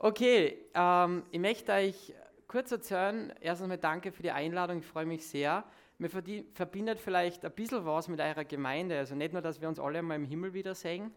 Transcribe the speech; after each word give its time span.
Okay, 0.00 0.56
ähm, 0.74 1.24
ich 1.32 1.40
möchte 1.40 1.72
euch 1.72 2.14
kurz 2.46 2.70
erzählen. 2.70 3.32
Erstens 3.40 3.66
mal 3.66 3.78
danke 3.78 4.12
für 4.12 4.22
die 4.22 4.30
Einladung, 4.30 4.78
ich 4.78 4.86
freue 4.86 5.06
mich 5.06 5.26
sehr. 5.26 5.64
Mir 5.98 6.08
verbindet 6.08 7.00
vielleicht 7.00 7.44
ein 7.44 7.50
bisschen 7.50 7.84
was 7.84 8.06
mit 8.06 8.20
eurer 8.20 8.44
Gemeinde. 8.44 8.96
Also 8.96 9.16
nicht 9.16 9.32
nur, 9.32 9.42
dass 9.42 9.60
wir 9.60 9.68
uns 9.68 9.80
alle 9.80 10.00
mal 10.02 10.14
im 10.14 10.24
Himmel 10.24 10.54
wiedersehen, 10.54 11.12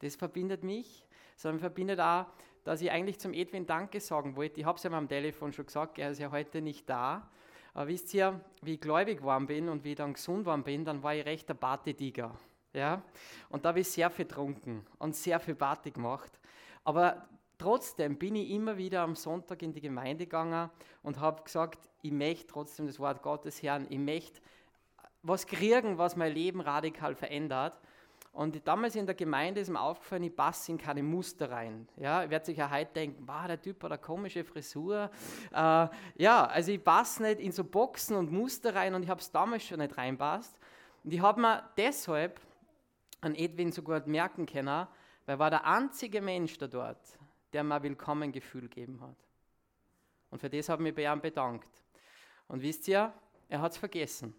das 0.00 0.16
verbindet 0.16 0.64
mich, 0.64 1.06
sondern 1.34 1.60
verbindet 1.60 1.98
auch, 1.98 2.26
dass 2.62 2.82
ich 2.82 2.90
eigentlich 2.90 3.18
zum 3.18 3.32
Edwin 3.32 3.66
Danke 3.66 4.00
sagen 4.00 4.36
wollte. 4.36 4.60
Ich 4.60 4.66
habe 4.66 4.76
es 4.76 4.82
ja 4.82 4.90
mal 4.90 4.98
am 4.98 5.08
Telefon 5.08 5.54
schon 5.54 5.64
gesagt, 5.64 5.98
er 5.98 6.10
ist 6.10 6.18
ja 6.20 6.30
heute 6.30 6.60
nicht 6.60 6.90
da. 6.90 7.26
Aber 7.72 7.88
wisst 7.88 8.12
ihr, 8.12 8.38
wie 8.60 8.74
ich 8.74 8.82
gläubig 8.82 9.20
geworden 9.20 9.46
bin 9.46 9.70
und 9.70 9.82
wie 9.82 9.92
ich 9.92 9.96
dann 9.96 10.12
gesund 10.12 10.40
geworden 10.40 10.62
bin, 10.62 10.84
dann 10.84 11.02
war 11.02 11.14
ich 11.14 11.24
recht 11.24 11.48
der 11.48 11.54
Partytiger. 11.54 12.38
Ja? 12.74 13.02
Und 13.48 13.64
da 13.64 13.70
habe 13.70 13.80
ich 13.80 13.88
sehr 13.88 14.10
viel 14.10 14.26
getrunken 14.26 14.84
und 14.98 15.16
sehr 15.16 15.40
viel 15.40 15.54
Party 15.54 15.90
gemacht. 15.90 16.38
Aber 16.84 17.26
trotzdem 17.60 18.16
bin 18.16 18.36
ich 18.36 18.50
immer 18.50 18.76
wieder 18.76 19.02
am 19.02 19.14
Sonntag 19.14 19.62
in 19.62 19.72
die 19.72 19.80
Gemeinde 19.80 20.24
gegangen 20.24 20.70
und 21.02 21.20
habe 21.20 21.42
gesagt, 21.42 21.88
ich 22.02 22.10
möchte 22.10 22.46
trotzdem 22.46 22.86
das 22.86 22.98
Wort 22.98 23.22
Gottes 23.22 23.62
hören, 23.62 23.86
ich 23.90 23.98
möchte 23.98 24.40
was 25.22 25.46
kriegen, 25.46 25.98
was 25.98 26.16
mein 26.16 26.32
Leben 26.32 26.60
radikal 26.60 27.14
verändert. 27.14 27.78
Und 28.32 28.66
damals 28.66 28.94
in 28.94 29.06
der 29.06 29.14
Gemeinde 29.14 29.60
ist 29.60 29.68
mir 29.68 29.80
aufgefallen, 29.80 30.22
ich 30.22 30.34
passe 30.34 30.72
in 30.72 30.78
keine 30.78 31.02
Muster 31.02 31.50
rein. 31.50 31.88
Ja, 31.96 32.22
ich 32.22 32.30
werde 32.30 32.46
sich 32.46 32.56
ja 32.56 32.70
heute 32.70 32.92
denken, 32.94 33.24
wow, 33.26 33.46
der 33.46 33.60
Typ 33.60 33.82
hat 33.82 33.90
eine 33.90 34.00
komische 34.00 34.44
Frisur. 34.44 35.10
Äh, 35.52 35.88
ja, 36.16 36.46
also 36.46 36.70
ich 36.70 36.82
passe 36.82 37.22
nicht 37.22 37.40
in 37.40 37.52
so 37.52 37.64
Boxen 37.64 38.16
und 38.16 38.30
Muster 38.30 38.74
rein 38.74 38.94
und 38.94 39.02
ich 39.02 39.08
habe 39.10 39.20
es 39.20 39.30
damals 39.30 39.64
schon 39.64 39.80
nicht 39.80 39.98
reinpasst. 39.98 40.58
Und 41.02 41.12
ich 41.12 41.20
habe 41.20 41.40
mir 41.40 41.68
deshalb 41.76 42.40
an 43.20 43.34
Edwin 43.34 43.72
so 43.72 43.82
gut 43.82 44.06
merken 44.06 44.46
können, 44.46 44.86
weil 45.26 45.34
er 45.34 45.38
war 45.38 45.50
der 45.50 45.66
einzige 45.66 46.22
Mensch 46.22 46.56
da 46.56 46.68
dort, 46.68 47.18
der 47.52 47.64
mir 47.64 47.76
ein 47.76 47.82
Willkommengefühl 47.82 48.62
gegeben 48.62 49.00
hat. 49.00 49.16
Und 50.30 50.38
für 50.40 50.50
das 50.50 50.68
habe 50.68 50.82
ich 50.82 50.84
mich 50.84 50.94
bei 50.94 51.12
ihm 51.12 51.20
bedankt. 51.20 51.68
Und 52.48 52.62
wisst 52.62 52.88
ihr, 52.88 53.12
er 53.48 53.60
hat 53.60 53.72
es 53.72 53.78
vergessen. 53.78 54.34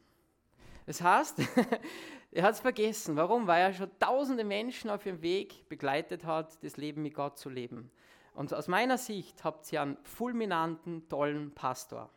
Das 0.86 1.02
heißt, 1.02 1.40
er 2.32 2.44
hat 2.44 2.56
es 2.56 2.60
vergessen. 2.60 3.16
Warum? 3.16 3.48
Weil 3.48 3.62
er 3.62 3.74
schon 3.74 3.92
tausende 4.00 4.44
Menschen 4.44 4.90
auf 4.90 5.06
ihrem 5.06 5.22
Weg 5.22 5.68
begleitet 5.70 6.26
hat, 6.26 6.64
das 6.64 6.78
Leben 6.78 7.02
mit 7.02 7.14
Gott 7.14 7.38
zu 7.38 7.50
leben. 7.50 7.92
Und 8.34 8.54
aus 8.54 8.68
meiner 8.68 8.98
Sicht 8.98 9.44
habt 9.44 9.72
ihr 9.72 9.82
einen 9.82 9.98
fulminanten, 10.04 11.08
tollen 11.10 11.52
Pastor. 11.52 12.10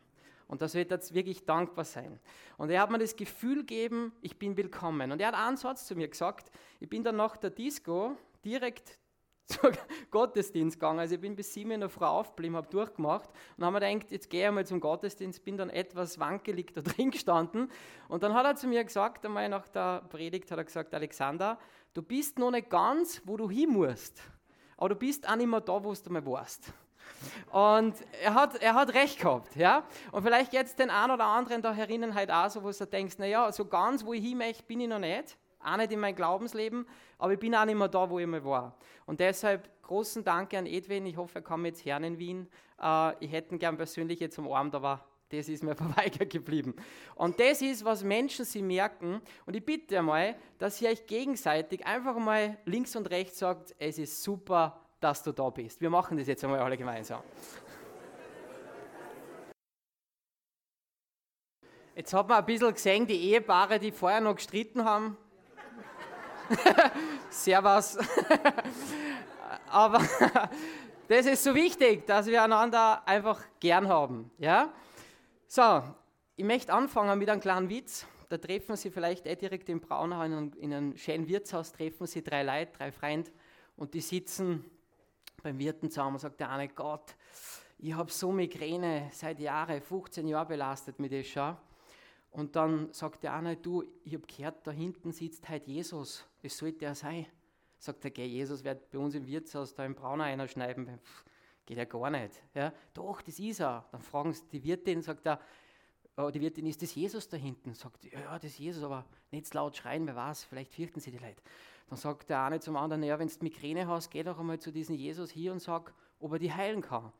Und 0.47 0.61
das 0.61 0.75
wird 0.75 0.91
jetzt 0.91 1.13
wirklich 1.13 1.45
dankbar 1.45 1.85
sein. 1.85 2.19
Und 2.57 2.69
er 2.69 2.81
hat 2.81 2.91
mir 2.91 2.99
das 2.99 3.15
Gefühl 3.15 3.59
gegeben, 3.59 4.13
ich 4.21 4.37
bin 4.37 4.55
willkommen. 4.55 5.11
Und 5.11 5.19
er 5.19 5.29
hat 5.29 5.35
einen 5.35 5.57
Satz 5.57 5.87
zu 5.87 5.95
mir 5.95 6.07
gesagt, 6.07 6.51
ich 6.79 6.87
bin 6.87 7.03
dann 7.03 7.15
nach 7.15 7.35
der 7.37 7.49
Disco 7.49 8.15
direkt 8.43 8.99
zum 9.47 9.71
Gottesdienst 10.09 10.79
gegangen. 10.79 10.99
Also 10.99 11.15
ich 11.15 11.21
bin 11.21 11.35
bis 11.35 11.53
sieben 11.53 11.71
in 11.71 11.79
der 11.79 11.89
Früh 11.89 12.05
aufgeblieben, 12.05 12.55
habe 12.55 12.67
durchgemacht 12.67 13.29
und 13.57 13.63
habe 13.63 13.79
mir 13.79 13.93
gedacht, 13.93 14.11
jetzt 14.11 14.29
gehe 14.29 14.41
ich 14.41 14.47
einmal 14.47 14.65
zum 14.65 14.79
Gottesdienst, 14.79 15.43
bin 15.43 15.57
dann 15.57 15.69
etwas 15.69 16.19
wankelig 16.19 16.73
da 16.73 16.81
drin 16.81 17.11
gestanden 17.11 17.71
und 18.07 18.23
dann 18.23 18.33
hat 18.33 18.45
er 18.45 18.55
zu 18.55 18.67
mir 18.67 18.83
gesagt, 18.83 19.25
einmal 19.25 19.47
nach 19.49 19.67
der 19.67 20.01
Predigt 20.09 20.49
hat 20.51 20.57
er 20.57 20.63
gesagt, 20.63 20.93
Alexander, 20.93 21.59
du 21.93 22.01
bist 22.01 22.39
noch 22.39 22.51
nicht 22.51 22.69
ganz, 22.69 23.21
wo 23.25 23.37
du 23.37 23.49
hin 23.49 23.69
musst, 23.69 24.21
aber 24.77 24.89
du 24.89 24.95
bist 24.95 25.29
auch 25.29 25.35
nicht 25.35 25.47
mehr 25.47 25.61
da, 25.61 25.83
wo 25.83 25.93
du 25.93 26.09
mal 26.11 26.25
warst. 26.25 26.73
Und 27.51 27.93
er 28.23 28.33
hat, 28.33 28.55
er 28.55 28.73
hat 28.73 28.93
recht 28.95 29.19
gehabt, 29.19 29.55
ja. 29.55 29.83
Und 30.11 30.23
vielleicht 30.23 30.53
jetzt 30.53 30.79
den 30.79 30.89
einen 30.89 31.13
oder 31.13 31.25
anderen 31.25 31.61
da 31.61 31.71
herinnen 31.71 32.15
halt 32.15 32.31
auch 32.31 32.49
so, 32.49 32.63
wo 32.63 32.71
du 32.71 32.85
denkst, 32.85 33.19
naja, 33.19 33.51
so 33.51 33.65
ganz, 33.65 34.03
wo 34.03 34.13
ich 34.13 34.23
hin 34.23 34.39
möchte, 34.39 34.63
bin 34.63 34.81
ich 34.81 34.87
noch 34.87 34.99
nicht 34.99 35.37
auch 35.65 35.77
nicht 35.77 35.91
in 35.91 35.99
meinem 35.99 36.15
Glaubensleben, 36.15 36.85
aber 37.17 37.33
ich 37.33 37.39
bin 37.39 37.55
auch 37.55 37.65
nicht 37.65 37.77
mehr 37.77 37.87
da, 37.87 38.09
wo 38.09 38.19
ich 38.19 38.27
mal 38.27 38.43
war. 38.43 38.77
Und 39.05 39.19
deshalb 39.19 39.69
großen 39.81 40.23
Dank 40.23 40.53
an 40.53 40.65
Edwin. 40.65 41.05
Ich 41.05 41.17
hoffe, 41.17 41.39
er 41.39 41.41
kommt 41.41 41.65
jetzt 41.65 41.85
her 41.85 41.97
in 42.01 42.17
Wien. 42.17 42.47
Äh, 42.81 43.23
ich 43.23 43.31
hätte 43.31 43.55
ihn 43.55 43.59
gern 43.59 43.77
persönlich 43.77 44.19
jetzt 44.19 44.37
umarmt, 44.37 44.75
aber 44.75 45.05
das 45.29 45.49
ist 45.49 45.63
mir 45.63 45.75
verweigert 45.75 46.29
geblieben. 46.29 46.75
Und 47.15 47.39
das 47.39 47.61
ist, 47.61 47.85
was 47.85 48.03
Menschen 48.03 48.45
sie 48.45 48.61
merken. 48.61 49.21
Und 49.45 49.55
ich 49.55 49.63
bitte 49.63 49.99
einmal, 49.99 50.35
dass 50.57 50.81
ihr 50.81 50.89
euch 50.89 51.05
gegenseitig 51.05 51.85
einfach 51.85 52.17
mal 52.17 52.57
links 52.65 52.95
und 52.95 53.09
rechts 53.09 53.39
sagt, 53.39 53.75
es 53.77 53.97
ist 53.97 54.23
super, 54.23 54.81
dass 54.99 55.23
du 55.23 55.31
da 55.31 55.49
bist. 55.49 55.81
Wir 55.81 55.89
machen 55.89 56.17
das 56.17 56.27
jetzt 56.27 56.43
einmal 56.43 56.59
alle 56.59 56.77
gemeinsam. 56.77 57.21
Jetzt 61.95 62.13
hat 62.13 62.27
man 62.27 62.39
ein 62.39 62.45
bisschen 62.45 62.73
gesehen, 62.73 63.07
die 63.07 63.31
Ehepaare, 63.31 63.79
die 63.79 63.91
vorher 63.91 64.19
noch 64.19 64.35
gestritten 64.35 64.83
haben, 64.83 65.17
Servus. 67.29 67.97
Aber 69.67 69.99
das 71.07 71.25
ist 71.25 71.43
so 71.43 71.53
wichtig, 71.55 72.05
dass 72.05 72.27
wir 72.27 72.43
einander 72.43 73.07
einfach 73.07 73.41
gern 73.59 73.87
haben. 73.87 74.31
Ja? 74.37 74.73
So, 75.47 75.83
ich 76.35 76.45
möchte 76.45 76.73
anfangen 76.73 77.17
mit 77.17 77.29
einem 77.29 77.41
kleinen 77.41 77.69
Witz. 77.69 78.05
Da 78.29 78.37
treffen 78.37 78.75
Sie 78.75 78.89
vielleicht 78.89 79.25
eh 79.27 79.35
direkt 79.35 79.69
in 79.69 79.79
Braunau 79.79 80.23
in 80.23 80.33
einem, 80.33 80.51
in 80.57 80.73
einem 80.73 80.97
schönen 80.97 81.27
Wirtshaus, 81.27 81.71
treffen 81.71 82.07
Sie 82.07 82.23
drei 82.23 82.43
Leute, 82.43 82.71
drei 82.77 82.91
Freunde 82.91 83.31
und 83.75 83.93
die 83.93 84.01
sitzen 84.01 84.65
beim 85.43 85.59
Wirten 85.59 85.91
zusammen 85.91 86.15
und 86.15 86.19
sagt 86.19 86.39
der 86.39 86.49
eine, 86.49 86.67
Gott, 86.69 87.15
ich 87.77 87.93
habe 87.93 88.11
so 88.11 88.31
Migräne 88.31 89.09
seit 89.11 89.39
Jahren, 89.39 89.81
15 89.81 90.27
Jahren 90.27 90.47
belastet 90.47 90.99
mit 90.99 91.11
das 91.11 91.27
schon. 91.27 91.55
Und 92.31 92.55
dann 92.55 92.91
sagt 92.91 93.23
der 93.23 93.33
eine, 93.33 93.55
du, 93.55 93.83
ich 94.03 94.13
habe 94.13 94.25
gehört, 94.25 94.65
da 94.65 94.71
hinten 94.71 95.11
sitzt 95.11 95.47
heute 95.47 95.69
Jesus, 95.69 96.25
das 96.45 96.57
sollte 96.57 96.85
er 96.85 96.95
sein. 96.95 97.25
Sagt 97.79 98.05
er, 98.05 98.11
geh, 98.11 98.25
Jesus 98.25 98.63
wird 98.63 98.89
bei 98.91 98.99
uns 98.99 99.15
im 99.15 99.25
Wirtshaus 99.25 99.73
da 99.73 99.83
im 99.83 99.95
Brauner 99.95 100.25
einer 100.25 100.47
schneiden. 100.47 100.99
Pff, 100.99 101.25
geht 101.65 101.77
ja 101.77 101.85
gar 101.85 102.09
nicht. 102.09 102.41
Ja, 102.53 102.71
doch, 102.93 103.21
das 103.21 103.39
ist 103.39 103.59
er. 103.59 103.85
Dann 103.91 104.01
fragen 104.01 104.31
sie 104.31 104.43
die 104.51 104.63
Wirtin, 104.63 105.01
sagt 105.01 105.25
er, 105.25 105.39
oh, 106.17 106.29
die 106.29 106.39
Wirtin, 106.39 106.67
ist 106.67 106.81
das 106.81 106.93
Jesus 106.93 107.27
da 107.27 107.37
hinten? 107.37 107.73
Sagt, 107.73 108.05
ja, 108.05 108.19
ja, 108.19 108.33
das 108.35 108.45
ist 108.45 108.59
Jesus, 108.59 108.83
aber 108.83 109.05
nicht 109.31 109.51
laut 109.53 109.75
schreien, 109.75 110.05
wer 110.05 110.15
weiß, 110.15 110.43
vielleicht 110.43 110.73
fürchten 110.73 110.99
sie 110.99 111.11
die 111.11 111.17
Leute. 111.17 111.41
Dann 111.89 111.97
sagt 111.97 112.29
der 112.29 112.43
eine 112.43 112.59
zum 112.59 112.75
anderen, 112.77 113.03
ja, 113.03 113.17
wenn 113.17 113.27
du 113.27 113.33
Migräne 113.41 113.87
hast, 113.87 114.09
geh 114.11 114.23
doch 114.23 114.39
einmal 114.39 114.59
zu 114.59 114.71
diesem 114.71 114.95
Jesus 114.95 115.31
hier 115.31 115.51
und 115.51 115.59
sag, 115.59 115.93
ob 116.19 116.31
er 116.33 116.39
die 116.39 116.53
heilen 116.53 116.81
kann. 116.81 117.11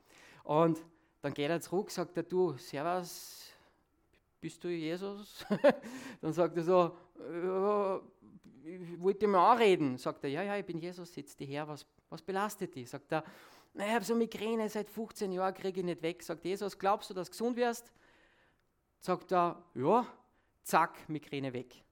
Und 0.44 0.84
dann 1.22 1.34
geht 1.34 1.50
er 1.50 1.62
zurück, 1.62 1.90
sagt 1.90 2.16
er, 2.18 2.24
du, 2.24 2.56
Servus, 2.58 3.52
bist 4.40 4.64
du 4.64 4.70
Jesus? 4.70 5.44
dann 6.22 6.34
sagt 6.34 6.56
er 6.58 6.64
so, 6.64 6.98
ja, 7.44 8.02
ich 8.66 9.00
wollte 9.00 9.28
mal 9.28 9.54
anreden. 9.54 9.98
Sagt 9.98 10.24
er, 10.24 10.30
ja, 10.30 10.44
ja, 10.44 10.58
ich 10.58 10.66
bin 10.66 10.80
Jesus, 10.80 11.14
sitzt 11.14 11.40
die 11.40 11.46
her, 11.46 11.68
was, 11.68 11.86
was 12.10 12.22
belastet 12.22 12.76
dich? 12.76 12.90
Sagt 12.90 13.12
er, 13.12 13.24
naja, 13.74 13.90
ich 13.90 13.96
habe 13.96 14.06
so 14.06 14.16
Migräne 14.16 14.70
seit 14.70 14.90
15 14.90 15.32
Jahren, 15.32 15.54
kriege 15.54 15.80
ich 15.82 15.86
nicht 15.86 16.02
weg. 16.02 16.24
Sagt 16.24 16.46
Jesus, 16.46 16.78
glaubst 16.78 17.10
du, 17.10 17.14
dass 17.14 17.28
du 17.28 17.32
gesund 17.32 17.58
wirst? 17.58 17.92
Sagt 19.00 19.32
er, 19.32 19.64
ja, 19.76 20.08
zack, 20.64 21.08
Migräne 21.10 21.54
weg. 21.54 21.84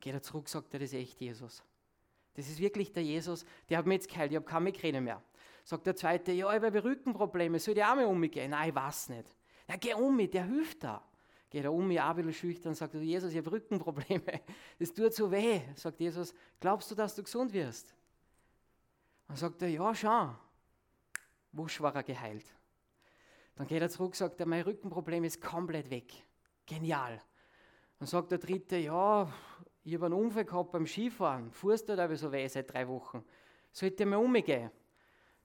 Geht 0.00 0.14
er 0.14 0.22
zurück, 0.22 0.48
sagt 0.48 0.72
er, 0.74 0.80
das 0.80 0.92
ist 0.92 0.98
echt 1.00 1.20
Jesus. 1.20 1.62
Das 2.34 2.48
ist 2.48 2.58
wirklich 2.58 2.92
der 2.92 3.02
Jesus, 3.02 3.44
der 3.68 3.78
hat 3.78 3.86
mir 3.86 3.94
jetzt 3.94 4.08
geheilt, 4.08 4.32
ich 4.32 4.36
habe 4.36 4.46
keine 4.46 4.64
Migräne 4.64 5.00
mehr. 5.00 5.22
Sagt 5.64 5.86
der 5.86 5.96
zweite, 5.96 6.32
ja, 6.32 6.54
ich 6.54 6.62
habe 6.62 6.84
Rückenprobleme, 6.84 7.58
soll 7.58 7.78
ich 7.78 7.84
auch 7.84 7.94
mal 7.94 8.04
umgehen? 8.04 8.50
Nein, 8.50 8.68
ich 8.68 8.74
weiß 8.74 9.10
nicht. 9.10 9.34
Na, 9.66 9.76
geh 9.76 9.94
um 9.94 10.14
mit, 10.14 10.34
der 10.34 10.44
hilft 10.44 10.84
da 10.84 11.02
geht 11.54 11.62
er 11.62 11.72
um 11.72 11.88
auch 11.88 12.00
ein 12.00 12.16
bisschen 12.16 12.32
schüchtern 12.32 12.74
sagt, 12.74 12.94
Jesus, 12.94 13.30
ich 13.30 13.38
habe 13.38 13.52
Rückenprobleme, 13.52 14.40
das 14.80 14.92
tut 14.92 15.14
so 15.14 15.30
weh. 15.30 15.60
Sagt 15.76 16.00
Jesus, 16.00 16.34
glaubst 16.58 16.90
du, 16.90 16.96
dass 16.96 17.14
du 17.14 17.22
gesund 17.22 17.52
wirst? 17.52 17.94
Dann 19.28 19.36
sagt 19.36 19.62
er, 19.62 19.68
ja, 19.68 19.94
schon. 19.94 20.34
Wusch 21.52 21.80
war 21.80 21.94
er 21.94 22.02
geheilt. 22.02 22.44
Dann 23.54 23.68
geht 23.68 23.80
er 23.80 23.88
zurück 23.88 24.16
sagt 24.16 24.40
er, 24.40 24.46
mein 24.46 24.62
Rückenproblem 24.62 25.22
ist 25.22 25.40
komplett 25.40 25.88
weg. 25.90 26.12
Genial. 26.66 27.22
Dann 28.00 28.08
sagt 28.08 28.32
der 28.32 28.38
Dritte, 28.38 28.78
ja, 28.78 29.32
ich 29.84 29.94
habe 29.94 30.06
einen 30.06 30.14
Unfall 30.14 30.46
gehabt 30.46 30.72
beim 30.72 30.88
Skifahren. 30.88 31.52
Fuhrst 31.52 31.88
du 31.88 31.94
da 31.94 32.12
so 32.16 32.32
weh 32.32 32.48
seit 32.48 32.72
drei 32.72 32.88
Wochen? 32.88 33.24
Sollte 33.70 34.04
mir 34.04 34.18
umgehen? 34.18 34.72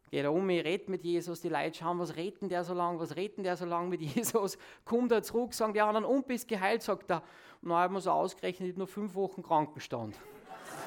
Geht 0.10 0.24
er 0.24 0.34
um, 0.34 0.50
ich 0.50 0.64
rede 0.64 0.90
mit 0.90 1.04
Jesus, 1.04 1.42
die 1.42 1.50
Leute 1.50 1.78
schauen, 1.78 2.00
was 2.00 2.16
reden 2.16 2.50
der 2.50 2.64
so 2.64 2.74
lang, 2.74 3.00
was 3.00 3.16
reden 3.16 3.44
der 3.44 3.56
so 3.56 3.66
lang 3.66 3.90
mit 3.90 4.02
Jesus, 4.16 4.58
kommt 4.84 5.12
er 5.12 5.22
zurück, 5.22 5.54
sagen 5.54 5.74
die 5.74 5.82
anderen, 5.82 6.06
und 6.06 6.28
bist 6.28 6.48
geheilt, 6.48 6.82
sagt 6.82 7.12
er, 7.12 7.22
na, 7.62 7.80
haben 7.80 7.94
wir 7.94 8.02
so 8.02 8.12
ausgerechnet, 8.12 8.78
nur 8.78 8.88
fünf 8.88 9.14
Wochen 9.16 9.44
Krankenstand. 9.44 10.16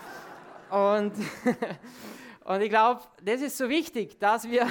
und, 0.70 1.12
und 2.44 2.60
ich 2.60 2.70
glaube, 2.70 3.02
das 3.22 3.42
ist 3.42 3.58
so 3.58 3.68
wichtig, 3.68 4.18
dass 4.18 4.50
wir, 4.50 4.66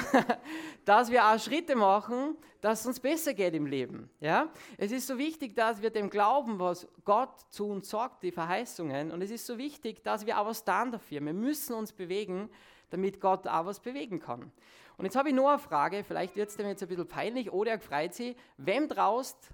dass 0.84 1.10
wir 1.10 1.26
auch 1.26 1.38
Schritte 1.38 1.74
machen, 1.74 2.36
dass 2.60 2.80
es 2.80 2.86
uns 2.86 3.00
besser 3.00 3.34
geht 3.34 3.54
im 3.54 3.66
Leben. 3.66 4.08
Ja? 4.20 4.48
Es 4.78 4.92
ist 4.92 5.06
so 5.06 5.18
wichtig, 5.18 5.56
dass 5.56 5.82
wir 5.82 5.90
dem 5.90 6.10
glauben, 6.10 6.58
was 6.58 6.86
Gott 7.04 7.40
zu 7.50 7.68
uns 7.68 7.90
sagt, 7.90 8.22
die 8.22 8.32
Verheißungen. 8.32 9.10
Und 9.10 9.20
es 9.22 9.30
ist 9.30 9.46
so 9.46 9.58
wichtig, 9.58 10.02
dass 10.04 10.26
wir 10.26 10.38
auch 10.38 10.46
was 10.46 10.64
tun 10.64 10.92
dafür. 10.92 11.24
Wir 11.24 11.32
müssen 11.32 11.74
uns 11.74 11.92
bewegen, 11.92 12.48
damit 12.92 13.20
Gott 13.20 13.46
auch 13.46 13.66
was 13.66 13.80
bewegen 13.80 14.20
kann. 14.20 14.52
Und 14.96 15.04
jetzt 15.04 15.16
habe 15.16 15.30
ich 15.30 15.34
noch 15.34 15.48
eine 15.48 15.58
Frage, 15.58 16.04
vielleicht 16.04 16.36
wird 16.36 16.50
es 16.50 16.56
dem 16.56 16.66
jetzt 16.66 16.82
ein 16.82 16.88
bisschen 16.88 17.08
peinlich 17.08 17.52
oder 17.52 17.72
er 17.72 17.80
freut 17.80 18.14
sich. 18.14 18.36
Wem 18.56 18.88
draußt 18.88 19.50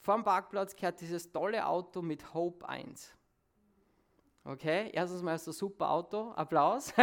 vom 0.00 0.24
Parkplatz 0.24 0.76
gehört 0.76 1.00
dieses 1.00 1.32
tolle 1.32 1.66
Auto 1.66 2.02
mit 2.02 2.34
Hope 2.34 2.68
1? 2.68 3.14
Okay, 4.44 4.90
erstens 4.92 5.22
mal 5.22 5.34
ist 5.34 5.46
das 5.46 5.56
ein 5.56 5.58
super 5.58 5.90
Auto, 5.90 6.32
Applaus. 6.32 6.92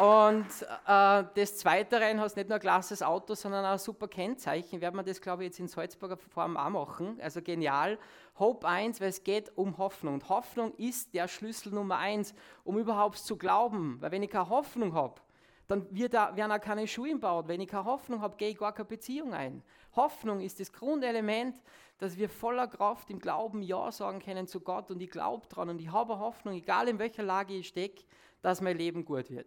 Und 0.00 0.46
äh, 0.86 1.24
des 1.36 1.58
Zweiteren 1.58 2.22
hast 2.22 2.34
nicht 2.34 2.48
nur 2.48 2.56
ein 2.56 2.60
klasses 2.62 3.02
Auto, 3.02 3.34
sondern 3.34 3.66
auch 3.66 3.72
ein 3.72 3.78
super 3.78 4.08
Kennzeichen. 4.08 4.80
Werden 4.80 4.96
wir 4.96 5.02
das, 5.02 5.20
glaube 5.20 5.42
ich, 5.42 5.48
jetzt 5.48 5.60
in 5.60 5.68
Salzburger 5.68 6.16
Form 6.16 6.56
auch 6.56 6.70
machen. 6.70 7.18
Also 7.20 7.42
genial. 7.42 7.98
Hope 8.38 8.66
1, 8.66 9.02
weil 9.02 9.10
es 9.10 9.22
geht 9.22 9.52
um 9.58 9.76
Hoffnung. 9.76 10.14
Und 10.14 10.26
Hoffnung 10.30 10.72
ist 10.76 11.12
der 11.12 11.28
Schlüssel 11.28 11.74
Nummer 11.74 11.98
1, 11.98 12.34
um 12.64 12.78
überhaupt 12.78 13.18
zu 13.18 13.36
glauben. 13.36 13.98
Weil 14.00 14.12
wenn 14.12 14.22
ich 14.22 14.30
keine 14.30 14.48
Hoffnung 14.48 14.94
habe, 14.94 15.20
dann 15.68 15.86
wird 15.94 16.14
da, 16.14 16.34
werden 16.34 16.50
auch 16.50 16.62
keine 16.62 16.86
Schuhe 16.88 17.10
gebaut. 17.10 17.46
Wenn 17.46 17.60
ich 17.60 17.68
keine 17.68 17.84
Hoffnung 17.84 18.22
habe, 18.22 18.38
gehe 18.38 18.48
ich 18.48 18.56
gar 18.58 18.72
keine 18.72 18.88
Beziehung 18.88 19.34
ein. 19.34 19.62
Hoffnung 19.94 20.40
ist 20.40 20.60
das 20.60 20.72
Grundelement, 20.72 21.60
dass 21.98 22.16
wir 22.16 22.30
voller 22.30 22.68
Kraft 22.68 23.10
im 23.10 23.18
Glauben 23.18 23.60
Ja 23.60 23.92
sagen 23.92 24.20
können 24.20 24.46
zu 24.46 24.60
Gott 24.60 24.90
und 24.90 25.02
ich 25.02 25.10
glaube 25.10 25.46
dran 25.48 25.68
und 25.68 25.78
ich 25.78 25.92
habe 25.92 26.18
Hoffnung, 26.18 26.54
egal 26.54 26.88
in 26.88 26.98
welcher 26.98 27.22
Lage 27.22 27.52
ich 27.52 27.68
stecke, 27.68 28.02
dass 28.42 28.60
mein 28.60 28.76
Leben 28.76 29.04
gut 29.04 29.30
wird. 29.30 29.46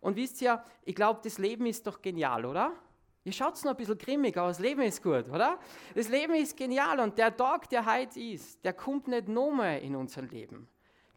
Und 0.00 0.16
wisst 0.16 0.40
ihr, 0.42 0.62
ich 0.84 0.94
glaube, 0.94 1.20
das 1.22 1.38
Leben 1.38 1.66
ist 1.66 1.86
doch 1.86 2.00
genial, 2.00 2.44
oder? 2.44 2.72
Ihr 3.24 3.32
schaut 3.32 3.62
noch 3.64 3.72
ein 3.72 3.76
bisschen 3.76 3.98
grimmig, 3.98 4.36
aber 4.36 4.48
das 4.48 4.60
Leben 4.60 4.82
ist 4.82 5.02
gut, 5.02 5.28
oder? 5.28 5.58
Das 5.94 6.08
Leben 6.08 6.34
ist 6.34 6.56
genial 6.56 7.00
und 7.00 7.18
der 7.18 7.36
Tag, 7.36 7.68
der 7.68 7.84
heute 7.84 8.18
ist, 8.18 8.64
der 8.64 8.72
kommt 8.72 9.08
nicht 9.08 9.28
nochmal 9.28 9.80
in 9.80 9.96
unser 9.96 10.22
Leben. 10.22 10.68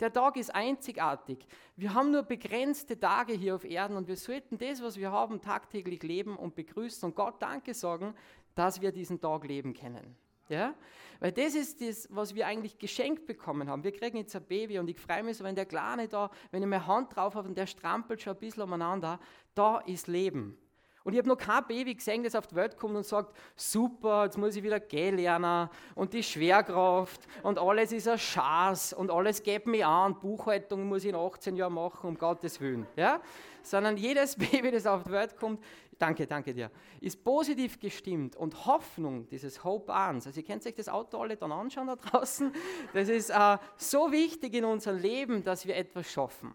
Der 0.02 0.12
Tag 0.12 0.36
ist 0.36 0.54
einzigartig. 0.54 1.46
Wir 1.78 1.94
haben 1.94 2.10
nur 2.10 2.24
begrenzte 2.24 3.00
Tage 3.00 3.34
hier 3.34 3.54
auf 3.54 3.64
Erden 3.64 3.96
und 3.96 4.08
wir 4.08 4.18
sollten 4.18 4.58
das, 4.58 4.82
was 4.82 4.98
wir 4.98 5.12
haben, 5.12 5.42
tagtäglich 5.42 6.02
leben 6.02 6.36
und 6.38 6.56
begrüßen 6.56 7.08
und 7.08 7.16
Gott 7.16 7.40
Danke 7.40 7.76
sagen, 7.76 8.16
dass 8.56 8.82
wir 8.82 8.92
diesen 8.92 9.22
Tag 9.22 9.46
leben 9.46 9.76
können. 9.76 10.18
Ja? 10.52 10.76
Weil 11.20 11.32
das 11.32 11.56
ist 11.56 11.82
das, 11.82 12.08
was 12.12 12.36
wir 12.36 12.48
eigentlich 12.48 12.78
geschenkt 12.78 13.26
bekommen 13.26 13.70
haben. 13.70 13.84
Wir 13.84 13.92
kriegen 13.92 14.18
jetzt 14.18 14.36
ein 14.36 14.44
Baby 14.44 14.80
und 14.80 14.90
ich 14.90 15.00
freue 15.00 15.24
mich 15.24 15.38
so, 15.38 15.44
wenn 15.44 15.56
der 15.56 15.66
Kleine 15.66 16.08
da, 16.08 16.30
wenn 16.52 16.62
ich 16.62 16.70
meine 16.70 16.86
Hand 16.86 17.16
drauf 17.16 17.36
habe 17.36 17.48
und 17.48 17.58
der 17.58 17.68
strampelt 17.68 18.22
schon 18.22 18.34
ein 18.34 18.40
bisschen 18.40 18.64
umeinander, 18.64 19.20
da 19.54 19.80
ist 19.80 20.08
Leben. 20.08 20.58
Und 21.04 21.14
ich 21.14 21.20
habe 21.20 21.30
noch 21.30 21.38
kein 21.38 21.66
Baby 21.66 21.96
gesehen, 21.96 22.24
das 22.24 22.36
auf 22.36 22.46
die 22.46 22.56
Welt 22.56 22.78
kommt 22.78 22.96
und 22.96 23.06
sagt, 23.06 23.36
super, 23.56 24.26
jetzt 24.26 24.38
muss 24.38 24.56
ich 24.56 24.62
wieder 24.62 24.80
gehen 24.80 25.18
lernen 25.18 25.70
und 25.96 26.14
die 26.14 26.22
Schwerkraft 26.22 27.28
und 27.42 27.58
alles 27.58 27.92
ist 27.92 28.08
ein 28.08 28.20
Schatz 28.20 28.94
und 28.96 29.10
alles 29.10 29.42
geht 29.42 29.66
mir 29.66 29.88
an, 29.88 30.20
Buchhaltung 30.20 30.88
muss 30.88 31.04
ich 31.04 31.10
in 31.10 31.16
18 31.16 31.56
Jahren 31.56 31.74
machen, 31.74 32.08
um 32.08 32.18
Gottes 32.18 32.62
Willen. 32.62 32.86
Ja? 32.96 33.20
Sondern 33.64 33.98
jedes 33.98 34.36
Baby, 34.52 34.72
das 34.72 34.86
auf 34.86 35.04
die 35.04 35.12
Welt 35.12 35.36
kommt, 35.38 35.64
danke, 36.02 36.28
danke 36.28 36.54
dir, 36.54 36.72
ist 37.00 37.24
positiv 37.24 37.80
gestimmt 37.80 38.36
und 38.36 38.66
Hoffnung, 38.66 39.28
dieses 39.28 39.64
Hope 39.64 39.94
Arms, 39.94 40.28
also 40.28 40.40
ihr 40.40 40.46
könnt 40.46 40.66
euch 40.66 40.76
das 40.76 40.90
Auto 40.90 41.20
alle 41.20 41.38
dann 41.38 41.52
anschauen 41.52 41.88
da 41.88 41.96
draußen, 41.96 42.52
das 42.94 43.10
ist 43.10 43.30
äh, 43.30 43.58
so 43.78 44.12
wichtig 44.12 44.54
in 44.54 44.66
unserem 44.66 44.98
Leben, 44.98 45.44
dass 45.44 45.66
wir 45.66 45.76
etwas 45.76 46.12
schaffen. 46.12 46.54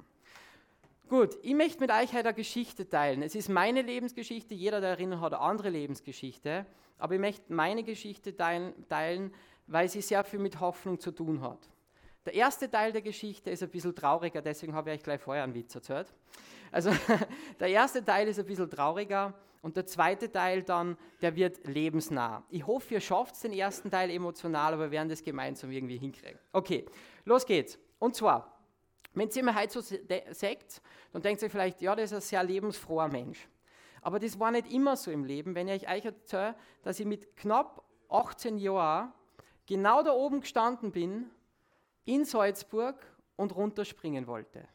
Gut, 1.09 1.39
ich 1.43 1.55
möchte 1.55 1.81
mit 1.81 1.93
euch 1.93 2.13
heute 2.13 2.29
eine 2.29 2.35
Geschichte 2.35 2.89
teilen. 2.89 3.23
Es 3.23 3.37
ist 3.37 3.49
meine 3.49 3.83
Lebensgeschichte, 3.83 4.55
jeder 4.55 4.81
der 4.81 4.91
erinnert 4.91 5.21
hat 5.21 5.35
eine 5.35 5.43
andere 5.43 5.71
Lebensgeschichte, 5.71 6.67
aber 6.99 7.15
ich 7.15 7.21
möchte 7.21 7.53
meine 7.53 7.85
Geschichte 7.85 8.35
teilen, 8.37 8.75
teilen, 8.89 9.33
weil 9.69 9.89
sie 9.89 10.01
sehr 10.01 10.25
viel 10.25 10.41
mit 10.41 10.59
Hoffnung 10.59 10.99
zu 10.99 11.13
tun 11.13 11.43
hat. 11.43 11.69
Der 12.27 12.35
erste 12.35 12.69
Teil 12.69 12.93
der 12.93 13.03
Geschichte 13.03 13.51
ist 13.51 13.63
ein 13.63 13.69
bisschen 13.71 13.95
trauriger, 13.95 14.43
deswegen 14.43 14.75
habe 14.75 14.91
ich 14.91 14.99
euch 14.99 15.05
gleich 15.05 15.21
vorher 15.21 15.45
einen 15.45 15.55
Witz 15.55 15.75
erzählt. 15.77 16.13
Also 16.73 16.91
der 17.61 17.69
erste 17.69 18.05
Teil 18.05 18.27
ist 18.27 18.41
ein 18.41 18.47
bisschen 18.47 18.69
trauriger 18.69 19.33
und 19.63 19.77
der 19.77 19.87
zweite 19.87 20.31
Teil 20.31 20.65
dann, 20.65 20.99
der 21.23 21.37
wird 21.37 21.65
lebensnah. 21.69 22.43
Ich 22.51 22.67
hoffe, 22.67 22.95
ihr 22.95 23.01
schafft 23.01 23.43
den 23.45 23.53
ersten 23.53 23.93
Teil 23.93 24.11
emotional, 24.11 24.75
aber 24.75 24.85
wir 24.85 24.91
werden 24.91 25.09
das 25.09 25.23
gemeinsam 25.23 25.71
irgendwie 25.71 25.99
hinkriegen. 25.99 26.41
Okay, 26.53 26.85
los 27.25 27.47
geht's. 27.47 27.79
Und 28.01 28.17
zwar, 28.17 28.61
wenn 29.15 29.31
ihr 29.31 29.45
mir 29.45 29.55
heute 29.55 29.81
so 29.81 29.97
sagt, 30.33 30.83
dann 31.13 31.23
denkt 31.23 31.43
ihr 31.43 31.51
vielleicht, 31.51 31.81
ja, 31.81 31.95
das 31.95 32.11
ist 32.11 32.15
ein 32.15 32.21
sehr 32.23 32.43
lebensfroher 32.43 33.09
Mensch. 33.09 33.49
Aber 34.03 34.19
das 34.19 34.39
war 34.39 34.51
nicht 34.51 34.73
immer 34.73 34.97
so 34.97 35.13
im 35.13 35.25
Leben, 35.25 35.55
wenn 35.55 35.69
ich 35.69 35.89
euch 35.89 36.05
erzähle, 36.05 36.57
dass 36.83 36.99
ich 36.99 37.07
mit 37.07 37.37
knapp 37.37 37.85
18 38.09 38.59
Jahren 38.59 39.13
genau 39.67 40.03
da 40.03 40.13
oben 40.13 40.41
gestanden 40.41 40.91
bin, 40.91 41.31
in 42.07 42.25
Salzburg 42.25 42.97
und 43.37 43.55
runterspringen 43.55 44.27
wollte. 44.27 44.67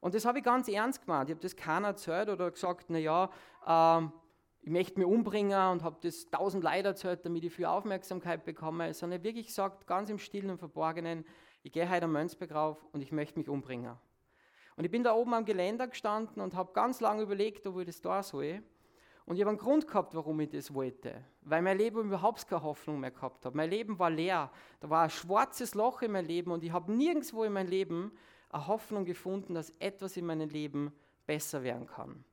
Und 0.00 0.14
das 0.14 0.24
habe 0.24 0.38
ich 0.38 0.44
ganz 0.44 0.66
ernst 0.68 1.04
gemeint. 1.04 1.28
Ich 1.28 1.34
habe 1.34 1.42
das 1.42 1.54
keiner 1.54 1.88
erzählt 1.88 2.28
oder 2.28 2.50
gesagt, 2.50 2.90
naja, 2.90 3.30
äh, 3.66 4.02
ich 4.62 4.70
möchte 4.70 4.98
mich 4.98 5.06
umbringen 5.06 5.70
und 5.70 5.82
habe 5.82 5.96
das 6.00 6.30
tausend 6.30 6.64
Leute 6.64 6.88
erzählt, 6.88 7.24
damit 7.24 7.44
ich 7.44 7.52
viel 7.52 7.66
Aufmerksamkeit 7.66 8.44
bekomme, 8.44 8.94
sondern 8.94 9.22
wirklich 9.22 9.48
gesagt, 9.48 9.86
ganz 9.86 10.08
im 10.08 10.18
Stillen 10.18 10.50
und 10.50 10.58
Verborgenen, 10.58 11.24
ich 11.64 11.72
gehe 11.72 11.88
heute 11.88 12.04
am 12.04 12.12
Mönchsberg 12.12 12.52
rauf 12.52 12.84
und 12.92 13.00
ich 13.00 13.12
möchte 13.12 13.38
mich 13.38 13.48
umbringen. 13.48 13.96
Und 14.76 14.84
ich 14.84 14.90
bin 14.90 15.04
da 15.04 15.14
oben 15.14 15.34
am 15.34 15.44
Geländer 15.44 15.86
gestanden 15.86 16.40
und 16.40 16.54
habe 16.54 16.72
ganz 16.72 17.00
lange 17.00 17.22
überlegt, 17.22 17.66
ob 17.66 17.78
ich 17.78 17.86
das 17.86 18.00
da 18.00 18.22
soll. 18.22 18.62
Und 19.24 19.36
ich 19.36 19.42
habe 19.42 19.50
einen 19.50 19.58
Grund 19.58 19.86
gehabt, 19.86 20.14
warum 20.14 20.40
ich 20.40 20.48
das 20.48 20.74
wollte. 20.74 21.24
Weil 21.42 21.62
mein 21.62 21.78
Leben 21.78 22.00
überhaupt 22.00 22.46
keine 22.48 22.62
Hoffnung 22.62 23.00
mehr 23.00 23.12
gehabt 23.12 23.44
hat. 23.44 23.54
Mein 23.54 23.70
Leben 23.70 23.98
war 23.98 24.10
leer. 24.10 24.50
Da 24.80 24.90
war 24.90 25.04
ein 25.04 25.10
schwarzes 25.10 25.74
Loch 25.74 26.02
in 26.02 26.12
meinem 26.12 26.26
Leben 26.26 26.50
und 26.50 26.64
ich 26.64 26.72
habe 26.72 26.92
nirgendwo 26.92 27.44
in 27.44 27.52
meinem 27.52 27.68
Leben 27.68 28.12
eine 28.50 28.66
Hoffnung 28.66 29.04
gefunden, 29.04 29.54
dass 29.54 29.70
etwas 29.78 30.16
in 30.16 30.26
meinem 30.26 30.48
Leben 30.48 30.92
besser 31.26 31.62
werden 31.62 31.86
kann. 31.86 32.24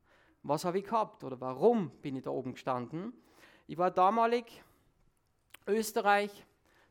Was 0.43 0.65
habe 0.65 0.79
ich 0.79 0.85
gehabt 0.85 1.23
oder 1.23 1.39
warum 1.39 1.91
bin 2.01 2.15
ich 2.15 2.23
da 2.23 2.31
oben 2.31 2.53
gestanden? 2.53 3.13
Ich 3.67 3.77
war 3.77 3.91
damalig 3.91 4.63
Österreich, 5.67 6.45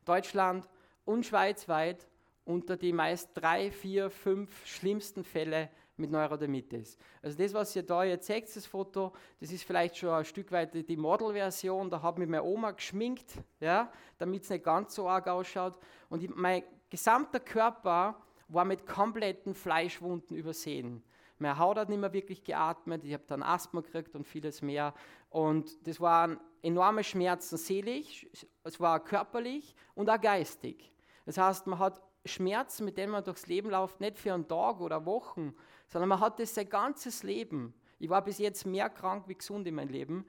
Deutschland 0.05 0.69
und 1.05 1.27
schweizweit 1.27 2.09
unter 2.45 2.77
die 2.77 2.93
meist 2.93 3.31
drei, 3.35 3.71
vier, 3.71 4.11
fünf 4.11 4.65
schlimmsten 4.67 5.25
Fälle 5.25 5.71
mit 5.99 6.11
Neurodermitis. 6.11 6.99
Also 7.23 7.37
das, 7.39 7.55
was 7.55 7.75
ihr 7.77 7.83
da 7.83 8.05
jetzt 8.05 8.27
seht, 8.27 8.55
das 8.55 8.67
Foto, 8.67 9.13
das 9.41 9.51
ist 9.51 9.65
vielleicht 9.65 9.97
schon 9.97 10.11
ein 10.11 10.25
Stück 10.25 10.51
weit 10.53 10.75
die 10.75 10.97
Modelversion. 10.97 11.91
Da 11.91 12.03
habe 12.03 12.23
ich 12.23 12.29
meine 12.29 12.43
Oma 12.43 12.73
geschminkt, 12.73 13.35
ja, 13.61 13.91
damit 14.19 14.45
es 14.45 14.51
nicht 14.51 14.65
ganz 14.65 14.95
so 14.95 15.09
arg 15.09 15.27
ausschaut. 15.29 15.79
Und 16.09 16.23
ich, 16.23 16.31
mein 16.35 16.63
gesamter 16.91 17.41
Körper 17.41 18.17
war 18.49 18.65
mit 18.65 18.87
kompletten 18.87 19.55
Fleischwunden 19.55 20.37
übersehen. 20.37 21.03
Meine 21.39 21.59
Haut 21.59 21.77
hat 21.79 21.89
nicht 21.89 22.01
mehr 22.01 22.13
wirklich 22.13 22.43
geatmet, 22.43 23.05
ich 23.05 23.13
habe 23.13 23.25
dann 23.29 23.43
Asthma 23.43 23.81
gekriegt 23.81 24.15
und 24.17 24.27
vieles 24.27 24.61
mehr. 24.61 24.93
Und 25.31 25.87
das 25.87 26.01
waren 26.01 26.41
enorme 26.63 27.05
Schmerzen 27.05 27.57
seelisch, 27.57 28.27
es 28.65 28.81
war 28.81 28.99
körperlich 29.05 29.75
und 29.95 30.11
auch 30.11 30.21
geistig. 30.21 30.93
Das 31.27 31.39
heißt, 31.39 31.67
man 31.69 31.79
hat 31.79 32.03
Schmerzen, 32.25 32.85
mit 32.85 32.99
denen 32.99 33.13
man 33.13 33.23
durchs 33.23 33.47
Leben 33.47 33.71
läuft, 33.71 34.01
nicht 34.01 34.19
für 34.19 34.35
einen 34.35 34.49
Tag 34.49 34.81
oder 34.81 35.07
Wochen, 35.07 35.55
sondern 35.89 36.09
man 36.09 36.21
hat 36.21 36.39
das 36.39 36.55
sein 36.55 36.69
ganzes 36.69 37.23
Leben. 37.23 37.75
Ich 37.99 38.09
war 38.09 38.23
bis 38.23 38.39
jetzt 38.39 38.65
mehr 38.67 38.89
krank 38.89 39.25
wie 39.27 39.35
gesund 39.35 39.67
in 39.67 39.75
meinem 39.75 39.89
Leben. 39.89 40.25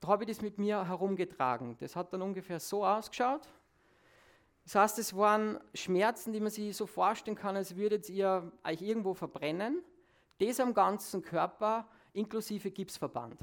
Da 0.00 0.08
habe 0.08 0.24
ich 0.24 0.28
das 0.28 0.42
mit 0.42 0.58
mir 0.58 0.86
herumgetragen. 0.86 1.76
Das 1.78 1.94
hat 1.94 2.12
dann 2.12 2.22
ungefähr 2.22 2.58
so 2.58 2.84
ausgeschaut. 2.84 3.48
Das 4.64 4.74
heißt, 4.74 4.98
es 4.98 5.16
waren 5.16 5.58
Schmerzen, 5.74 6.32
die 6.32 6.40
man 6.40 6.50
sich 6.50 6.76
so 6.76 6.86
vorstellen 6.86 7.36
kann, 7.36 7.56
als 7.56 7.76
würdet 7.76 8.08
ihr 8.08 8.50
euch 8.64 8.82
irgendwo 8.82 9.14
verbrennen. 9.14 9.82
Das 10.38 10.58
am 10.60 10.74
ganzen 10.74 11.22
Körper 11.22 11.86
inklusive 12.12 12.70
Gipsverband. 12.70 13.38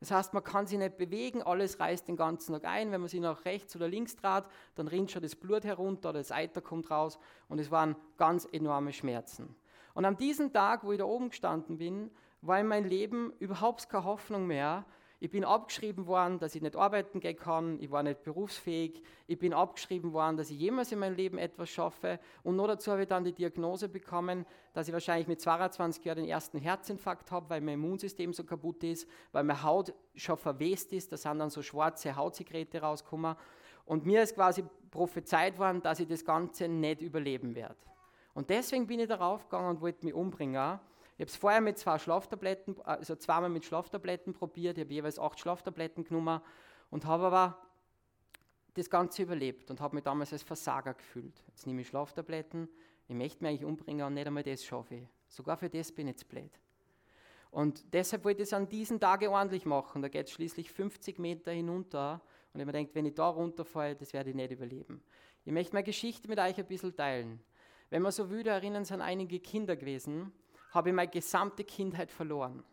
Das 0.00 0.10
heißt, 0.10 0.34
man 0.34 0.42
kann 0.42 0.66
sich 0.66 0.78
nicht 0.78 0.96
bewegen, 0.96 1.42
alles 1.42 1.78
reißt 1.78 2.08
den 2.08 2.16
ganzen 2.16 2.52
Tag 2.54 2.64
ein. 2.64 2.90
Wenn 2.90 3.00
man 3.00 3.08
sich 3.08 3.20
nach 3.20 3.44
rechts 3.44 3.76
oder 3.76 3.86
links 3.86 4.16
dreht, 4.16 4.44
dann 4.74 4.88
rinnt 4.88 5.12
schon 5.12 5.22
das 5.22 5.36
Blut 5.36 5.64
herunter, 5.64 6.12
das 6.12 6.32
Eiter 6.32 6.60
kommt 6.60 6.90
raus 6.90 7.18
und 7.48 7.60
es 7.60 7.70
waren 7.70 7.94
ganz 8.16 8.48
enorme 8.50 8.92
Schmerzen. 8.92 9.54
Und 9.94 10.04
an 10.04 10.16
diesem 10.16 10.52
Tag, 10.52 10.84
wo 10.84 10.92
ich 10.92 10.98
da 10.98 11.04
oben 11.04 11.30
gestanden 11.30 11.78
bin, 11.78 12.10
war 12.40 12.58
in 12.58 12.66
meinem 12.66 12.86
Leben 12.86 13.32
überhaupt 13.38 13.88
keine 13.88 14.04
Hoffnung 14.04 14.46
mehr, 14.46 14.84
ich 15.22 15.30
bin 15.30 15.44
abgeschrieben 15.44 16.08
worden, 16.08 16.40
dass 16.40 16.56
ich 16.56 16.62
nicht 16.62 16.74
arbeiten 16.74 17.20
gehen 17.20 17.36
kann, 17.36 17.80
ich 17.80 17.92
war 17.92 18.02
nicht 18.02 18.24
berufsfähig, 18.24 19.00
ich 19.28 19.38
bin 19.38 19.54
abgeschrieben 19.54 20.12
worden, 20.12 20.36
dass 20.36 20.50
ich 20.50 20.58
jemals 20.58 20.90
in 20.90 20.98
meinem 20.98 21.14
Leben 21.14 21.38
etwas 21.38 21.70
schaffe. 21.70 22.18
Und 22.42 22.56
nur 22.56 22.66
dazu 22.66 22.90
habe 22.90 23.02
ich 23.02 23.08
dann 23.08 23.22
die 23.22 23.32
Diagnose 23.32 23.88
bekommen, 23.88 24.44
dass 24.72 24.88
ich 24.88 24.92
wahrscheinlich 24.92 25.28
mit 25.28 25.40
22 25.40 26.04
Jahren 26.04 26.16
den 26.16 26.28
ersten 26.28 26.58
Herzinfarkt 26.58 27.30
habe, 27.30 27.48
weil 27.50 27.60
mein 27.60 27.74
Immunsystem 27.74 28.32
so 28.32 28.42
kaputt 28.42 28.82
ist, 28.82 29.08
weil 29.30 29.44
meine 29.44 29.62
Haut 29.62 29.94
schon 30.16 30.36
verwest 30.36 30.92
ist, 30.92 31.12
da 31.12 31.16
sind 31.16 31.38
dann 31.38 31.50
so 31.50 31.62
schwarze 31.62 32.16
Hautsekrete 32.16 32.80
rausgekommen. 32.80 33.36
Und 33.84 34.04
mir 34.04 34.24
ist 34.24 34.34
quasi 34.34 34.64
prophezeit 34.90 35.56
worden, 35.56 35.82
dass 35.82 36.00
ich 36.00 36.08
das 36.08 36.24
Ganze 36.24 36.66
nicht 36.66 37.00
überleben 37.00 37.54
werde. 37.54 37.76
Und 38.34 38.50
deswegen 38.50 38.86
bin 38.86 39.00
ich 39.00 39.08
darauf 39.08 39.48
gegangen 39.48 39.68
und 39.68 39.80
wollte 39.80 40.04
mich 40.04 40.14
umbringen 40.14 40.80
ich 41.16 41.24
habe 41.24 41.30
es 41.30 41.36
vorher 41.36 41.60
mit 41.60 41.78
zwei 41.78 41.98
Schlaftabletten, 41.98 42.80
also 42.82 43.14
zweimal 43.16 43.50
mit 43.50 43.64
Schlaftabletten 43.64 44.32
probiert. 44.32 44.78
Ich 44.78 44.84
habe 44.84 44.94
jeweils 44.94 45.18
acht 45.18 45.38
Schlaftabletten 45.38 46.04
genommen 46.04 46.40
und 46.90 47.04
habe 47.04 47.26
aber 47.26 47.58
das 48.74 48.88
Ganze 48.88 49.22
überlebt 49.22 49.70
und 49.70 49.80
habe 49.80 49.94
mich 49.94 50.04
damals 50.04 50.32
als 50.32 50.42
Versager 50.42 50.94
gefühlt. 50.94 51.42
Jetzt 51.46 51.66
nehme 51.66 51.82
ich 51.82 51.88
Schlaftabletten, 51.88 52.68
ich 53.08 53.14
möchte 53.14 53.42
mich 53.42 53.50
eigentlich 53.50 53.64
umbringen 53.64 54.06
und 54.06 54.14
nicht 54.14 54.26
einmal 54.26 54.42
das 54.42 54.64
schaffe 54.64 54.94
ich. 54.94 55.08
Sogar 55.28 55.56
für 55.58 55.68
das 55.68 55.92
bin 55.92 56.08
ich 56.08 56.14
jetzt 56.14 56.28
blöd. 56.28 56.50
Und 57.50 57.84
deshalb 57.92 58.24
wollte 58.24 58.42
ich 58.42 58.48
es 58.48 58.54
an 58.54 58.66
diesen 58.66 58.98
Tagen 58.98 59.28
ordentlich 59.28 59.66
machen. 59.66 60.00
Da 60.00 60.08
geht 60.08 60.26
es 60.26 60.32
schließlich 60.32 60.72
50 60.72 61.18
Meter 61.18 61.52
hinunter. 61.52 62.22
Und 62.54 62.60
ich 62.60 62.66
mir 62.66 62.72
denke, 62.72 62.94
wenn 62.94 63.04
ich 63.04 63.14
da 63.14 63.28
runterfalle, 63.28 63.94
das 63.94 64.14
werde 64.14 64.30
ich 64.30 64.36
nicht 64.36 64.50
überleben. 64.50 65.02
Ich 65.44 65.52
möchte 65.52 65.74
meine 65.74 65.84
Geschichte 65.84 66.28
mit 66.28 66.38
euch 66.38 66.56
ein 66.56 66.66
bisschen 66.66 66.96
teilen. 66.96 67.40
Wenn 67.92 68.00
man 68.00 68.10
so 68.10 68.30
will, 68.30 68.46
erinnern 68.46 68.86
sind 68.86 69.02
einige 69.02 69.38
Kinder 69.38 69.76
gewesen, 69.76 70.32
habe 70.70 70.88
ich 70.88 70.94
meine 70.94 71.10
gesamte 71.10 71.62
Kindheit 71.62 72.10
verloren. 72.10 72.64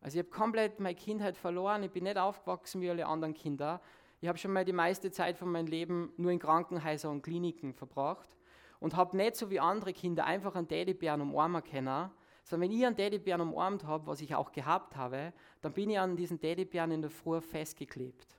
Also 0.00 0.16
ich 0.16 0.24
habe 0.24 0.30
komplett 0.30 0.78
meine 0.78 0.94
Kindheit 0.94 1.36
verloren. 1.36 1.82
Ich 1.82 1.90
bin 1.90 2.04
nicht 2.04 2.18
aufgewachsen 2.18 2.80
wie 2.80 2.88
alle 2.88 3.04
anderen 3.04 3.34
Kinder. 3.34 3.80
Ich 4.20 4.28
habe 4.28 4.38
schon 4.38 4.52
mal 4.52 4.64
die 4.64 4.72
meiste 4.72 5.10
Zeit 5.10 5.36
von 5.36 5.50
meinem 5.50 5.66
Leben 5.66 6.12
nur 6.18 6.30
in 6.30 6.38
Krankenhäusern 6.38 7.10
und 7.10 7.22
Kliniken 7.22 7.74
verbracht 7.74 8.28
und 8.78 8.94
habe 8.94 9.16
nicht 9.16 9.34
so 9.34 9.50
wie 9.50 9.58
andere 9.58 9.92
Kinder 9.92 10.24
einfach 10.24 10.54
einen 10.54 10.68
Teddybären 10.68 11.20
umarmen 11.20 11.64
können, 11.64 12.12
sondern 12.44 12.70
wenn 12.70 12.78
ich 12.78 12.86
einen 12.86 12.94
Teddybären 12.94 13.40
umarmt 13.40 13.82
habe, 13.82 14.06
was 14.06 14.20
ich 14.20 14.36
auch 14.36 14.52
gehabt 14.52 14.94
habe, 14.94 15.32
dann 15.62 15.72
bin 15.72 15.90
ich 15.90 15.98
an 15.98 16.14
diesen 16.14 16.38
Teddybären 16.38 16.92
in 16.92 17.02
der 17.02 17.10
Früh 17.10 17.40
festgeklebt. 17.40 18.37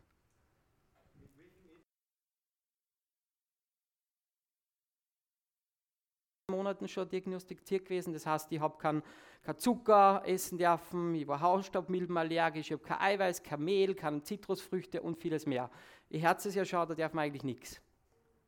Monaten 6.50 6.88
schon 6.88 7.08
diagnostiziert 7.08 7.86
gewesen. 7.86 8.14
Das 8.14 8.26
heißt, 8.26 8.52
ich 8.52 8.60
habe 8.60 8.78
keinen 8.78 9.04
kein 9.44 9.58
Zucker 9.58 10.22
essen 10.26 10.58
dürfen, 10.58 11.16
ich 11.16 11.28
war 11.28 11.40
Hausstaubmilben 11.40 12.18
allergisch, 12.18 12.68
ich 12.68 12.74
habe 12.74 12.84
kein 12.84 13.00
Eiweiß, 13.00 13.42
kein 13.42 13.64
Mehl, 13.64 13.96
keine 13.96 14.22
Zitrusfrüchte 14.22 15.02
und 15.02 15.18
vieles 15.18 15.46
mehr. 15.46 15.70
Ihr 16.10 16.20
Herz 16.20 16.46
ist 16.46 16.56
ja 16.56 16.66
schon, 16.66 16.88
da 16.88 16.96
darf 16.96 17.14
man 17.14 17.26
eigentlich 17.26 17.44
nichts. 17.44 17.82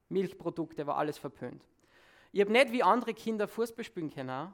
Milchprodukte 0.09 0.85
war 0.85 0.97
alles 0.97 1.17
verpönt. 1.17 1.63
Ich 2.33 2.41
habe 2.41 2.51
nicht 2.51 2.71
wie 2.71 2.83
andere 2.83 3.13
Kinder 3.13 3.47
Fußball 3.47 3.85
spielen 3.85 4.09
können. 4.09 4.53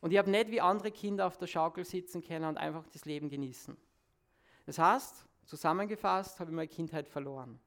Und 0.00 0.10
ich 0.10 0.18
habe 0.18 0.30
nicht 0.30 0.50
wie 0.50 0.60
andere 0.60 0.90
Kinder 0.90 1.26
auf 1.26 1.36
der 1.36 1.46
Schaukel 1.46 1.84
sitzen 1.84 2.22
können 2.22 2.44
und 2.44 2.58
einfach 2.58 2.86
das 2.88 3.04
Leben 3.04 3.28
genießen. 3.28 3.76
Das 4.66 4.78
heißt, 4.78 5.26
zusammengefasst 5.44 6.40
habe 6.40 6.50
ich 6.50 6.56
meine 6.56 6.68
Kindheit 6.68 7.08
verloren. 7.08 7.60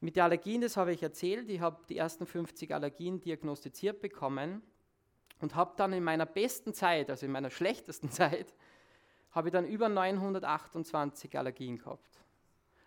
Mit 0.00 0.16
den 0.16 0.22
Allergien, 0.22 0.62
das 0.62 0.76
habe 0.76 0.92
ich 0.92 1.02
erzählt, 1.02 1.50
ich 1.50 1.60
habe 1.60 1.84
die 1.88 1.98
ersten 1.98 2.26
50 2.26 2.72
Allergien 2.72 3.20
diagnostiziert 3.20 4.00
bekommen 4.00 4.62
und 5.40 5.54
habe 5.54 5.74
dann 5.76 5.92
in 5.92 6.02
meiner 6.02 6.26
besten 6.26 6.72
Zeit, 6.72 7.10
also 7.10 7.26
in 7.26 7.32
meiner 7.32 7.50
schlechtesten 7.50 8.10
Zeit, 8.10 8.54
habe 9.32 9.48
ich 9.48 9.52
dann 9.52 9.66
über 9.66 9.88
928 9.88 11.38
Allergien 11.38 11.78
gehabt. 11.78 12.20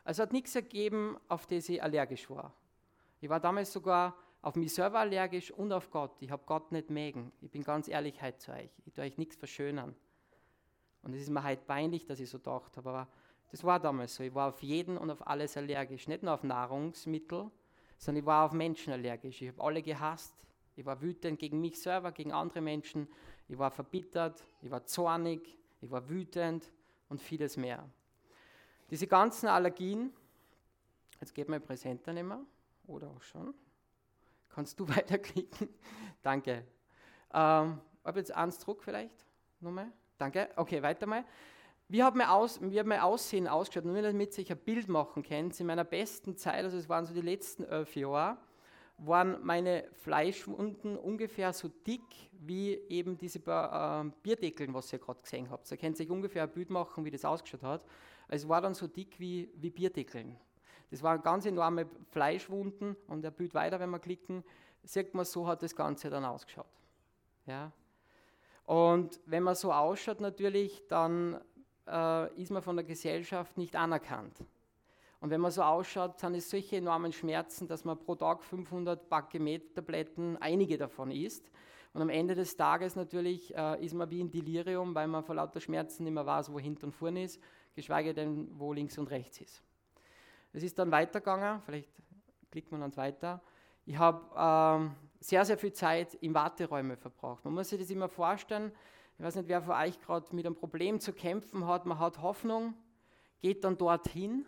Also 0.03 0.23
hat 0.23 0.33
nichts 0.33 0.55
ergeben, 0.55 1.17
auf 1.29 1.45
das 1.45 1.69
ich 1.69 1.81
allergisch 1.81 2.29
war. 2.29 2.53
Ich 3.21 3.29
war 3.29 3.39
damals 3.39 3.71
sogar 3.71 4.17
auf 4.41 4.55
mich 4.55 4.73
selber 4.73 4.99
allergisch 4.99 5.51
und 5.51 5.71
auf 5.71 5.89
Gott. 5.89 6.11
Ich 6.19 6.29
habe 6.29 6.43
Gott 6.45 6.71
nicht 6.73 6.89
mögen. 6.89 7.31
Ich 7.41 7.49
bin 7.49 7.63
ganz 7.63 7.87
ehrlich 7.87 8.21
heute 8.21 8.37
zu 8.39 8.51
euch. 8.51 8.69
Ich 8.85 8.93
tue 8.93 9.05
euch 9.05 9.17
nichts 9.17 9.37
verschönern. 9.37 9.95
Und 11.03 11.13
es 11.13 11.21
ist 11.21 11.29
mir 11.29 11.43
heute 11.43 11.63
peinlich, 11.65 12.05
dass 12.05 12.19
ich 12.19 12.29
so 12.29 12.39
gedacht 12.39 12.75
habe, 12.75 12.89
aber 12.89 13.07
das 13.53 13.63
war 13.63 13.79
damals 13.79 14.15
so. 14.15 14.23
Ich 14.23 14.33
war 14.33 14.49
auf 14.49 14.63
jeden 14.63 14.97
und 14.97 15.11
auf 15.11 15.27
alles 15.27 15.55
allergisch. 15.57 16.07
Nicht 16.07 16.23
nur 16.23 16.33
auf 16.33 16.41
Nahrungsmittel, 16.41 17.51
sondern 17.99 18.23
ich 18.23 18.25
war 18.25 18.45
auf 18.45 18.51
Menschen 18.51 18.91
allergisch. 18.91 19.43
Ich 19.43 19.49
habe 19.49 19.61
alle 19.61 19.83
gehasst. 19.83 20.33
Ich 20.75 20.83
war 20.83 20.99
wütend 20.99 21.37
gegen 21.37 21.61
mich 21.61 21.79
selber, 21.79 22.11
gegen 22.11 22.31
andere 22.31 22.61
Menschen. 22.61 23.07
Ich 23.47 23.59
war 23.59 23.69
verbittert, 23.69 24.43
ich 24.63 24.71
war 24.71 24.83
zornig, 24.85 25.55
ich 25.81 25.91
war 25.91 26.09
wütend 26.09 26.71
und 27.09 27.21
vieles 27.21 27.55
mehr. 27.55 27.87
Diese 28.89 29.05
ganzen 29.05 29.47
Allergien, 29.47 30.11
jetzt 31.19 31.35
geht 31.35 31.47
mein 31.47 31.61
Präsenter 31.61 32.11
nicht 32.11 32.25
mehr, 32.25 32.43
oder 32.87 33.11
auch 33.11 33.21
schon. 33.21 33.53
Kannst 34.49 34.79
du 34.79 34.89
weiterklicken? 34.95 35.69
Danke. 36.23 36.65
Ähm, 37.31 37.79
habe 38.03 38.17
jetzt 38.17 38.31
eins 38.31 38.57
Druck 38.57 38.81
vielleicht? 38.81 39.27
Nochmal? 39.59 39.91
Danke. 40.17 40.49
Okay, 40.55 40.81
weiter 40.81 41.05
mal. 41.05 41.23
Wie 41.89 42.01
hat 42.01 42.15
mein, 42.15 42.27
Aus, 42.27 42.59
wie 42.61 42.79
hat 42.79 42.87
mein 42.87 43.01
Aussehen 43.01 43.47
ausgeschaut? 43.47 43.85
Nur 43.85 44.01
damit 44.01 44.37
ihr 44.37 44.49
ein 44.49 44.57
Bild 44.57 44.87
machen 44.87 45.21
könnt, 45.23 45.59
in 45.59 45.67
meiner 45.67 45.83
besten 45.83 46.35
Zeit, 46.35 46.63
also 46.63 46.77
es 46.77 46.89
waren 46.89 47.05
so 47.05 47.13
die 47.13 47.21
letzten 47.21 47.63
elf 47.63 47.95
Jahre, 47.95 48.37
waren 48.97 49.43
meine 49.43 49.85
Fleischwunden 49.93 50.97
ungefähr 50.97 51.51
so 51.53 51.67
dick 51.67 52.01
wie 52.31 52.73
eben 52.89 53.17
diese 53.17 53.39
äh, 53.39 54.03
Bierdeckeln, 54.21 54.73
was 54.73 54.91
ihr 54.93 54.99
gerade 54.99 55.21
gesehen 55.21 55.49
habt. 55.49 55.69
Ihr 55.71 55.77
könnt 55.77 55.97
sich 55.97 56.09
ungefähr 56.09 56.43
ein 56.43 56.51
Bild 56.51 56.69
machen, 56.69 57.05
wie 57.05 57.11
das 57.11 57.25
ausgeschaut 57.25 57.63
hat. 57.63 57.85
Es 58.27 58.47
war 58.47 58.61
dann 58.61 58.73
so 58.73 58.87
dick 58.87 59.19
wie, 59.19 59.49
wie 59.55 59.69
Bierdeckeln. 59.69 60.37
Das 60.89 61.01
waren 61.01 61.21
ganz 61.21 61.45
enorme 61.45 61.87
Fleischwunden 62.11 62.95
und 63.07 63.23
der 63.23 63.31
Bild 63.31 63.53
weiter, 63.53 63.79
wenn 63.79 63.89
wir 63.89 63.99
klicken, 63.99 64.43
sieht 64.83 65.13
man, 65.13 65.25
so 65.25 65.47
hat 65.47 65.63
das 65.63 65.75
Ganze 65.75 66.09
dann 66.09 66.25
ausgeschaut. 66.25 66.65
Ja. 67.45 67.71
Und 68.65 69.19
wenn 69.25 69.43
man 69.43 69.55
so 69.55 69.73
ausschaut 69.73 70.21
natürlich, 70.21 70.87
dann 70.87 71.41
äh, 71.87 72.41
ist 72.41 72.51
man 72.51 72.61
von 72.61 72.75
der 72.75 72.85
Gesellschaft 72.85 73.57
nicht 73.57 73.75
anerkannt. 73.75 74.43
Und 75.19 75.29
wenn 75.29 75.39
man 75.39 75.51
so 75.51 75.61
ausschaut, 75.61 76.19
sind 76.19 76.35
es 76.35 76.49
solche 76.49 76.77
enormen 76.77 77.13
Schmerzen, 77.13 77.67
dass 77.67 77.85
man 77.85 77.97
pro 77.97 78.15
Tag 78.15 78.43
500 78.43 79.07
Bakemet-Tabletten, 79.07 80.37
einige 80.41 80.77
davon 80.77 81.11
isst. 81.11 81.49
Und 81.93 82.01
am 82.01 82.09
Ende 82.09 82.35
des 82.35 82.57
Tages 82.57 82.95
natürlich 82.95 83.55
äh, 83.55 83.85
ist 83.85 83.93
man 83.93 84.09
wie 84.09 84.19
in 84.19 84.29
Delirium, 84.29 84.93
weil 84.93 85.07
man 85.07 85.23
vor 85.23 85.35
lauter 85.35 85.61
Schmerzen 85.61 86.03
nicht 86.03 86.13
mehr 86.13 86.25
weiß, 86.25 86.51
wo 86.51 86.59
hinten 86.59 86.87
und 86.87 86.91
vorne 86.91 87.23
ist, 87.23 87.39
geschweige 87.75 88.13
denn, 88.13 88.49
wo 88.59 88.73
links 88.73 88.97
und 88.97 89.09
rechts 89.11 89.39
ist. 89.39 89.63
Es 90.51 90.63
ist 90.63 90.77
dann 90.77 90.91
weitergegangen, 90.91 91.61
vielleicht 91.61 91.89
klickt 92.51 92.71
man 92.71 92.81
dann 92.81 92.95
weiter. 92.97 93.41
Ich 93.85 93.97
habe 93.97 94.25
ähm, 94.35 94.95
sehr, 95.19 95.45
sehr 95.45 95.57
viel 95.57 95.73
Zeit 95.73 96.15
in 96.15 96.33
Warteräume 96.33 96.97
verbraucht. 96.97 97.45
Man 97.45 97.53
muss 97.53 97.69
sich 97.69 97.79
das 97.79 97.89
immer 97.89 98.09
vorstellen, 98.09 98.71
ich 99.23 99.27
weiß 99.27 99.35
nicht, 99.35 99.47
wer 99.47 99.61
von 99.61 99.75
euch 99.75 99.97
gerade 100.01 100.35
mit 100.35 100.45
einem 100.45 100.53
Problem 100.53 100.99
zu 100.99 101.13
kämpfen 101.13 101.65
hat. 101.65 101.85
Man 101.85 101.97
hat 101.97 102.21
Hoffnung, 102.21 102.73
geht 103.39 103.63
dann 103.63 103.77
dorthin. 103.77 104.45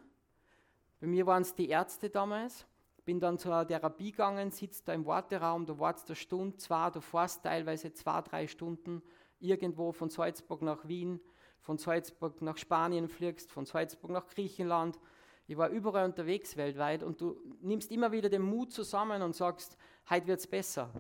Bei 1.00 1.08
mir 1.08 1.26
waren 1.26 1.44
es 1.44 1.56
die 1.56 1.70
Ärzte 1.70 2.10
damals. 2.10 2.68
Bin 3.06 3.22
dann 3.22 3.38
zur 3.38 3.66
Therapie 3.66 4.12
gegangen, 4.12 4.52
sitzt 4.52 4.86
da 4.90 4.94
im 4.94 5.06
Warteraum, 5.06 5.66
du 5.66 5.80
wartest 5.80 6.10
eine 6.10 6.18
Stunde, 6.18 6.58
zwei, 6.58 6.90
du 6.90 7.00
fährst 7.00 7.44
teilweise 7.44 7.94
zwei, 7.94 8.20
drei 8.20 8.48
Stunden 8.48 9.02
irgendwo 9.40 9.94
von 9.94 10.10
Salzburg 10.10 10.62
nach 10.62 10.86
Wien, 10.86 11.22
von 11.62 11.78
Salzburg 11.78 12.42
nach 12.42 12.58
Spanien 12.58 13.08
fliegst, 13.08 13.54
von 13.54 13.66
Salzburg 13.66 14.12
nach 14.12 14.28
Griechenland. 14.28 15.00
Ich 15.48 15.56
war 15.56 15.70
überall 15.70 16.04
unterwegs 16.04 16.58
weltweit 16.58 17.02
und 17.02 17.22
du 17.22 17.38
nimmst 17.62 17.94
immer 17.94 18.12
wieder 18.12 18.28
den 18.28 18.42
Mut 18.42 18.74
zusammen 18.74 19.22
und 19.22 19.38
sagst, 19.38 19.78
heute 20.10 20.28
wird 20.28 20.42
es 20.42 20.48
besser. 20.48 20.92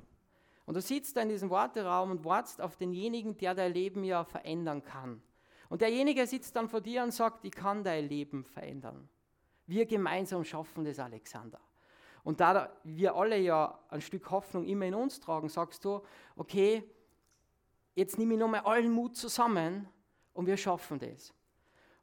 Und 0.66 0.76
du 0.76 0.82
sitzt 0.82 1.16
da 1.16 1.22
in 1.22 1.30
diesem 1.30 1.50
Warteraum 1.50 2.12
und 2.12 2.26
wartest 2.26 2.62
auf 2.62 2.76
denjenigen, 2.76 3.38
der 3.38 3.54
dein 3.54 3.74
Leben 3.74 4.04
ja 4.04 4.24
verändern 4.24 4.84
kann. 4.84 5.22
Und 5.70 5.82
derjenige 5.82 6.26
sitzt 6.26 6.56
dann 6.56 6.70
vor 6.70 6.82
dir 6.82 7.04
und 7.04 7.12
sagt, 7.12 7.46
ich 7.46 7.52
kann 7.52 7.84
dein 7.84 8.08
Leben 8.08 8.44
verändern. 8.44 9.08
Wir 9.68 9.86
gemeinsam 9.86 10.44
schaffen 10.44 10.86
das, 10.86 11.00
Alexander. 11.00 11.60
Und 12.24 12.40
da 12.40 12.76
wir 12.84 13.16
alle 13.16 13.38
ja 13.38 13.80
ein 13.90 14.02
Stück 14.02 14.32
Hoffnung 14.32 14.66
immer 14.66 14.86
in 14.86 14.96
uns 14.96 15.20
tragen, 15.20 15.48
sagst 15.50 15.86
du, 15.86 16.02
okay, 16.36 16.84
jetzt 17.94 18.18
nehme 18.18 18.34
ich 18.34 18.40
nochmal 18.40 18.62
allen 18.62 18.92
Mut 18.92 19.16
zusammen 19.16 19.88
und 20.34 20.48
wir 20.48 20.58
schaffen 20.58 21.00
das. 21.00 21.34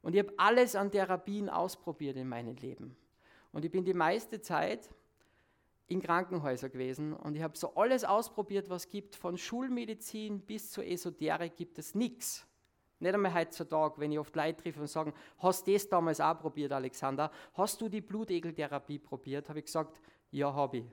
Und 0.01 0.13
ich 0.15 0.19
habe 0.19 0.33
alles 0.37 0.75
an 0.75 0.91
Therapien 0.91 1.49
ausprobiert 1.49 2.17
in 2.17 2.27
meinem 2.27 2.55
Leben. 2.55 2.95
Und 3.51 3.65
ich 3.65 3.71
bin 3.71 3.83
die 3.85 3.93
meiste 3.93 4.41
Zeit 4.41 4.89
in 5.87 6.01
Krankenhäusern 6.01 6.71
gewesen 6.71 7.13
und 7.13 7.35
ich 7.35 7.43
habe 7.43 7.57
so 7.57 7.75
alles 7.75 8.03
ausprobiert, 8.03 8.69
was 8.69 8.85
es 8.85 8.89
gibt, 8.89 9.15
von 9.15 9.37
Schulmedizin 9.37 10.41
bis 10.41 10.71
zur 10.71 10.85
Esoterik 10.85 11.55
gibt 11.55 11.77
es 11.77 11.93
nichts. 11.93 12.47
Nicht 12.99 13.13
einmal 13.13 13.33
heutzutage, 13.33 13.99
wenn 13.99 14.11
ich 14.13 14.19
oft 14.19 14.33
Leute 14.35 14.63
treffe 14.63 14.79
und 14.79 14.87
sagen, 14.87 15.13
hast 15.39 15.67
du 15.67 15.73
das 15.73 15.89
damals 15.89 16.21
auch 16.21 16.39
probiert, 16.39 16.71
Alexander? 16.71 17.31
Hast 17.53 17.81
du 17.81 17.89
die 17.89 17.99
Blutegeltherapie 17.99 18.97
probiert? 18.97 19.49
Habe 19.49 19.59
ich 19.59 19.65
gesagt, 19.65 19.99
ja, 20.31 20.53
habe 20.53 20.77
ich. 20.77 20.85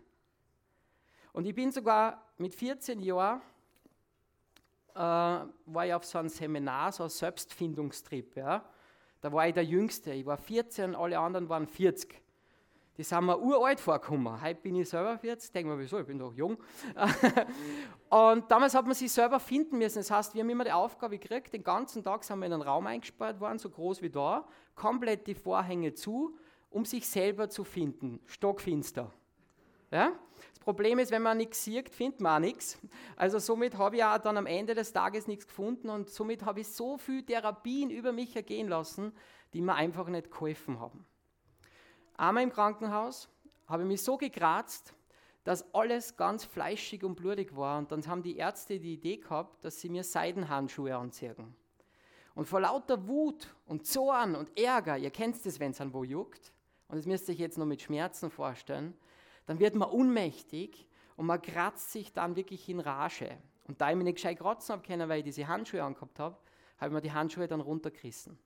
Und 1.33 1.47
ich 1.47 1.55
bin 1.55 1.71
sogar 1.71 2.27
mit 2.39 2.53
14 2.53 2.99
Jahren, 3.01 3.41
äh, 4.95 4.99
war 4.99 5.87
ich 5.87 5.95
auf 5.95 6.05
so 6.05 6.19
einem 6.19 6.29
Seminar, 6.29 6.91
so 6.91 7.05
einem 7.05 7.11
Selbstfindungstrip. 7.11 8.37
Ja? 8.37 8.69
Da 9.21 9.33
war 9.33 9.47
ich 9.47 9.55
der 9.55 9.65
Jüngste, 9.65 10.13
ich 10.13 10.27
war 10.27 10.37
14, 10.37 10.97
alle 10.97 11.19
anderen 11.19 11.49
waren 11.49 11.69
40. 11.69 12.21
Die 13.01 13.05
sind 13.05 13.25
mir 13.25 13.41
uralt 13.41 13.81
vorgekommen. 13.81 14.43
Heute 14.43 14.61
bin 14.61 14.75
ich 14.75 14.91
selber 14.91 15.17
40, 15.17 15.53
denke 15.53 15.73
mir, 15.73 15.79
wieso, 15.79 15.99
ich 15.99 16.07
bin 16.07 16.19
doch 16.19 16.35
jung. 16.35 16.59
und 18.11 18.51
damals 18.51 18.75
hat 18.75 18.85
man 18.85 18.95
sich 18.95 19.11
selber 19.11 19.41
finden 19.41 19.79
müssen. 19.79 20.01
Das 20.01 20.11
heißt, 20.11 20.35
wir 20.35 20.43
haben 20.43 20.51
immer 20.51 20.65
die 20.65 20.73
Aufgabe 20.73 21.19
gekriegt, 21.19 21.55
den 21.55 21.65
ganzen 21.65 22.05
Tag 22.05 22.23
sind 22.25 22.39
wir 22.41 22.45
in 22.45 22.53
einen 22.53 22.61
Raum 22.61 22.87
eingesperrt 22.87 23.41
worden, 23.41 23.59
so 23.59 23.71
groß 23.71 24.03
wie 24.03 24.11
da, 24.11 24.47
komplett 24.75 25.27
die 25.27 25.35
Vorhänge 25.35 25.95
zu, 25.95 26.37
um 26.69 26.85
sich 26.85 27.09
selber 27.09 27.49
zu 27.49 27.65
finden. 27.65 28.21
Stockfinster. 28.27 29.11
Ja? 29.91 30.13
Das 30.51 30.59
Problem 30.59 30.99
ist, 30.99 31.11
wenn 31.11 31.23
man 31.23 31.39
nichts 31.39 31.65
sieht, 31.65 31.89
findet 31.89 32.21
man 32.21 32.35
auch 32.35 32.47
nichts. 32.47 32.79
Also 33.17 33.39
somit 33.39 33.79
habe 33.79 33.97
ich 33.97 34.05
auch 34.05 34.19
dann 34.19 34.37
am 34.37 34.45
Ende 34.45 34.75
des 34.75 34.93
Tages 34.93 35.27
nichts 35.27 35.47
gefunden 35.47 35.89
und 35.89 36.11
somit 36.11 36.45
habe 36.45 36.61
ich 36.61 36.69
so 36.69 36.99
viel 36.99 37.23
Therapien 37.23 37.89
über 37.89 38.13
mich 38.13 38.37
ergehen 38.37 38.69
lassen, 38.69 39.15
die 39.55 39.63
mir 39.63 39.75
einfach 39.75 40.07
nicht 40.09 40.31
geholfen 40.31 40.79
haben. 40.81 41.07
Einmal 42.21 42.43
im 42.43 42.53
Krankenhaus 42.53 43.31
habe 43.67 43.83
ich 43.83 43.89
mich 43.89 44.03
so 44.03 44.19
gekratzt, 44.19 44.93
dass 45.43 45.75
alles 45.75 46.19
ganz 46.19 46.45
fleischig 46.45 47.03
und 47.03 47.15
blutig 47.15 47.57
war. 47.57 47.79
Und 47.79 47.91
dann 47.91 48.07
haben 48.07 48.23
die 48.23 48.37
Ärzte 48.37 48.79
die 48.79 48.93
Idee 48.93 49.17
gehabt, 49.17 49.65
dass 49.65 49.81
sie 49.81 49.89
mir 49.89 50.05
Seidenhandschuhe 50.05 50.95
anziehen. 50.95 51.55
Und 52.35 52.45
vor 52.45 52.61
lauter 52.61 53.09
Wut 53.09 53.49
und 53.65 53.87
Zorn 53.87 54.37
und 54.37 54.59
Ärger, 54.59 54.99
ihr 54.99 55.11
kennt 55.11 55.47
es, 55.47 55.59
wenn 55.59 55.71
es 55.71 55.81
an 55.81 55.95
wo 55.95 56.05
juckt, 56.05 56.53
und 56.89 56.99
das 56.99 57.07
müsst 57.07 57.27
ihr 57.29 57.35
euch 57.35 57.41
jetzt 57.41 57.57
noch 57.57 57.65
mit 57.65 57.81
Schmerzen 57.81 58.31
vorstellen, 58.31 58.93
dann 59.47 59.59
wird 59.59 59.75
man 59.75 59.89
ohnmächtig 59.89 60.87
und 61.17 61.25
man 61.25 61.41
kratzt 61.41 61.91
sich 61.91 62.13
dann 62.13 62.37
wirklich 62.37 62.69
in 62.69 62.81
Rage. 62.81 63.39
Und 63.67 63.81
da 63.81 63.89
ich 63.89 63.97
mich 63.97 64.05
nicht 64.05 64.17
gescheit 64.17 64.39
kratzen 64.39 64.75
habe 64.75 64.87
können, 64.87 65.09
weil 65.09 65.21
ich 65.21 65.25
diese 65.25 65.49
Handschuhe 65.49 65.83
angehabt 65.83 66.19
habe, 66.19 66.37
habe 66.77 66.89
ich 66.91 66.93
mir 66.93 67.01
die 67.01 67.13
Handschuhe 67.13 67.49
dann 67.49 67.63
runtergerissen. 67.63 68.39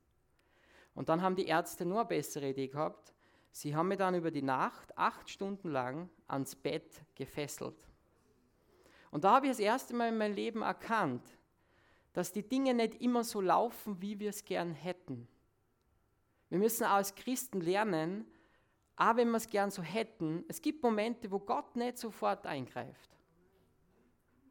Und 0.95 1.09
dann 1.09 1.23
haben 1.23 1.35
die 1.35 1.47
Ärzte 1.47 1.85
nur 1.85 1.99
eine 1.99 2.09
bessere 2.09 2.50
Idee 2.50 2.69
gehabt. 2.69 3.13
Sie 3.55 3.77
haben 3.77 3.87
mich 3.87 3.99
dann 3.99 4.17
über 4.17 4.33
die 4.33 4.43
Nacht 4.43 4.99
acht 4.99 5.31
Stunden 5.31 5.71
lang 5.71 6.11
ans 6.27 6.57
Bett 6.57 7.05
gefesselt. 7.15 7.77
Und 9.13 9.23
da 9.23 9.37
habe 9.37 9.47
ich 9.47 9.53
das 9.53 9.61
erste 9.61 9.95
Mal 9.95 10.09
in 10.09 10.19
meinem 10.19 10.35
Leben 10.35 10.63
erkannt, 10.63 11.23
dass 12.15 12.33
die 12.33 12.43
Dinge 12.43 12.75
nicht 12.75 13.01
immer 13.01 13.23
so 13.23 13.41
laufen, 13.41 14.03
wie 14.03 14.19
wir 14.19 14.31
es 14.31 14.45
gern 14.45 14.73
hätten. 14.73 15.29
Wir 16.49 16.59
müssen 16.59 16.83
als 16.83 17.15
Christen 17.15 17.61
lernen, 17.61 18.27
auch 18.97 19.15
wenn 19.15 19.31
wir 19.31 19.37
es 19.37 19.49
gern 19.49 19.71
so 19.71 19.83
hätten, 19.83 20.45
es 20.49 20.61
gibt 20.61 20.83
Momente, 20.83 21.31
wo 21.31 21.39
Gott 21.39 21.77
nicht 21.77 21.99
sofort 21.99 22.47
eingreift. 22.47 23.17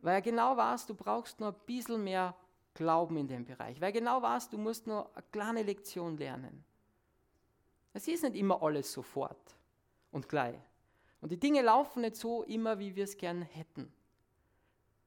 Weil 0.02 0.16
er 0.16 0.22
genau 0.22 0.56
weiß, 0.56 0.86
du 0.86 0.96
brauchst 0.96 1.42
nur 1.42 1.50
ein 1.50 1.66
bisschen 1.66 2.02
mehr 2.06 2.34
Glauben 2.74 3.18
in 3.18 3.28
dem 3.28 3.44
Bereich. 3.44 3.82
Weil 3.82 3.92
genau 3.92 4.22
weißt, 4.22 4.54
du 4.54 4.58
musst 4.58 4.88
nur 4.88 5.14
eine 5.14 5.26
kleine 5.30 5.64
Lektion 5.64 6.16
lernen. 6.16 6.64
Es 7.94 8.08
ist 8.08 8.24
nicht 8.24 8.36
immer 8.36 8.62
alles 8.62 8.92
sofort 8.92 9.56
und 10.12 10.28
gleich. 10.28 10.60
Und 11.22 11.32
die 11.32 11.40
Dinge 11.40 11.62
laufen 11.62 12.02
nicht 12.02 12.16
so 12.16 12.44
immer, 12.44 12.80
wie 12.80 12.96
wir 12.96 13.04
es 13.04 13.16
gern 13.16 13.44
hätten. 13.44 13.92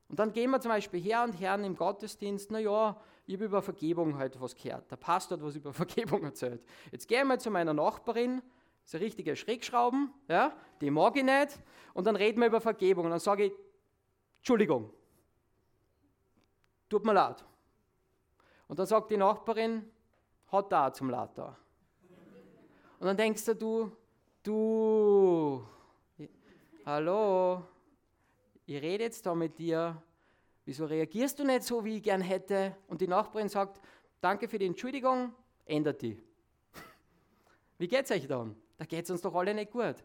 Und 0.08 0.18
dann 0.18 0.32
gehen 0.32 0.50
wir 0.50 0.60
zum 0.60 0.70
Beispiel 0.70 1.00
her 1.00 1.24
und 1.24 1.32
Herren 1.32 1.64
im 1.64 1.76
Gottesdienst, 1.76 2.50
naja, 2.52 2.96
ich 3.26 3.34
habe 3.34 3.46
über 3.46 3.60
Vergebung 3.60 4.16
heute 4.18 4.40
was 4.40 4.54
gehört. 4.54 4.88
Der 4.90 4.96
Pastor 4.96 5.36
hat 5.36 5.44
was 5.44 5.56
über 5.56 5.72
Vergebung 5.74 6.22
erzählt. 6.22 6.64
Jetzt 6.92 7.08
gehen 7.08 7.26
wir 7.26 7.38
zu 7.38 7.50
meiner 7.50 7.74
Nachbarin, 7.74 8.40
das 8.82 8.90
ist 8.90 8.94
eine 8.94 9.04
richtige 9.04 9.34
Schrägschrauben, 9.34 10.12
ja, 10.28 10.56
die 10.80 10.90
mag 10.92 11.16
ich 11.16 11.24
nicht. 11.24 11.58
Und 11.92 12.06
dann 12.06 12.14
reden 12.14 12.40
wir 12.40 12.46
über 12.46 12.60
Vergebung. 12.60 13.06
Und 13.06 13.10
dann 13.10 13.20
sage 13.20 13.46
ich, 13.46 13.52
Entschuldigung, 14.36 14.92
tut 16.88 17.04
mir 17.04 17.12
leid. 17.12 17.44
Und 18.68 18.78
dann 18.78 18.86
sagt 18.86 19.10
die 19.10 19.16
Nachbarin, 19.16 19.90
hat 20.52 20.70
da 20.70 20.92
zum 20.92 21.10
Later. 21.10 21.58
Und 22.98 23.06
dann 23.06 23.16
denkst 23.16 23.44
du, 23.58 23.92
du, 24.42 25.66
hallo, 26.84 27.62
ich 28.64 28.80
rede 28.80 29.04
jetzt 29.04 29.26
da 29.26 29.34
mit 29.34 29.58
dir, 29.58 30.02
wieso 30.64 30.86
reagierst 30.86 31.38
du 31.38 31.44
nicht 31.44 31.62
so, 31.62 31.84
wie 31.84 31.96
ich 31.96 32.02
gern 32.02 32.22
hätte? 32.22 32.74
Und 32.88 33.00
die 33.00 33.08
Nachbarin 33.08 33.48
sagt, 33.48 33.80
danke 34.20 34.48
für 34.48 34.58
die 34.58 34.66
Entschuldigung, 34.66 35.34
ändert 35.66 36.00
die. 36.00 36.18
Wie 37.78 37.86
geht's 37.88 38.10
euch 38.10 38.26
dann? 38.26 38.56
Da 38.78 38.84
geht's 38.86 39.10
uns 39.10 39.20
doch 39.20 39.34
alle 39.34 39.52
nicht 39.52 39.72
gut. 39.72 39.96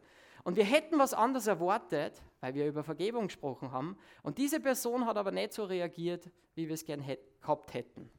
Und 0.43 0.57
wir 0.57 0.65
hätten 0.65 0.99
was 0.99 1.13
anderes 1.13 1.47
erwartet, 1.47 2.21
weil 2.39 2.53
wir 2.55 2.67
über 2.67 2.83
Vergebung 2.83 3.27
gesprochen 3.27 3.71
haben. 3.71 3.97
Und 4.23 4.37
diese 4.37 4.59
Person 4.59 5.05
hat 5.05 5.17
aber 5.17 5.31
nicht 5.31 5.53
so 5.53 5.63
reagiert, 5.63 6.29
wie 6.55 6.67
wir 6.67 6.73
es 6.73 6.83
gern 6.83 7.03
gehabt 7.41 7.73
hätten. 7.73 8.09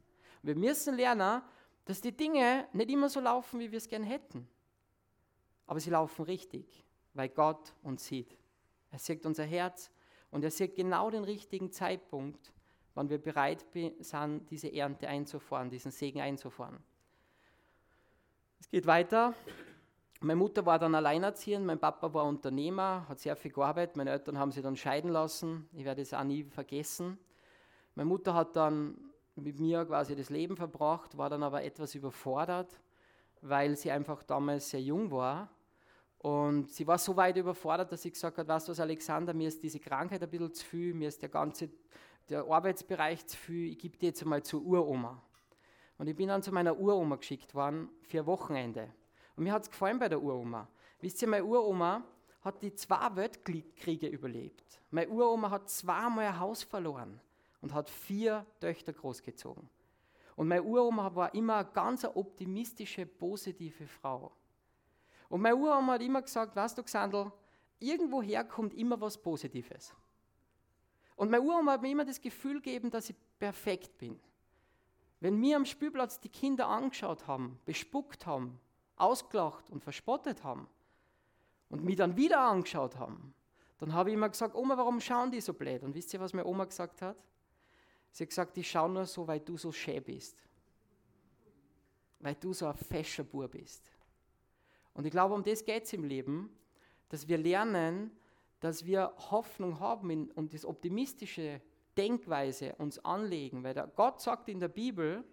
Wir 0.41 0.55
müssen 0.55 0.95
lernen, 0.95 1.41
dass 1.85 2.01
die 2.01 2.15
Dinge 2.15 2.67
nicht 2.73 2.89
immer 2.89 3.09
so 3.09 3.19
laufen, 3.19 3.59
wie 3.59 3.71
wir 3.71 3.77
es 3.77 3.87
gern 3.87 4.03
hätten. 4.03 4.47
Aber 5.73 5.79
sie 5.79 5.89
laufen 5.89 6.25
richtig, 6.25 6.85
weil 7.15 7.29
Gott 7.29 7.73
uns 7.81 8.05
sieht. 8.05 8.37
Er 8.91 8.99
sieht 8.99 9.25
unser 9.25 9.43
Herz 9.43 9.89
und 10.29 10.43
er 10.43 10.51
sieht 10.51 10.75
genau 10.75 11.09
den 11.09 11.23
richtigen 11.23 11.71
Zeitpunkt, 11.71 12.53
wann 12.93 13.09
wir 13.09 13.17
bereit 13.17 13.65
sind, 13.97 14.51
diese 14.51 14.71
Ernte 14.71 15.07
einzufahren, 15.07 15.71
diesen 15.71 15.89
Segen 15.89 16.21
einzufahren. 16.21 16.77
Es 18.59 18.69
geht 18.69 18.85
weiter. 18.85 19.33
Meine 20.19 20.35
Mutter 20.35 20.63
war 20.63 20.77
dann 20.77 20.93
alleinerziehend, 20.93 21.65
mein 21.65 21.79
Papa 21.79 22.13
war 22.13 22.25
Unternehmer, 22.25 23.07
hat 23.09 23.17
sehr 23.17 23.35
viel 23.35 23.51
gearbeitet, 23.51 23.97
meine 23.97 24.11
Eltern 24.11 24.37
haben 24.37 24.51
sie 24.51 24.61
dann 24.61 24.75
scheiden 24.75 25.09
lassen. 25.09 25.67
Ich 25.73 25.85
werde 25.85 26.03
es 26.03 26.13
auch 26.13 26.23
nie 26.23 26.43
vergessen. 26.43 27.17
Meine 27.95 28.09
Mutter 28.09 28.35
hat 28.35 28.55
dann 28.55 28.95
mit 29.33 29.59
mir 29.59 29.85
quasi 29.85 30.15
das 30.15 30.29
Leben 30.29 30.55
verbracht, 30.55 31.17
war 31.17 31.31
dann 31.31 31.41
aber 31.41 31.63
etwas 31.63 31.95
überfordert, 31.95 32.79
weil 33.41 33.75
sie 33.75 33.89
einfach 33.89 34.21
damals 34.21 34.69
sehr 34.69 34.81
jung 34.83 35.09
war. 35.09 35.49
Und 36.23 36.71
sie 36.71 36.87
war 36.87 36.97
so 36.97 37.15
weit 37.15 37.35
überfordert, 37.35 37.91
dass 37.91 38.01
sie 38.01 38.09
gesagt 38.09 38.37
hat, 38.37 38.47
weißt 38.47 38.67
du 38.67 38.71
was, 38.71 38.79
Alexander, 38.79 39.33
mir 39.33 39.49
ist 39.49 39.61
diese 39.61 39.79
Krankheit 39.79 40.23
ein 40.23 40.29
bisschen 40.29 40.53
zu 40.53 40.65
viel, 40.65 40.93
mir 40.93 41.09
ist 41.09 41.21
der 41.21 41.27
ganze 41.29 41.69
der 42.29 42.45
Arbeitsbereich 42.45 43.25
zu 43.27 43.37
viel, 43.37 43.71
ich 43.71 43.77
gebe 43.77 43.97
dir 43.97 44.07
jetzt 44.07 44.23
einmal 44.23 44.41
zur 44.41 44.63
Uroma. 44.63 45.21
Und 45.97 46.07
ich 46.07 46.15
bin 46.15 46.29
dann 46.29 46.41
zu 46.41 46.53
meiner 46.53 46.79
Uroma 46.79 47.17
geschickt 47.17 47.53
worden 47.53 47.89
für 48.01 48.19
ein 48.19 48.25
Wochenende. 48.25 48.89
Und 49.35 49.43
mir 49.43 49.51
hat 49.51 49.63
es 49.63 49.69
gefallen 49.69 49.99
bei 49.99 50.07
der 50.07 50.21
Uroma. 50.21 50.67
Wisst 51.01 51.21
ihr, 51.21 51.27
meine 51.27 51.43
Uroma 51.43 52.03
hat 52.41 52.61
die 52.61 52.73
zwei 52.73 53.13
Weltkriege 53.15 54.07
überlebt. 54.07 54.81
Meine 54.91 55.11
Uroma 55.11 55.49
hat 55.49 55.69
zweimal 55.69 56.25
ein 56.25 56.39
Haus 56.39 56.63
verloren 56.63 57.19
und 57.61 57.73
hat 57.73 57.89
vier 57.89 58.45
Töchter 58.61 58.93
großgezogen. 58.93 59.69
Und 60.37 60.47
meine 60.47 60.63
Uroma 60.63 61.13
war 61.13 61.33
immer 61.33 61.57
eine 61.57 61.69
ganz 61.71 62.05
optimistische, 62.05 63.05
positive 63.05 63.87
Frau. 63.87 64.31
Und 65.33 65.41
meine 65.41 65.55
Uroma 65.55 65.93
hat 65.93 66.03
immer 66.03 66.21
gesagt, 66.21 66.55
weißt 66.55 66.77
du, 66.77 66.83
Xandl, 66.83 67.31
irgendwoher 67.79 68.43
kommt 68.43 68.75
immer 68.75 69.01
was 69.01 69.17
Positives. 69.17 69.91
Und 71.15 71.31
meine 71.31 71.41
Uroma 71.41 71.71
hat 71.71 71.81
mir 71.81 71.89
immer 71.89 72.05
das 72.05 72.21
Gefühl 72.21 72.61
gegeben, 72.61 72.91
dass 72.91 73.09
ich 73.09 73.15
perfekt 73.39 73.97
bin. 73.97 74.19
Wenn 75.21 75.39
mir 75.39 75.55
am 75.55 75.65
Spielplatz 75.65 76.19
die 76.19 76.29
Kinder 76.29 76.67
angeschaut 76.67 77.25
haben, 77.25 77.59
bespuckt 77.65 78.27
haben, 78.27 78.59
ausgelacht 78.95 79.71
und 79.71 79.83
verspottet 79.83 80.43
haben 80.43 80.67
und 81.67 81.83
mich 81.83 81.95
dann 81.95 82.15
wieder 82.15 82.41
angeschaut 82.41 82.97
haben, 82.97 83.33
dann 83.79 83.91
habe 83.91 84.11
ich 84.11 84.13
immer 84.13 84.29
gesagt, 84.29 84.53
Oma, 84.53 84.77
warum 84.77 85.01
schauen 85.01 85.31
die 85.31 85.41
so 85.41 85.55
blöd? 85.55 85.81
Und 85.81 85.95
wisst 85.95 86.13
ihr, 86.13 86.19
was 86.19 86.33
meine 86.33 86.47
Oma 86.47 86.65
gesagt 86.65 87.01
hat? 87.01 87.17
Sie 88.11 88.23
hat 88.23 88.29
gesagt, 88.29 88.55
ich 88.59 88.69
schaue 88.69 88.87
nur 88.87 89.07
so, 89.07 89.27
weil 89.27 89.39
du 89.39 89.57
so 89.57 89.71
schön 89.71 90.03
bist. 90.03 90.37
Weil 92.19 92.35
du 92.35 92.53
so 92.53 92.67
ein 92.67 92.75
fescher 92.75 93.23
Bub 93.23 93.49
bist. 93.49 93.92
Und 94.93 95.05
ich 95.05 95.11
glaube, 95.11 95.33
um 95.33 95.43
das 95.43 95.65
geht 95.65 95.83
es 95.83 95.93
im 95.93 96.03
Leben, 96.03 96.55
dass 97.09 97.27
wir 97.27 97.37
lernen, 97.37 98.11
dass 98.59 98.85
wir 98.85 99.13
Hoffnung 99.31 99.79
haben 99.79 100.31
und 100.31 100.53
das 100.53 100.65
optimistische 100.65 101.61
Denkweise 101.97 102.75
uns 102.75 102.97
anlegen. 102.99 103.63
Weil 103.63 103.75
Gott 103.95 104.21
sagt 104.21 104.49
in 104.49 104.59
der 104.59 104.67
Bibel, 104.67 105.23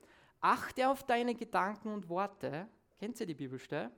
achte 0.40 0.88
auf 0.88 1.04
deine 1.04 1.34
Gedanken 1.34 1.92
und 1.92 2.08
Worte. 2.08 2.68
Kennt 2.98 3.20
ihr 3.20 3.26
die 3.26 3.34
Bibelstelle? 3.34 3.90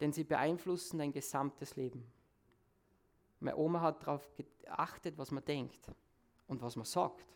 Denn 0.00 0.12
sie 0.12 0.24
beeinflussen 0.24 0.98
dein 0.98 1.12
gesamtes 1.12 1.76
Leben. 1.76 2.04
Meine 3.40 3.56
Oma 3.56 3.80
hat 3.80 4.02
darauf 4.02 4.28
geachtet, 4.34 5.16
was 5.18 5.30
man 5.30 5.44
denkt 5.44 5.90
und 6.46 6.60
was 6.62 6.76
man 6.76 6.84
sagt. 6.84 7.26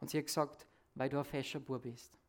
Und 0.00 0.10
sie 0.10 0.18
hat 0.18 0.26
gesagt, 0.26 0.66
weil 0.94 1.08
du 1.08 1.18
ein 1.18 1.24
fescher 1.24 1.60
Bub 1.60 1.82
bist. 1.82 2.19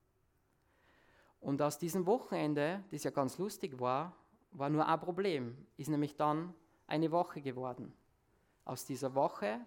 Und 1.41 1.62
aus 1.62 1.77
diesem 1.77 2.06
Wochenende, 2.06 2.84
das 2.91 3.04
ja 3.04 3.12
ganz 3.12 3.38
lustig 3.38 3.80
war, 3.80 4.15
war 4.51 4.69
nur 4.69 4.88
ein 4.88 4.99
Problem. 4.99 5.67
Ist 5.77 5.89
nämlich 5.89 6.15
dann 6.15 6.54
eine 6.88 7.12
Woche 7.12 7.41
geworden. 7.41 7.93
Aus 8.63 8.86
dieser 8.86 9.13
Woche 9.15 9.60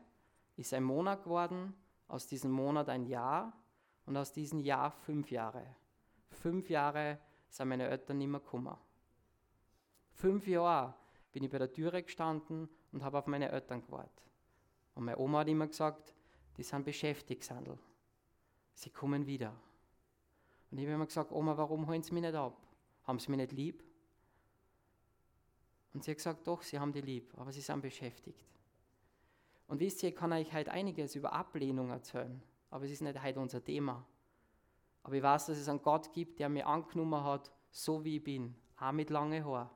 ist 0.57 0.73
ein 0.73 0.85
Monat 0.85 1.25
geworden, 1.25 1.75
aus 2.09 2.27
diesem 2.27 2.51
Monat 2.51 2.89
ein 2.89 3.05
Jahr 3.05 3.53
und 4.07 4.17
aus 4.17 4.33
diesem 4.33 4.61
Jahr 4.61 4.91
fünf 4.91 5.31
Jahre. 5.31 5.67
Fünf 6.31 6.71
Jahre 6.71 7.19
sind 7.49 7.69
meine 7.69 7.89
Eltern 7.89 8.19
nicht 8.19 8.29
mehr 8.29 8.41
gekommen. 8.41 8.77
Fünf 10.13 10.47
Jahre 10.47 10.95
bin 11.33 11.43
ich 11.43 11.51
bei 11.51 11.59
der 11.59 11.73
Türe 11.73 12.03
gestanden 12.03 12.69
und 12.93 13.03
habe 13.03 13.19
auf 13.19 13.27
meine 13.27 13.51
Eltern 13.51 13.85
gewartet. 13.85 14.31
Und 14.95 15.05
meine 15.05 15.19
Oma 15.19 15.41
hat 15.41 15.49
immer 15.49 15.67
gesagt, 15.67 16.15
die 16.57 16.63
sind 16.63 16.85
beschäftigt, 16.85 17.43
Sandel 17.43 17.79
sie 18.75 18.91
kommen 18.91 19.27
wieder. 19.27 19.55
Und 20.75 20.81
ich 20.81 20.87
habe 20.87 20.97
immer 20.97 21.07
gesagt, 21.07 21.31
Oma, 21.31 21.57
warum 21.57 21.87
holen 21.87 22.03
sie 22.03 22.13
mich 22.13 22.23
nicht 22.25 22.35
ab? 22.35 22.61
Haben 23.05 23.21
sie 23.21 23.31
mich 23.31 23.39
nicht 23.39 23.53
lieb? 23.53 23.85
Und 25.93 26.03
sie 26.03 26.11
hat 26.11 26.19
gesagt, 26.19 26.45
doch, 26.49 26.63
sie 26.63 26.81
haben 26.81 26.93
die 26.93 27.01
lieb, 27.01 27.33
aber 27.37 27.53
sie 27.53 27.61
sind 27.61 27.81
beschäftigt. 27.81 28.45
Und 29.69 29.79
wisst 29.79 30.03
ihr, 30.03 30.09
ich 30.09 30.17
kann 30.17 30.33
euch 30.33 30.53
heute 30.53 30.73
einiges 30.73 31.15
über 31.15 31.33
Ablehnung 31.33 31.91
erzählen, 31.91 32.43
aber 32.71 32.87
es 32.87 32.91
ist 32.91 33.03
nicht 33.03 33.23
heute 33.23 33.39
unser 33.39 33.65
Thema. 33.65 34.05
Aber 35.05 35.15
ich 35.15 35.23
weiß, 35.23 35.47
dass 35.47 35.59
es 35.59 35.69
einen 35.69 35.81
Gott 35.81 36.13
gibt, 36.13 36.41
der 36.41 36.49
mir 36.49 36.67
angenommen 36.67 37.23
hat, 37.23 37.53
so 37.71 38.05
wie 38.05 38.17
ich 38.17 38.25
bin, 38.25 38.57
auch 38.77 38.91
mit 38.91 39.11
langen 39.11 39.45
Haaren. 39.45 39.71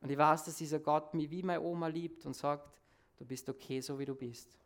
Und 0.00 0.10
ich 0.10 0.16
weiß, 0.16 0.46
dass 0.46 0.56
dieser 0.56 0.78
Gott 0.78 1.12
mich 1.12 1.30
wie 1.30 1.42
meine 1.42 1.60
Oma 1.60 1.88
liebt 1.88 2.24
und 2.24 2.32
sagt, 2.32 2.80
du 3.18 3.26
bist 3.26 3.46
okay, 3.50 3.82
so 3.82 3.98
wie 3.98 4.06
du 4.06 4.14
bist. 4.14 4.56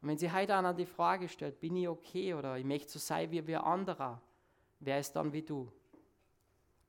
Und 0.00 0.08
wenn 0.08 0.18
sie 0.18 0.30
heute 0.30 0.54
einer 0.54 0.74
die 0.74 0.86
Frage 0.86 1.28
stellt, 1.28 1.60
bin 1.60 1.76
ich 1.76 1.88
okay 1.88 2.34
oder 2.34 2.58
ich 2.58 2.64
möchte 2.64 2.92
so 2.92 2.98
sein 2.98 3.30
wie 3.30 3.46
wir 3.46 3.64
anderer, 3.64 4.20
wer 4.80 4.98
ist 4.98 5.12
dann 5.12 5.32
wie 5.32 5.42
du? 5.42 5.70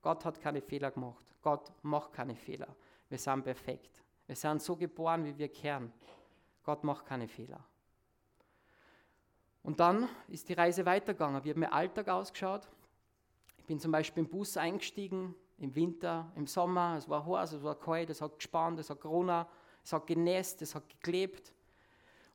Gott 0.02 0.24
hat 0.24 0.40
keine 0.40 0.60
Fehler 0.60 0.90
gemacht. 0.90 1.24
Gott 1.42 1.72
macht 1.82 2.12
keine 2.12 2.36
Fehler. 2.36 2.68
Wir 3.08 3.18
sind 3.18 3.42
perfekt. 3.42 4.02
Wir 4.26 4.36
sind 4.36 4.62
so 4.62 4.76
geboren, 4.76 5.24
wie 5.24 5.36
wir 5.36 5.48
kehren. 5.48 5.92
Gott 6.62 6.84
macht 6.84 7.06
keine 7.06 7.28
Fehler. 7.28 7.64
Und 9.62 9.80
dann 9.80 10.08
ist 10.28 10.48
die 10.48 10.54
Reise 10.54 10.84
weitergegangen. 10.86 11.42
Wie 11.44 11.50
hat 11.50 11.56
mein 11.56 11.72
Alltag 11.72 12.08
ausgeschaut? 12.08 12.68
Ich 13.56 13.64
bin 13.64 13.78
zum 13.78 13.92
Beispiel 13.92 14.22
im 14.22 14.30
Bus 14.30 14.56
eingestiegen, 14.56 15.34
im 15.58 15.74
Winter, 15.74 16.30
im 16.36 16.46
Sommer. 16.46 16.96
Es 16.96 17.08
war 17.08 17.26
heiß, 17.26 17.52
es 17.52 17.62
war 17.62 17.78
kalt, 17.78 18.10
es 18.10 18.20
hat 18.20 18.36
gespannt, 18.36 18.78
es 18.78 18.90
hat 18.90 19.00
Corona. 19.00 19.48
es 19.84 19.92
hat 19.92 20.06
genässt, 20.06 20.62
es 20.62 20.74
hat 20.74 20.88
geklebt. 20.88 21.52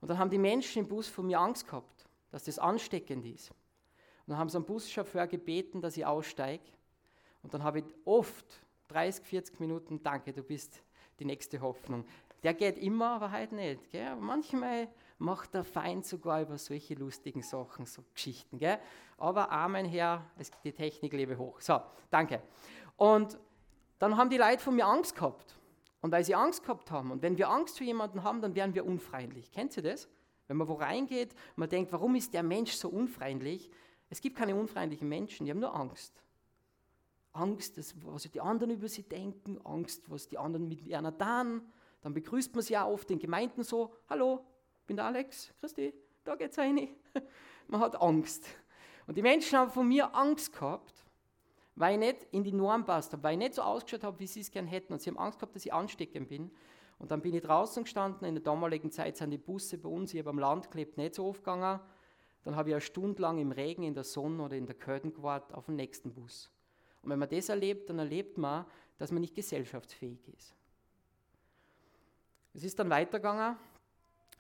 Und 0.04 0.10
dann 0.10 0.20
haben 0.20 0.30
die 0.30 0.38
Menschen 0.38 0.80
im 0.80 0.88
Bus 0.90 1.08
von 1.08 1.26
mir 1.28 1.40
Angst 1.40 1.66
gehabt, 1.66 2.06
dass 2.30 2.44
das 2.44 2.60
ansteckend 2.60 3.26
ist. 3.26 3.52
Und 3.52 4.32
dann 4.32 4.38
haben 4.38 4.50
sie 4.50 4.58
am 4.58 4.66
Buschauffeur 4.66 5.28
gebeten, 5.28 5.80
dass 5.80 5.96
ich 5.96 6.06
aussteige. 6.06 6.66
Und 7.42 7.54
dann 7.54 7.64
habe 7.64 7.80
ich 7.80 7.86
oft 8.04 8.46
30, 8.90 9.24
40 9.26 9.60
Minuten, 9.62 10.04
danke, 10.04 10.34
du 10.34 10.44
bist 10.44 10.84
die 11.20 11.24
nächste 11.24 11.62
Hoffnung. 11.62 12.04
Der 12.44 12.54
geht 12.54 12.80
immer, 12.80 13.12
aber 13.12 13.32
heute 13.32 13.56
nicht. 13.56 13.90
Gell? 13.92 14.14
Manchmal 14.18 14.90
macht 15.20 15.54
der 15.54 15.64
Feind 15.64 16.06
sogar 16.06 16.42
über 16.42 16.58
solche 16.58 16.96
lustigen 16.96 17.42
Sachen, 17.42 17.86
so 17.86 18.04
Geschichten. 18.14 18.58
Gell? 18.58 18.80
Aber 19.18 19.54
Amen, 19.54 19.86
Herr, 19.86 20.26
es, 20.38 20.52
die 20.66 20.74
Technik 20.74 21.14
lebe 21.14 21.38
hoch. 21.38 21.62
So, 21.62 21.80
danke. 22.12 22.42
Und 22.98 23.40
dann 24.00 24.18
haben 24.18 24.30
die 24.30 24.36
Leute 24.36 24.62
von 24.62 24.76
mir 24.76 24.86
Angst 24.86 25.16
gehabt. 25.16 25.56
Und 26.04 26.12
weil 26.12 26.26
sie 26.26 26.36
Angst 26.36 26.64
gehabt 26.64 26.92
haben, 26.92 27.12
und 27.12 27.22
wenn 27.22 27.38
wir 27.38 27.50
Angst 27.50 27.78
vor 27.78 27.88
jemandem 27.88 28.24
haben, 28.24 28.42
dann 28.42 28.56
werden 28.56 28.76
wir 28.76 28.86
unfreundlich. 28.86 29.54
Kennt 29.54 29.78
ihr 29.78 29.84
das? 29.84 30.10
Wenn 30.48 30.58
man 30.58 30.68
wo 30.68 30.74
reingeht, 30.74 31.34
man 31.56 31.70
denkt, 31.70 31.94
warum 31.94 32.16
ist 32.16 32.34
der 32.34 32.44
Mensch 32.44 32.74
so 32.74 32.90
unfreundlich? 32.90 33.72
Es 34.10 34.20
gibt 34.20 34.36
keine 34.36 34.54
unfreundlichen 34.54 35.08
Menschen, 35.08 35.46
die 35.46 35.52
haben 35.52 35.62
nur 35.62 35.74
Angst. 35.74 36.22
Angst, 37.32 37.78
was 38.04 38.24
die 38.30 38.42
anderen 38.42 38.72
über 38.72 38.90
sie 38.90 39.04
denken, 39.04 39.58
Angst, 39.64 40.10
was 40.10 40.28
die 40.28 40.38
anderen 40.38 40.68
mit 40.68 40.94
einer 40.94 41.18
tun. 41.18 41.62
Dann 42.02 42.14
begrüßt 42.14 42.54
man 42.54 42.64
sie 42.66 42.78
auch 42.78 42.92
oft 42.92 43.10
in 43.10 43.18
Gemeinden 43.18 43.64
so, 43.64 43.96
hallo, 44.10 44.46
bin 44.86 44.98
der 44.98 45.06
Alex, 45.06 45.54
Christi, 45.62 45.94
da 46.26 46.36
geht's 46.36 46.58
rein. 46.58 46.90
Man 47.70 47.80
hat 47.80 48.02
Angst. 48.02 48.46
Und 49.08 49.18
die 49.18 49.22
Menschen 49.22 49.58
haben 49.58 49.72
von 49.72 49.88
mir 49.88 50.14
Angst 50.14 50.52
gehabt, 50.52 51.03
weil 51.76 51.94
ich 51.94 52.00
nicht 52.00 52.28
in 52.32 52.44
die 52.44 52.52
Norm 52.52 52.86
passt 52.86 53.14
habe, 53.14 53.24
weil 53.24 53.34
ich 53.34 53.40
nicht 53.40 53.54
so 53.56 53.62
ausgeschaut 53.62 54.04
habe, 54.04 54.20
wie 54.20 54.28
sie 54.28 54.42
es 54.42 54.52
gern 54.52 54.68
hätten. 54.68 54.94
Und 54.94 55.02
sie 55.02 55.10
haben 55.10 55.18
Angst 55.18 55.40
gehabt, 55.40 55.56
dass 55.56 55.66
ich 55.66 55.74
ansteckend 55.74 56.30
bin. 56.30 56.52
Und 57.00 57.12
dann 57.12 57.22
bin 57.22 57.34
ich 57.34 57.42
draußen 57.42 57.84
gestanden. 57.84 58.28
In 58.28 58.36
der 58.36 58.44
damaligen 58.44 58.92
Zeit 58.92 59.18
sind 59.18 59.32
die 59.32 59.38
Busse 59.38 59.78
bei 59.78 59.90
uns 59.90 60.12
hier 60.12 60.24
beim 60.24 60.40
Land 60.40 60.70
gelebt 60.72 60.98
nicht 60.98 61.16
so 61.16 61.26
oft 61.26 61.44
gegangen. 61.44 61.80
Dann 62.44 62.56
habe 62.56 62.70
ich 62.70 62.76
eine 62.76 62.82
Stunde 62.82 63.22
lang 63.22 63.40
im 63.40 63.52
Regen, 63.52 63.84
in 63.84 63.94
der 63.94 64.04
Sonne 64.04 64.44
oder 64.44 64.56
in 64.56 64.66
der 64.66 64.76
Kälte 64.76 65.12
gewartet 65.12 65.56
auf 65.56 65.66
den 65.66 65.76
nächsten 65.76 66.14
Bus. 66.14 66.52
Und 67.02 67.10
wenn 67.10 67.20
man 67.20 67.30
das 67.30 67.50
erlebt, 67.50 67.90
dann 67.90 68.00
erlebt 68.00 68.38
man, 68.38 68.66
dass 68.98 69.12
man 69.12 69.22
nicht 69.22 69.36
gesellschaftsfähig 69.36 70.28
ist. 70.28 70.54
Es 72.54 72.64
ist 72.64 72.78
dann 72.78 72.90
weitergegangen 72.90 73.58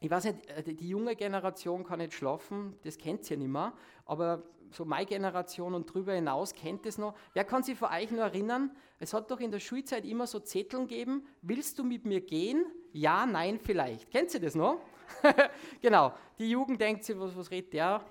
ich 0.04 0.12
weiß 0.12 0.26
nicht, 0.26 0.50
äh, 0.50 0.62
die 0.64 0.90
junge 0.90 1.16
Generation 1.16 1.86
kann 1.86 2.00
nicht 2.00 2.14
schlafen, 2.14 2.76
das 2.84 2.98
kennt 2.98 3.24
sie 3.24 3.36
ja 3.36 3.40
nicht 3.40 3.48
mehr, 3.48 3.72
aber 4.06 4.44
so 4.74 4.86
meine 4.86 5.06
Generation 5.06 5.74
und 5.74 5.90
darüber 5.90 6.14
hinaus 6.14 6.54
kennt 6.54 6.86
es 6.86 6.98
noch. 6.98 7.14
Wer 7.34 7.44
kann 7.44 7.64
sich 7.64 7.78
von 7.78 7.90
euch 7.90 8.12
noch 8.12 8.20
erinnern, 8.20 8.72
es 9.00 9.14
hat 9.14 9.30
doch 9.32 9.40
in 9.40 9.52
der 9.52 9.60
Schulzeit 9.60 10.06
immer 10.06 10.28
so 10.28 10.40
Zetteln 10.40 10.88
gegeben, 10.88 11.26
willst 11.42 11.80
du 11.80 11.84
mit 11.84 12.06
mir 12.06 12.22
gehen? 12.22 12.66
Ja, 12.92 13.26
nein, 13.26 13.60
vielleicht. 13.62 14.10
Kennt 14.12 14.32
sie 14.32 14.40
das 14.40 14.56
noch? 14.56 14.80
genau, 15.82 16.14
die 16.40 16.50
Jugend 16.50 16.80
denkt 16.80 17.04
sich, 17.04 17.18
was, 17.20 17.36
was 17.36 17.52
redet 17.52 17.74
der? 17.74 18.02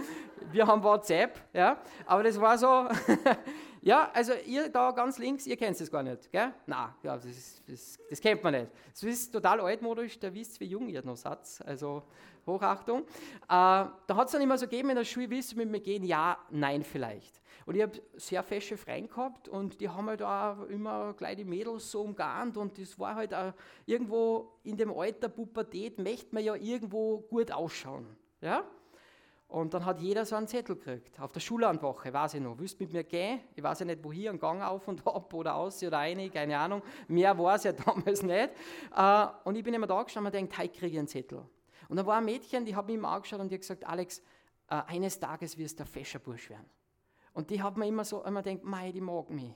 Wir 0.52 0.66
haben 0.66 0.82
WhatsApp, 0.82 1.40
ja, 1.52 1.80
aber 2.04 2.22
das 2.22 2.40
war 2.40 2.58
so, 2.58 2.86
ja, 3.84 4.10
also 4.14 4.32
ihr 4.46 4.68
da 4.68 4.92
ganz 4.92 5.18
links, 5.18 5.44
ihr 5.44 5.56
kennt 5.56 5.80
es 5.80 5.90
gar 5.90 6.04
nicht, 6.04 6.30
gell? 6.30 6.52
Nein, 6.66 6.88
ja, 7.02 7.16
das, 7.16 7.24
ist, 7.24 7.62
das, 7.68 7.98
das, 8.08 8.20
kennt 8.20 8.42
man 8.42 8.54
nicht. 8.54 8.70
Das 8.92 9.02
ist 9.02 9.32
total 9.32 9.60
altmodisch, 9.60 10.20
der 10.20 10.32
wisst, 10.32 10.60
wie 10.60 10.66
jung 10.66 10.88
ihr 10.88 11.04
noch 11.04 11.16
seid, 11.16 11.40
also 11.66 12.04
Hochachtung. 12.46 13.00
Äh, 13.02 13.06
da 13.48 13.92
hat 14.08 14.26
es 14.26 14.32
dann 14.32 14.40
immer 14.40 14.56
so 14.56 14.66
gegeben 14.66 14.90
in 14.90 14.96
der 14.96 15.04
Schule, 15.04 15.28
willst 15.30 15.52
du 15.52 15.56
mit 15.56 15.68
mir 15.68 15.80
gehen? 15.80 16.04
Ja, 16.04 16.38
nein, 16.50 16.84
vielleicht. 16.84 17.42
Und 17.66 17.74
ich 17.74 17.82
habe 17.82 18.00
sehr 18.14 18.44
fesche 18.44 18.76
Freien 18.76 19.08
gehabt 19.08 19.48
und 19.48 19.80
die 19.80 19.88
haben 19.88 20.06
halt 20.06 20.22
auch 20.22 20.64
immer 20.66 21.12
gleich 21.14 21.36
die 21.36 21.44
Mädels 21.44 21.90
so 21.90 22.02
umgarnt 22.02 22.56
und 22.56 22.78
das 22.78 22.96
war 23.00 23.16
halt 23.16 23.34
auch 23.34 23.52
irgendwo 23.86 24.60
in 24.62 24.76
dem 24.76 24.92
Alter 24.92 25.28
Pubertät, 25.28 25.98
möchte 25.98 26.32
man 26.32 26.44
ja 26.44 26.54
irgendwo 26.54 27.18
gut 27.18 27.50
ausschauen. 27.50 28.06
Ja? 28.40 28.64
Und 29.52 29.74
dann 29.74 29.84
hat 29.84 30.00
jeder 30.00 30.24
so 30.24 30.34
einen 30.34 30.48
Zettel 30.48 30.76
gekriegt. 30.76 31.20
Auf 31.20 31.30
der 31.30 31.40
Schullandwoche, 31.40 32.10
weiß 32.10 32.32
ich 32.34 32.40
noch. 32.40 32.58
Willst 32.58 32.80
mit 32.80 32.90
mir 32.90 33.04
gehen? 33.04 33.38
Ich 33.54 33.62
weiß 33.62 33.80
ja 33.80 33.84
nicht, 33.84 34.02
wo 34.02 34.10
hier, 34.10 34.30
einen 34.30 34.38
Gang 34.38 34.62
auf 34.62 34.88
und 34.88 35.06
ab 35.06 35.34
oder 35.34 35.56
aus 35.56 35.82
oder 35.82 35.98
eine, 35.98 36.30
keine 36.30 36.56
Ahnung. 36.58 36.80
Mehr 37.06 37.36
war 37.38 37.56
es 37.56 37.64
ja 37.64 37.72
damals 37.84 38.22
nicht. 38.22 38.48
Äh, 38.96 39.26
und 39.44 39.54
ich 39.54 39.62
bin 39.62 39.74
immer 39.74 39.86
da 39.86 40.02
gestanden 40.02 40.28
und 40.28 40.34
denkt, 40.34 40.56
heute 40.56 40.72
kriege 40.72 40.92
ich 40.94 40.98
einen 40.98 41.06
Zettel. 41.06 41.44
Und 41.90 41.98
da 41.98 42.06
war 42.06 42.16
ein 42.16 42.24
Mädchen, 42.24 42.64
die 42.64 42.74
hat 42.74 42.86
mich 42.86 42.94
immer 42.94 43.10
angeschaut 43.10 43.40
und 43.40 43.50
die 43.50 43.56
hat 43.56 43.60
gesagt, 43.60 43.86
Alex, 43.86 44.20
äh, 44.68 44.76
eines 44.86 45.20
Tages 45.20 45.58
wirst 45.58 45.78
du 45.78 45.82
ein 45.82 45.86
fescher 45.86 46.18
Bursch 46.18 46.48
werden. 46.48 46.70
Und 47.34 47.50
die 47.50 47.62
hat 47.62 47.76
mir 47.76 47.86
immer 47.86 48.06
so 48.06 48.24
immer 48.24 48.40
denkt, 48.40 48.64
mei, 48.64 48.90
die 48.90 49.02
mag 49.02 49.28
mich. 49.28 49.54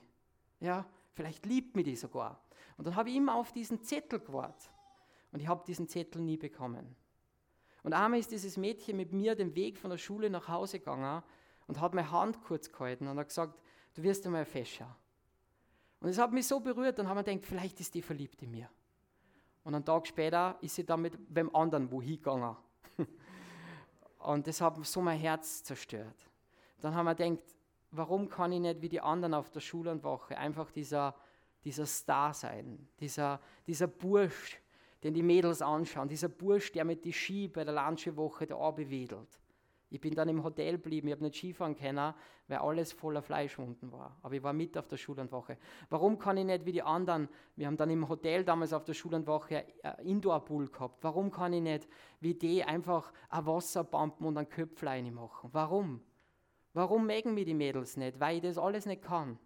Ja, 0.61 0.85
vielleicht 1.14 1.46
liebt 1.46 1.74
mich 1.74 1.87
die 1.87 1.96
sogar. 1.96 2.38
Und 2.76 2.87
dann 2.87 2.96
habe 2.96 3.09
ich 3.09 3.16
immer 3.16 3.35
auf 3.35 3.50
diesen 3.50 3.80
Zettel 3.80 4.20
gewartet. 4.20 4.70
Und 5.32 5.40
ich 5.40 5.48
habe 5.48 5.64
diesen 5.66 5.88
Zettel 5.88 6.20
nie 6.20 6.37
bekommen. 6.37 6.94
Und 7.87 7.92
einmal 7.92 8.18
ist 8.18 8.33
dieses 8.33 8.57
Mädchen 8.57 8.96
mit 8.96 9.12
mir 9.12 9.37
den 9.37 9.55
Weg 9.55 9.79
von 9.79 9.90
der 9.90 9.96
Schule 9.96 10.29
nach 10.29 10.49
Hause 10.49 10.81
gegangen 10.81 11.22
und 11.68 11.81
hat 11.81 11.94
meine 11.94 12.11
Hand 12.11 12.42
kurz 12.42 12.72
gehalten 12.72 13.07
und 13.07 13.16
hat 13.16 13.29
gesagt, 13.29 13.62
du 13.94 14.03
wirst 14.03 14.27
einmal 14.27 14.44
fescher. 14.44 14.96
Und 16.01 16.09
es 16.09 16.18
hat 16.18 16.33
mich 16.33 16.49
so 16.49 16.59
berührt, 16.59 16.99
dann 16.99 17.09
haben 17.09 17.16
wir 17.16 17.22
gedacht, 17.22 17.46
vielleicht 17.46 17.79
ist 17.79 17.94
die 17.94 18.03
verliebt 18.03 18.42
in 18.42 18.51
mir. 18.51 18.68
Und 19.62 19.77
einen 19.77 19.85
Tag 19.85 20.09
später 20.09 20.59
ist 20.62 20.75
sie 20.75 20.85
dann 20.85 21.01
mit 21.01 21.33
beim 21.33 21.49
anderen 21.55 21.88
wohin 21.92 22.16
gegangen. 22.16 22.57
und 24.18 24.49
das 24.49 24.61
hat 24.61 24.85
so 24.85 25.01
mein 25.01 25.20
Herz 25.20 25.62
zerstört. 25.62 26.29
Dann 26.81 26.92
haben 26.92 27.05
wir 27.05 27.14
gedacht, 27.14 27.55
warum 27.92 28.29
kann 28.29 28.51
ich 28.51 28.59
nicht 28.59 28.83
wie 28.83 28.88
die 28.88 29.01
anderen 29.01 29.33
auf 29.33 29.53
der 29.53 29.61
Schullandwoche 29.61 30.37
einfach 30.37 30.72
dieser, 30.72 31.14
dieser 31.62 31.87
Star 31.87 32.35
sein, 32.35 32.88
dieser, 32.99 33.40
dieser 33.64 33.87
Bursch, 33.87 34.61
den 35.07 35.14
die 35.14 35.23
Mädels 35.23 35.62
anschauen, 35.62 36.09
dieser 36.09 36.29
Bursch, 36.29 36.73
der 36.73 36.85
mit 36.85 37.05
die 37.05 37.12
Ski 37.12 37.47
bei 37.47 37.62
der 37.62 37.75
Landsche-Woche 37.75 38.45
da 38.49 38.57
abwedelt. 38.57 39.38
Ich 39.88 40.01
bin 40.01 40.16
dann 40.16 40.29
im 40.29 40.42
Hotel 40.42 40.73
geblieben, 40.73 41.07
ich 41.07 41.12
habe 41.12 41.23
nicht 41.23 41.37
Skifahren 41.37 41.77
können, 41.77 42.12
weil 42.49 42.59
alles 42.59 42.92
voller 42.92 43.23
Fleischwunden 43.23 43.92
war. 43.92 44.19
Aber 44.23 44.35
ich 44.35 44.42
war 44.42 44.53
mit 44.53 44.77
auf 44.77 44.88
der 44.88 44.97
Schullandwoche. 44.97 45.59
Warum 45.90 46.19
kann 46.19 46.37
ich 46.38 46.45
nicht 46.45 46.66
wie 46.66 46.73
die 46.73 46.83
anderen, 46.83 47.29
wir 47.55 47.69
haben 47.69 47.77
dann 47.77 47.90
im 47.90 48.09
Hotel 48.09 48.45
damals 48.45 48.73
auf 48.73 48.83
der 48.83 48.95
Schullandwoche 48.95 49.64
Indoor-Pool 50.03 50.71
gehabt, 50.71 51.05
warum 51.05 51.31
kann 51.31 51.53
ich 51.53 51.62
nicht 51.62 51.88
wie 52.19 52.35
die 52.35 52.64
einfach 52.64 53.12
ein 53.29 53.47
Wasser 53.47 53.85
pumpen 53.85 54.27
und 54.27 54.37
ein 54.37 54.49
Köpflein 54.49 55.14
machen? 55.14 55.51
Warum? 55.53 56.01
Warum 56.75 57.07
mögen 57.07 57.35
mir 57.35 57.45
die 57.45 57.55
Mädels 57.55 57.97
nicht? 57.97 58.19
Weil 58.19 58.38
ich 58.38 58.42
das 58.42 58.59
alles 58.59 58.87
nicht 58.87 59.03
kann. 59.03 59.38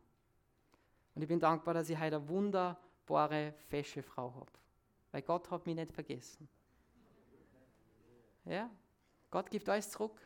Und 1.14 1.20
ich 1.20 1.28
bin 1.28 1.38
dankbar, 1.38 1.74
dass 1.74 1.90
ich 1.90 2.00
heute 2.00 2.16
eine 2.16 2.28
wunderbare, 2.30 3.52
fesche 3.68 4.02
Frau 4.02 4.34
habe. 4.34 4.59
Weil 5.12 5.22
Gott 5.22 5.50
hat 5.50 5.66
mich 5.66 5.74
nicht 5.74 5.92
vergessen. 5.92 6.48
Ja, 8.44 8.70
Gott 9.30 9.50
gibt 9.50 9.68
alles 9.68 9.90
zurück. 9.90 10.20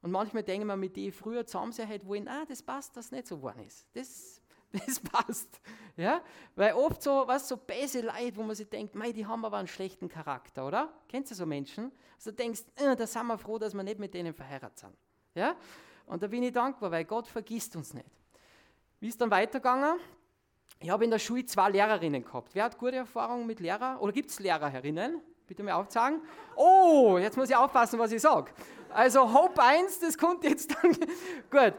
Und 0.00 0.12
manchmal 0.12 0.42
denken 0.42 0.66
wir, 0.66 0.76
mit 0.76 0.96
denen 0.96 1.12
früher 1.12 1.44
zusammen 1.44 1.72
sein 1.72 1.88
hätte 1.88 2.06
wollen, 2.06 2.28
ah, 2.28 2.44
das 2.46 2.62
passt, 2.62 2.96
dass 2.96 3.10
nicht 3.10 3.26
so 3.26 3.36
geworden 3.36 3.64
ist. 3.64 3.86
Das, 3.94 4.40
das 4.86 5.00
passt. 5.00 5.60
Ja? 5.96 6.22
Weil 6.54 6.74
oft 6.74 7.02
so, 7.02 7.24
was 7.26 7.48
so 7.48 7.56
böse 7.56 8.02
Leute, 8.02 8.36
wo 8.36 8.42
man 8.42 8.54
sich 8.54 8.68
denkt, 8.68 8.94
mei, 8.94 9.12
die 9.12 9.26
haben 9.26 9.44
aber 9.44 9.56
einen 9.56 9.66
schlechten 9.66 10.08
Charakter, 10.08 10.66
oder? 10.66 10.92
Kennst 11.08 11.32
du 11.32 11.34
so 11.34 11.46
Menschen? 11.46 11.90
Also 12.16 12.30
du 12.30 12.36
denkst, 12.36 12.62
äh, 12.76 12.94
da 12.94 13.06
sind 13.06 13.26
wir 13.26 13.38
froh, 13.38 13.58
dass 13.58 13.74
wir 13.74 13.82
nicht 13.82 13.98
mit 13.98 14.14
denen 14.14 14.32
verheiratet 14.32 14.78
sind. 14.78 14.94
Ja? 15.34 15.56
Und 16.06 16.22
da 16.22 16.28
bin 16.28 16.42
ich 16.42 16.52
dankbar, 16.52 16.90
weil 16.90 17.04
Gott 17.04 17.26
vergisst 17.26 17.74
uns 17.74 17.92
nicht. 17.92 18.08
Wie 19.00 19.08
ist 19.08 19.20
dann 19.20 19.30
weitergegangen? 19.30 19.98
Ich 20.80 20.90
habe 20.90 21.04
in 21.04 21.10
der 21.10 21.18
Schule 21.18 21.44
zwei 21.44 21.70
Lehrerinnen 21.70 22.22
gehabt. 22.22 22.50
Wer 22.54 22.64
hat 22.64 22.78
gute 22.78 22.96
Erfahrungen 22.96 23.46
mit 23.46 23.58
Lehrer? 23.58 24.00
Oder 24.00 24.12
gibt 24.12 24.30
es 24.30 24.38
Lehrer 24.38 24.68
herinnen? 24.68 25.20
Bitte 25.48 25.64
mir 25.64 25.74
aufzeigen. 25.74 26.20
Oh, 26.54 27.18
jetzt 27.20 27.36
muss 27.36 27.50
ich 27.50 27.56
aufpassen, 27.56 27.98
was 27.98 28.12
ich 28.12 28.22
sage. 28.22 28.52
Also 28.90 29.32
Hope 29.32 29.60
1, 29.60 29.98
das 29.98 30.16
kommt 30.16 30.44
jetzt 30.44 30.70
dann. 30.70 30.92
Gut. 31.50 31.74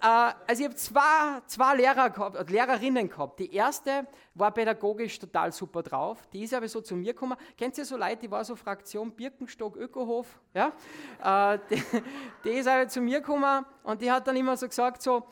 Äh, 0.00 0.32
also 0.46 0.60
ich 0.60 0.64
habe 0.64 0.76
zwei, 0.76 1.40
zwei 1.46 1.74
Lehrer 1.74 2.10
gehabt, 2.10 2.36
äh, 2.36 2.52
Lehrerinnen 2.52 3.08
gehabt. 3.08 3.40
Die 3.40 3.52
erste 3.52 4.06
war 4.34 4.52
pädagogisch 4.52 5.18
total 5.18 5.50
super 5.50 5.82
drauf. 5.82 6.24
Die 6.32 6.44
ist 6.44 6.54
aber 6.54 6.68
so 6.68 6.80
zu 6.80 6.94
mir 6.94 7.14
gekommen. 7.14 7.36
Kennt 7.58 7.76
ihr 7.78 7.84
so 7.84 7.96
Leute, 7.96 8.18
die 8.18 8.30
war 8.30 8.44
so 8.44 8.54
Fraktion 8.54 9.10
Birkenstock 9.10 9.76
Ökohof? 9.76 10.38
Ja? 10.54 10.72
Äh, 11.54 11.58
die, 11.70 11.82
die 12.44 12.50
ist 12.50 12.68
aber 12.68 12.86
zu 12.86 13.00
mir 13.00 13.20
gekommen 13.20 13.66
und 13.82 14.00
die 14.00 14.12
hat 14.12 14.24
dann 14.28 14.36
immer 14.36 14.56
so 14.56 14.68
gesagt 14.68 15.02
so, 15.02 15.26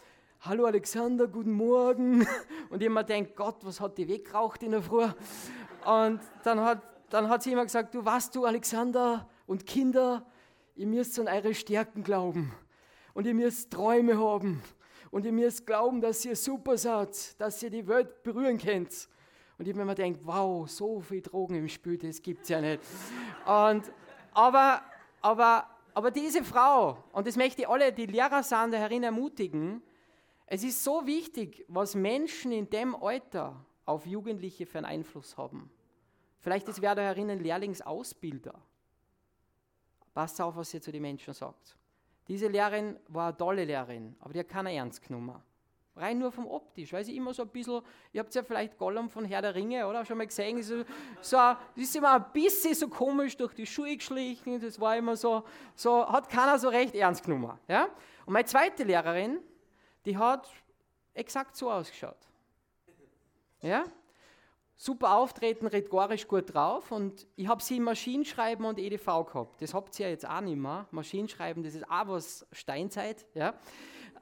Hallo 0.47 0.67
Alexander, 0.67 1.27
guten 1.27 1.53
Morgen. 1.53 2.27
Und 2.69 2.83
immer 2.83 3.03
denkt, 3.03 3.35
Gott, 3.35 3.65
was 3.65 3.81
hat 3.81 3.97
die 3.97 4.07
weggeraucht 4.07 4.63
in 4.63 4.73
der 4.73 4.83
Früh? 4.83 5.07
Und 5.87 6.21
dann 6.43 6.61
hat, 6.61 6.83
dann 7.09 7.31
hat 7.31 7.43
sie 7.43 7.53
immer 7.53 7.63
gesagt, 7.63 7.95
du 7.95 8.05
weißt 8.05 8.35
du, 8.37 8.45
Alexander 8.45 9.27
und 9.47 9.65
Kinder, 9.65 10.27
ihr 10.75 10.87
müsst 10.87 11.19
an 11.19 11.29
eure 11.29 11.55
Stärken 11.55 12.05
glauben. 12.05 12.53
Und 13.15 13.27
ihr 13.27 13.33
müsst 13.33 13.73
Träume 13.73 14.19
haben. 14.19 14.63
Und 15.11 15.25
ihr 15.25 15.33
müsst 15.33 15.67
glauben, 15.67 16.03
dass 16.03 16.23
ihr 16.27 16.37
super 16.37 16.77
seid, 16.77 17.41
dass 17.41 17.63
ihr 17.63 17.71
die 17.71 17.89
Welt 17.89 18.23
berühren 18.23 18.59
könnt. 18.59 19.09
Und 19.57 19.67
ich 19.67 19.75
mir 19.75 19.81
immer 19.81 19.95
denkt, 19.95 20.21
wow, 20.25 20.69
so 20.69 21.01
viel 21.01 21.23
Drogen 21.23 21.55
im 21.55 21.69
Spiel, 21.69 21.97
das 21.97 22.21
gibt 22.21 22.43
es 22.43 22.51
ja 22.51 22.61
nicht. 22.61 22.83
Und, 23.47 23.91
aber, 24.35 24.83
aber, 25.23 25.71
aber 25.95 26.11
diese 26.11 26.45
Frau, 26.45 27.03
und 27.13 27.27
das 27.27 27.37
möchte 27.39 27.63
ich 27.63 27.69
alle, 27.69 27.95
die 27.95 28.05
Lehrer 28.05 28.43
sind, 28.43 28.75
darin 28.75 29.05
ermutigen, 29.05 29.83
es 30.47 30.63
ist 30.63 30.85
so 30.85 31.07
wichtig, 31.07 31.65
was 31.69 31.95
Menschen 31.95 32.53
in 32.53 32.69
dem 32.69 32.95
Alter 32.95 33.65
auf 33.87 34.07
Jugendliche 34.07 34.67
für 34.67 34.79
einen 34.79 34.87
Einfluss 34.87 35.37
haben. 35.37 35.71
Vielleicht 36.41 36.69
ist 36.69 36.83
wer 36.83 36.95
da 36.95 37.03
herinnen 37.03 37.41
Lehrlingsausbilder. 37.41 38.55
Passt 40.13 40.41
auf, 40.41 40.57
was 40.57 40.73
ihr 40.75 40.83
zu 40.83 40.93
den 40.93 41.03
Menschen 41.03 41.35
sagt. 41.35 41.77
Diese 42.29 42.49
Lehrerin 42.49 42.99
war 43.09 43.29
eine 43.29 43.37
tolle 43.37 43.65
Lehrerin, 43.65 44.15
aber 44.21 44.33
die 44.33 44.41
hat 44.41 44.49
keiner 44.49 44.71
ernst 44.71 45.03
genommen. 45.03 45.43
Rein 45.97 46.19
nur 46.19 46.33
vom 46.33 46.47
Optisch, 46.49 46.93
weil 46.93 47.05
sie 47.05 47.17
immer 47.17 47.33
so 47.33 47.43
ein 47.43 47.49
bisschen, 47.49 47.81
ihr 48.13 48.21
habt 48.21 48.35
ja 48.35 48.43
vielleicht 48.43 48.77
Gollum 48.77 49.09
von 49.09 49.25
Herr 49.25 49.43
der 49.43 49.55
Ringe, 49.55 49.87
oder? 49.87 50.05
Schon 50.05 50.19
mal 50.19 50.27
gesehen, 50.27 50.61
so, 50.61 50.85
so, 51.21 51.39
ist 51.77 51.95
immer 51.95 52.15
ein 52.15 52.33
bisschen 52.33 52.75
so 52.75 52.89
komisch 52.89 53.37
durch 53.37 53.55
die 53.55 53.67
Schuhe 53.67 53.97
geschlichen, 53.97 54.61
das 54.61 54.81
war 54.81 54.97
immer 54.97 55.15
so, 55.15 55.45
so, 55.77 56.05
hat 56.09 56.29
keiner 56.29 56.59
so 56.59 56.69
recht 56.69 56.97
ernst 56.97 57.25
genommen. 57.25 57.57
Ja? 57.69 57.89
Und 58.27 58.33
meine 58.33 58.45
zweite 58.45 58.83
Lehrerin, 58.83 59.39
die 60.05 60.17
hat 60.17 60.49
exakt 61.15 61.57
so 61.57 61.71
ausgeschaut. 61.71 62.29
Ja? 63.61 63.85
Super 64.77 65.17
auftreten, 65.17 65.67
rhetorisch 65.67 66.27
gut 66.27 66.53
drauf 66.53 66.91
und 66.91 67.27
ich 67.37 67.47
habe 67.47 67.63
sie 67.63 67.77
in 67.77 67.85
Maschinenschreiben 67.85 68.67
und 68.67 68.79
EDV 68.79 69.25
gehabt. 69.25 69.63
Das 69.63 69.73
habt 69.73 69.99
ihr 69.99 70.07
ja 70.07 70.11
jetzt 70.11 70.29
auch 70.29 70.41
nicht 70.41 70.57
mehr. 70.57 70.87
Maschinenschreiben, 70.91 71.63
das 71.63 71.75
ist 71.75 71.89
auch 71.89 72.09
was 72.09 72.47
Steinzeit. 72.53 73.25
Ja? 73.35 73.55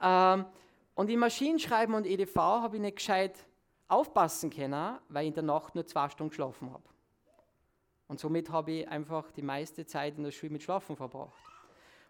Ähm, 0.01 0.45
und 0.95 1.09
in 1.09 1.18
Maschinenschreiben 1.18 1.95
und 1.95 2.07
EDV 2.07 2.37
habe 2.37 2.77
ich 2.77 2.83
nicht 2.83 2.97
gescheit 2.97 3.35
aufpassen 3.88 4.51
können, 4.51 4.99
weil 5.09 5.25
ich 5.25 5.29
in 5.29 5.35
der 5.35 5.42
Nacht 5.42 5.75
nur 5.75 5.87
zwei 5.87 6.09
Stunden 6.11 6.31
geschlafen 6.31 6.71
habe. 6.73 6.85
Und 8.09 8.21
somit 8.21 8.51
habe 8.51 8.73
ich 8.73 8.88
einfach 8.88 9.31
die 9.33 9.42
meiste 9.42 9.87
Zeit 9.87 10.18
in 10.18 10.25
der 10.25 10.33
Schule 10.33 10.53
mit 10.53 10.62
Schlafen 10.62 10.97
verbracht. 10.97 11.52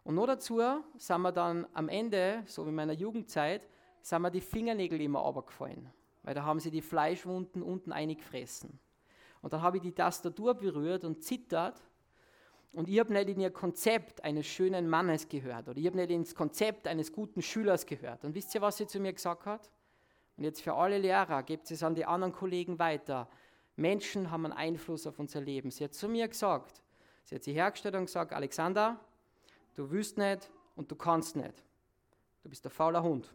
Und 0.04 0.16
noch 0.16 0.26
dazu 0.26 0.60
sind 0.96 1.20
wir 1.20 1.32
dann 1.32 1.66
am 1.74 1.88
Ende, 1.88 2.42
so 2.46 2.64
wie 2.64 2.70
in 2.70 2.74
meiner 2.74 2.92
Jugendzeit, 2.92 3.68
sind 4.00 4.22
mir 4.22 4.30
die 4.30 4.40
Fingernägel 4.40 5.00
immer 5.00 5.20
runtergefallen, 5.20 5.90
weil 6.22 6.34
da 6.34 6.42
haben 6.42 6.58
sie 6.58 6.70
die 6.70 6.82
Fleischwunden 6.82 7.62
unten 7.62 7.92
eingefressen. 7.92 8.78
Und 9.42 9.52
dann 9.52 9.62
habe 9.62 9.76
ich 9.76 9.82
die 9.82 9.92
Tastatur 9.92 10.54
berührt 10.54 11.04
und 11.04 11.22
zittert 11.22 11.80
und 12.72 12.88
ich 12.88 12.98
habe 12.98 13.12
nicht 13.12 13.28
in 13.28 13.40
ihr 13.40 13.50
Konzept 13.50 14.24
eines 14.24 14.46
schönen 14.46 14.88
Mannes 14.88 15.28
gehört 15.28 15.68
oder 15.68 15.78
ich 15.78 15.86
habe 15.86 15.96
nicht 15.96 16.10
ins 16.10 16.34
Konzept 16.34 16.86
eines 16.86 17.12
guten 17.12 17.42
Schülers 17.42 17.84
gehört. 17.84 18.24
Und 18.24 18.34
wisst 18.34 18.54
ihr, 18.54 18.62
was 18.62 18.78
sie 18.78 18.86
zu 18.86 18.98
mir 18.98 19.12
gesagt 19.12 19.44
hat? 19.44 19.70
Und 20.36 20.44
jetzt 20.44 20.62
für 20.62 20.74
alle 20.74 20.98
Lehrer, 20.98 21.42
gebt 21.42 21.70
es 21.70 21.82
an 21.82 21.94
die 21.94 22.06
anderen 22.06 22.32
Kollegen 22.32 22.78
weiter. 22.78 23.28
Menschen 23.76 24.30
haben 24.30 24.46
einen 24.46 24.54
Einfluss 24.54 25.06
auf 25.06 25.18
unser 25.18 25.42
Leben. 25.42 25.70
Sie 25.70 25.84
hat 25.84 25.92
zu 25.92 26.08
mir 26.08 26.26
gesagt, 26.28 26.82
sie 27.24 27.34
hat 27.34 27.42
sich 27.42 27.54
hergestellt 27.54 27.94
und 27.94 28.06
gesagt, 28.06 28.32
Alexander, 28.32 28.98
du 29.74 29.90
willst 29.90 30.18
nicht 30.18 30.50
und 30.76 30.90
du 30.90 30.96
kannst 30.96 31.36
nicht. 31.36 31.62
Du 32.42 32.48
bist 32.48 32.66
ein 32.66 32.70
fauler 32.70 33.02
Hund. 33.02 33.34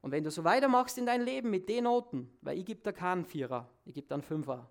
Und 0.00 0.12
wenn 0.12 0.22
du 0.22 0.30
so 0.30 0.44
weitermachst 0.44 0.96
in 0.98 1.06
dein 1.06 1.22
Leben 1.22 1.50
mit 1.50 1.68
den 1.68 1.84
Noten, 1.84 2.30
weil 2.40 2.58
ich 2.58 2.64
gebe 2.64 2.80
da 2.82 2.92
keinen 2.92 3.24
Vierer, 3.24 3.68
ich 3.84 3.94
gebe 3.94 4.06
da 4.06 4.14
einen 4.14 4.22
Fünfer, 4.22 4.68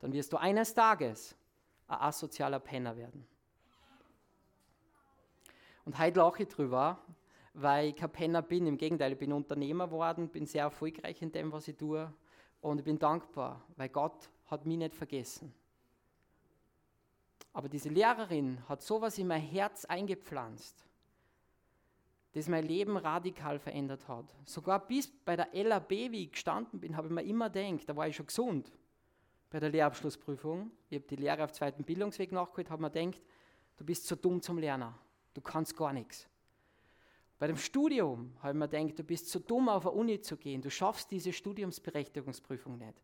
dann 0.00 0.12
wirst 0.12 0.32
du 0.32 0.36
eines 0.36 0.72
Tages 0.72 1.36
ein 1.86 1.98
asozialer 2.00 2.60
Penner 2.60 2.96
werden. 2.96 3.26
Und 5.84 5.98
heute 5.98 6.18
lache 6.18 6.44
ich 6.44 6.48
drüber, 6.48 6.98
weil 7.52 7.88
ich 7.88 7.96
kein 7.96 8.10
Penner 8.10 8.42
bin. 8.42 8.66
Im 8.66 8.78
Gegenteil, 8.78 9.12
ich 9.12 9.18
bin 9.18 9.32
Unternehmer 9.32 9.86
geworden, 9.86 10.28
bin 10.28 10.46
sehr 10.46 10.62
erfolgreich 10.62 11.20
in 11.20 11.30
dem, 11.30 11.52
was 11.52 11.68
ich 11.68 11.76
tue. 11.76 12.12
Und 12.62 12.78
ich 12.78 12.84
bin 12.84 12.98
dankbar, 12.98 13.62
weil 13.76 13.90
Gott 13.90 14.30
hat 14.46 14.64
mich 14.64 14.78
nicht 14.78 14.94
vergessen. 14.94 15.54
Aber 17.54 17.68
diese 17.68 17.88
Lehrerin 17.88 18.58
hat 18.68 18.82
sowas 18.82 19.16
in 19.16 19.28
mein 19.28 19.40
Herz 19.40 19.84
eingepflanzt, 19.84 20.84
das 22.32 22.48
mein 22.48 22.66
Leben 22.66 22.96
radikal 22.96 23.60
verändert 23.60 24.08
hat. 24.08 24.26
Sogar 24.44 24.84
bis 24.84 25.06
bei 25.06 25.36
der 25.36 25.48
LAB, 25.52 25.90
wie 25.90 26.24
ich 26.24 26.32
gestanden 26.32 26.80
bin, 26.80 26.96
habe 26.96 27.06
ich 27.06 27.12
mir 27.14 27.22
immer 27.22 27.48
gedacht, 27.48 27.88
da 27.88 27.96
war 27.96 28.08
ich 28.08 28.16
schon 28.16 28.26
gesund 28.26 28.72
bei 29.50 29.60
der 29.60 29.70
Lehrabschlussprüfung. 29.70 30.72
Ich 30.90 30.98
habe 30.98 31.06
die 31.06 31.14
Lehre 31.14 31.44
auf 31.44 31.52
zweiten 31.52 31.84
Bildungsweg 31.84 32.32
nachgeholt, 32.32 32.70
habe 32.70 32.82
mir 32.82 32.90
gedacht, 32.90 33.22
du 33.76 33.84
bist 33.84 34.04
zu 34.04 34.16
dumm 34.16 34.42
zum 34.42 34.58
Lernen. 34.58 34.92
Du 35.32 35.40
kannst 35.40 35.76
gar 35.76 35.92
nichts. 35.92 36.28
Bei 37.38 37.46
dem 37.46 37.56
Studium 37.56 38.32
habe 38.40 38.52
ich 38.52 38.58
mir 38.58 38.68
gedacht, 38.68 38.98
du 38.98 39.04
bist 39.04 39.30
zu 39.30 39.38
dumm, 39.38 39.68
auf 39.68 39.86
eine 39.86 39.94
Uni 39.94 40.20
zu 40.20 40.36
gehen. 40.36 40.60
Du 40.60 40.70
schaffst 40.70 41.08
diese 41.12 41.32
Studiumsberechtigungsprüfung 41.32 42.78
nicht. 42.78 43.00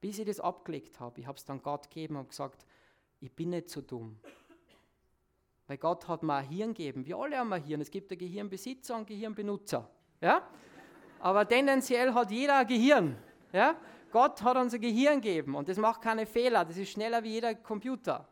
Bis 0.00 0.18
ich 0.18 0.26
das 0.26 0.40
abgelegt 0.40 0.98
habe, 0.98 1.20
ich 1.20 1.26
habe 1.26 1.38
es 1.38 1.44
dann 1.44 1.62
Gott 1.62 1.88
gegeben 1.88 2.16
und 2.16 2.30
gesagt, 2.30 2.66
ich 3.22 3.32
bin 3.32 3.50
nicht 3.50 3.70
so 3.70 3.80
dumm. 3.80 4.18
Weil 5.66 5.78
Gott 5.78 6.06
hat 6.08 6.22
mir 6.22 6.34
ein 6.34 6.48
Hirn 6.48 6.74
gegeben. 6.74 7.06
Wir 7.06 7.16
alle 7.16 7.38
haben 7.38 7.52
ein 7.52 7.62
Hirn. 7.62 7.80
Es 7.80 7.90
gibt 7.90 8.12
ein 8.12 8.18
Gehirnbesitzer 8.18 8.96
und 8.96 9.06
Gehirnbenutzer. 9.06 9.88
Ja? 10.20 10.46
Aber 11.20 11.48
tendenziell 11.48 12.12
hat 12.12 12.30
jeder 12.30 12.58
ein 12.58 12.66
Gehirn. 12.66 13.16
Ja? 13.52 13.76
Gott 14.10 14.42
hat 14.42 14.56
uns 14.56 14.74
ein 14.74 14.80
Gehirn 14.80 15.20
gegeben 15.20 15.54
und 15.54 15.68
das 15.68 15.78
macht 15.78 16.02
keine 16.02 16.26
Fehler, 16.26 16.66
das 16.66 16.76
ist 16.76 16.90
schneller 16.90 17.22
wie 17.24 17.30
jeder 17.30 17.54
Computer. 17.54 18.28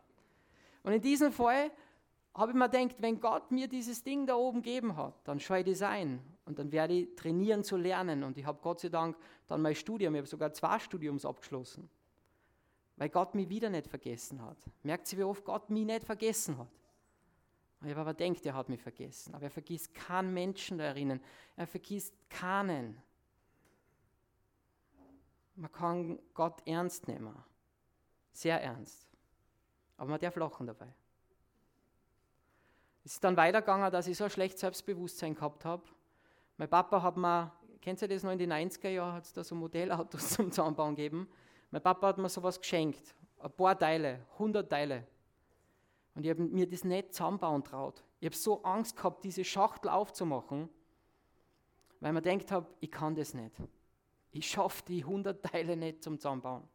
Und 0.83 0.92
in 0.92 1.00
diesem 1.00 1.33
Fall 1.33 1.70
habe 2.35 2.53
ich 2.53 2.57
mir 2.57 2.68
gedacht, 2.68 2.96
wenn 2.98 3.18
Gott 3.18 3.50
mir 3.50 3.66
dieses 3.66 4.03
Ding 4.03 4.26
da 4.26 4.35
oben 4.35 4.62
gegeben 4.62 4.96
hat, 4.96 5.14
dann 5.24 5.40
schaue 5.40 5.61
ich 5.61 5.64
das 5.64 5.83
ein 5.83 6.20
und 6.44 6.59
dann 6.59 6.70
werde 6.70 6.94
ich 6.94 7.16
trainieren 7.16 7.64
zu 7.64 7.79
lernen. 7.79 8.24
Und 8.24 8.37
ich 8.37 8.44
habe 8.44 8.59
Gott 8.61 8.81
sei 8.81 8.90
Dank 8.90 9.16
dann 9.46 9.62
mein 9.62 9.74
Studium, 9.74 10.14
ich 10.14 10.18
habe 10.18 10.29
sogar 10.29 10.53
zwei 10.53 10.79
Studiums 10.79 11.24
abgeschlossen, 11.24 11.88
weil 13.01 13.09
Gott 13.09 13.35
mich 13.35 13.49
wieder 13.49 13.71
nicht 13.71 13.87
vergessen 13.87 14.43
hat. 14.43 14.59
Merkt 14.83 15.11
ihr, 15.11 15.21
wie 15.21 15.23
oft 15.23 15.43
Gott 15.43 15.71
mich 15.71 15.87
nicht 15.87 16.05
vergessen 16.05 16.59
hat? 16.59 16.69
Ich 17.81 17.89
habe 17.93 18.03
aber 18.03 18.13
gedacht, 18.13 18.45
er 18.45 18.53
hat 18.53 18.69
mich 18.69 18.83
vergessen. 18.83 19.35
Aber 19.35 19.45
er 19.45 19.51
vergisst 19.51 19.95
keinen 19.95 20.35
Menschen 20.35 20.77
da 20.77 20.85
erinnern. 20.85 21.19
Er 21.57 21.67
vergisst 21.67 22.15
keinen. 22.29 23.01
Man 25.55 25.73
kann 25.73 26.19
Gott 26.35 26.61
ernst 26.67 27.09
nehmen. 27.09 27.35
Sehr 28.33 28.63
ernst. 28.63 29.09
Aber 29.97 30.11
man 30.11 30.21
darf 30.21 30.37
lachen 30.37 30.67
dabei. 30.67 30.93
Es 33.03 33.15
ist 33.15 33.25
dann 33.25 33.35
weitergegangen, 33.35 33.91
dass 33.91 34.09
ich 34.09 34.19
so 34.19 34.25
ein 34.25 34.31
schlechtes 34.31 34.61
Selbstbewusstsein 34.61 35.35
gehabt 35.35 35.65
habe. 35.65 35.85
Mein 36.59 36.69
Papa 36.69 37.01
hat 37.01 37.17
mir, 37.17 37.51
kennt 37.81 38.03
ihr 38.03 38.09
das 38.09 38.25
noch 38.25 38.33
in 38.33 38.39
den 38.39 38.53
90er 38.53 38.91
Jahren, 38.91 39.15
hat 39.15 39.25
es 39.25 39.33
da 39.33 39.43
so 39.43 39.55
Modellautos 39.55 40.29
zum 40.35 40.53
Zusammenbauen 40.53 40.97
gegeben. 40.97 41.31
Mein 41.70 41.83
Papa 41.83 42.09
hat 42.09 42.18
mir 42.18 42.28
sowas 42.28 42.61
geschenkt. 42.61 43.14
Ein 43.38 43.52
paar 43.52 43.78
Teile, 43.78 44.26
100 44.35 44.68
Teile. 44.68 45.06
Und 46.14 46.24
ich 46.24 46.30
habe 46.30 46.42
mir 46.42 46.68
das 46.68 46.85
nicht 46.85 47.14
zusammenbauen 47.14 47.64
traut. 47.64 48.02
Ich 48.18 48.26
habe 48.26 48.37
so 48.37 48.62
Angst 48.62 48.96
gehabt, 48.96 49.24
diese 49.24 49.44
Schachtel 49.44 49.88
aufzumachen, 49.88 50.68
weil 52.00 52.12
man 52.12 52.22
denkt 52.22 52.50
habe, 52.50 52.66
ich 52.80 52.90
kann 52.90 53.14
das 53.14 53.35
nicht. 53.35 53.54
Ich 54.33 54.48
schaffe 54.48 54.83
die 54.87 55.02
100 55.02 55.44
Teile 55.44 55.76
nicht 55.76 56.02
zum 56.02 56.18
Zusammenbauen. 56.18 56.68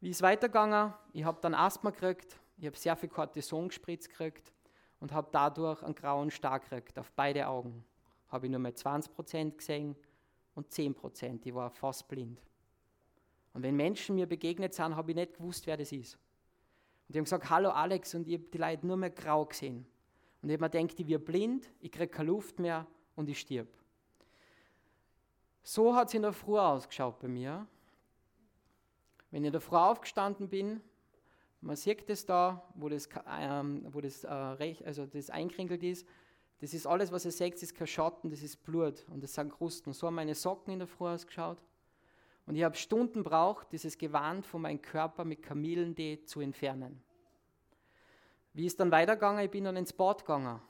Wie 0.00 0.10
ist 0.10 0.22
weitergegangen? 0.22 0.94
Ich 1.12 1.24
habe 1.24 1.40
dann 1.40 1.54
Asthma 1.54 1.90
gekriegt, 1.90 2.38
ich 2.58 2.66
habe 2.66 2.76
sehr 2.76 2.96
viel 2.96 3.08
Cortison 3.08 3.68
gespritzt 3.68 4.08
gekriegt 4.08 4.52
und 5.00 5.12
habe 5.12 5.28
dadurch 5.30 5.82
einen 5.82 5.94
grauen 5.94 6.30
Star 6.30 6.60
gekriegt 6.60 6.98
auf 6.98 7.12
beide 7.12 7.46
Augen. 7.46 7.84
Habe 8.28 8.46
ich 8.46 8.50
nur 8.50 8.60
mehr 8.60 8.74
20% 8.74 9.56
gesehen 9.56 9.96
und 10.54 10.70
10%, 10.70 11.40
ich 11.44 11.54
war 11.54 11.70
fast 11.70 12.08
blind. 12.08 12.40
Und 13.56 13.62
wenn 13.62 13.74
Menschen 13.74 14.16
mir 14.16 14.26
begegnet 14.26 14.74
sind, 14.74 14.94
habe 14.94 15.12
ich 15.12 15.16
nicht 15.16 15.38
gewusst, 15.38 15.66
wer 15.66 15.78
das 15.78 15.90
ist. 15.90 16.18
Und 17.08 17.14
die 17.14 17.18
haben 17.18 17.24
gesagt, 17.24 17.48
hallo 17.48 17.70
Alex, 17.70 18.14
und 18.14 18.28
ich 18.28 18.34
habe 18.34 18.44
die 18.52 18.58
Leute 18.58 18.86
nur 18.86 18.98
mehr 18.98 19.08
grau 19.08 19.46
gesehen. 19.46 19.86
Und 20.42 20.50
ich 20.50 20.60
habe 20.60 20.64
mir 20.64 20.68
gedacht, 20.68 21.00
ich 21.00 21.08
werde 21.08 21.24
blind, 21.24 21.70
ich 21.80 21.90
kriege 21.90 22.08
keine 22.08 22.28
Luft 22.28 22.58
mehr 22.58 22.86
und 23.14 23.30
ich 23.30 23.40
stirb. 23.40 23.68
So 25.62 25.96
hat 25.96 26.08
es 26.08 26.14
in 26.14 26.20
der 26.20 26.34
Früh 26.34 26.58
ausgeschaut 26.58 27.18
bei 27.18 27.28
mir. 27.28 27.66
Wenn 29.30 29.42
ich 29.42 29.46
in 29.46 29.52
der 29.52 29.62
Früh 29.62 29.76
aufgestanden 29.76 30.50
bin, 30.50 30.82
man 31.62 31.76
sieht 31.76 32.06
das 32.10 32.26
da, 32.26 32.62
wo 32.74 32.90
das, 32.90 33.08
ähm, 33.40 33.86
wo 33.88 34.02
das, 34.02 34.22
äh, 34.24 34.34
recht, 34.34 34.84
also 34.84 35.06
das 35.06 35.30
einkrinkelt 35.30 35.82
ist, 35.82 36.06
das 36.60 36.74
ist 36.74 36.86
alles, 36.86 37.10
was 37.10 37.24
ihr 37.24 37.32
seht, 37.32 37.54
ist 37.62 37.74
kein 37.74 37.86
Schatten, 37.86 38.28
das 38.28 38.42
ist 38.42 38.62
Blut 38.64 39.06
und 39.08 39.22
das 39.22 39.32
sind 39.32 39.50
Krusten. 39.50 39.94
So 39.94 40.08
haben 40.08 40.14
meine 40.16 40.34
Socken 40.34 40.74
in 40.74 40.80
der 40.80 40.88
Früh 40.88 41.06
ausgeschaut. 41.06 41.62
Und 42.46 42.54
ich 42.54 42.62
habe 42.62 42.76
Stunden 42.76 43.24
braucht, 43.24 43.72
dieses 43.72 43.98
Gewand 43.98 44.46
von 44.46 44.62
meinem 44.62 44.80
Körper 44.80 45.24
mit 45.24 45.42
Kamillentee 45.42 46.24
zu 46.24 46.40
entfernen. 46.40 47.02
Wie 48.52 48.66
ist 48.66 48.78
dann 48.80 48.90
weitergegangen? 48.90 49.44
Ich 49.44 49.50
bin 49.50 49.64
dann 49.64 49.76
ins 49.76 49.92
Bad 49.92 50.20
gegangen. 50.20 50.60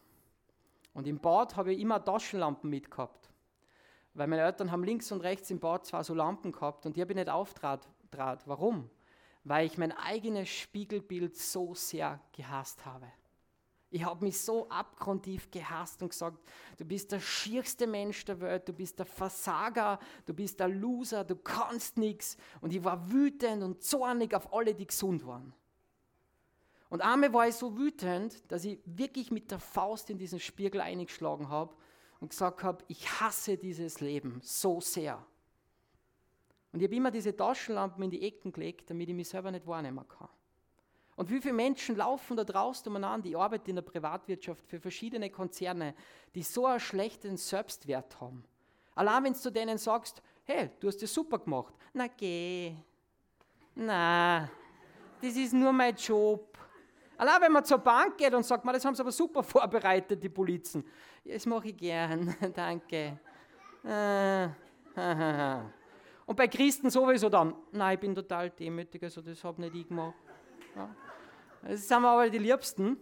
Und 0.95 1.07
im 1.07 1.21
Bad 1.21 1.55
habe 1.57 1.75
ich 1.75 1.81
immer 1.81 2.03
Taschenlampen 2.03 2.71
mitgehabt. 2.71 3.31
Weil 4.15 4.29
meine 4.29 4.43
Eltern 4.43 4.73
haben 4.73 4.83
links 4.83 5.13
und 5.13 5.21
rechts 5.21 5.51
im 5.51 5.61
Bad 5.61 5.85
zwar 5.85 6.03
so 6.03 6.15
Lampen 6.15 6.51
gehabt 6.51 6.87
und 6.87 6.97
die 6.97 7.03
habe 7.03 7.13
ich 7.13 7.17
nicht 7.17 7.29
auftrat. 7.29 7.87
Warum? 8.47 8.89
Weil 9.45 9.67
ich 9.67 9.77
mein 9.77 9.93
eigenes 9.93 10.49
Spiegelbild 10.49 11.37
so 11.37 11.75
sehr 11.75 12.19
gehasst 12.33 12.87
habe. 12.87 13.07
Ich 13.91 14.05
habe 14.05 14.25
mich 14.25 14.41
so 14.41 14.69
abgrundtief 14.69 15.51
gehasst 15.51 16.03
und 16.03 16.09
gesagt, 16.09 16.39
du 16.77 16.85
bist 16.85 17.13
der 17.13 17.21
schierste 17.21 17.87
Mensch 17.87 18.25
der 18.25 18.41
Welt, 18.41 18.69
du 18.69 18.73
bist 18.73 18.99
der 18.99 19.07
Versager, 19.07 19.99
du 20.25 20.35
bist 20.35 20.59
der 20.59 20.69
Loser, 20.69 21.25
du 21.25 21.37
kannst 21.37 21.97
nichts. 21.97 22.37
Und 22.61 22.73
ich 22.73 22.83
war 22.83 23.11
wütend 23.11 23.63
und 23.63 23.83
zornig 23.83 24.35
auf 24.35 24.53
alle, 24.53 24.75
die 24.75 24.87
gesund 24.87 25.25
waren. 25.27 25.55
Und 26.89 27.01
einmal 27.01 27.33
war 27.33 27.49
ich 27.49 27.55
so 27.55 27.77
wütend, 27.77 28.51
dass 28.51 28.65
ich 28.65 28.79
wirklich 28.85 29.31
mit 29.31 29.51
der 29.51 29.59
Faust 29.59 30.11
in 30.11 30.19
diesen 30.19 30.41
Spiegel 30.41 30.81
eingeschlagen 30.81 31.49
habe 31.49 31.75
und 32.21 32.31
gesagt 32.31 32.63
habe, 32.63 32.85
ich 32.89 33.21
hasse 33.21 33.57
dieses 33.57 34.01
Leben 34.01 34.41
so 34.43 34.81
sehr. 34.81 35.25
Und 36.73 36.81
ich 36.81 36.89
habe 36.89 36.97
immer 36.97 37.11
diese 37.11 37.37
Taschenlampen 37.37 38.05
in 38.05 38.11
die 38.11 38.23
Ecken 38.23 38.53
gelegt, 38.53 38.91
damit 38.91 39.09
ich 39.09 39.15
mich 39.15 39.29
selber 39.29 39.51
nicht 39.51 39.67
wahrnehmen 39.67 40.07
kann. 40.07 40.29
Und 41.17 41.31
wie 41.31 41.41
viele 41.41 41.55
Menschen 41.55 41.97
laufen 41.97 42.37
da 42.37 42.45
draußen 42.45 42.87
umeinander, 42.89 43.27
die 43.27 43.37
arbeiten 43.37 43.71
in 43.71 43.77
der 43.77 43.83
Privatwirtschaft 43.83 44.67
für 44.67 44.79
verschiedene 44.79 45.31
Konzerne, 45.31 45.95
die 46.35 46.43
so 46.43 46.67
einen 46.67 46.79
schlechten 46.79 47.39
Selbstwert 47.39 48.21
haben. 48.21 48.45
Allein 48.95 49.25
wenn 49.25 49.33
du 49.33 49.51
denen 49.51 49.79
sagst, 49.79 50.23
hey, 50.45 50.71
du 50.79 50.89
hast 50.89 51.03
das 51.03 51.13
super 51.13 51.39
gemacht. 51.39 51.75
Na 51.95 52.07
geh. 52.07 52.75
Na, 53.75 54.49
das 55.21 55.37
ist 55.37 55.55
nur 55.55 55.73
mein 55.73 55.95
Job. 55.97 56.59
Allein 57.17 57.41
wenn 57.41 57.53
man 57.53 57.65
zur 57.65 57.79
Bank 57.79 58.19
geht 58.19 58.35
und 58.35 58.45
sagt, 58.45 58.67
das 58.67 58.85
haben 58.85 58.95
sie 58.95 59.01
aber 59.01 59.13
super 59.13 59.43
vorbereitet, 59.43 60.23
die 60.23 60.29
Polizen. 60.29 60.85
Das 61.25 61.47
mache 61.47 61.69
ich 61.69 61.77
gern, 61.77 62.35
danke. 62.55 63.19
Äh, 63.83 64.49
und 66.27 66.37
bei 66.37 66.49
Christen 66.49 66.91
sowieso 66.91 67.31
dann, 67.31 67.55
nein, 67.73 67.95
ich 67.95 68.01
bin 68.01 68.15
total 68.15 68.51
demütig, 68.51 69.03
also 69.03 69.23
das 69.23 69.43
habe 69.45 69.63
nicht 69.63 69.75
ich 69.75 69.89
gemacht. 69.89 70.15
Ja. 70.75 70.95
Das 71.69 71.89
sind 71.89 72.03
wir 72.03 72.09
aber 72.09 72.31
die 72.31 72.39
Liebsten. 72.39 72.97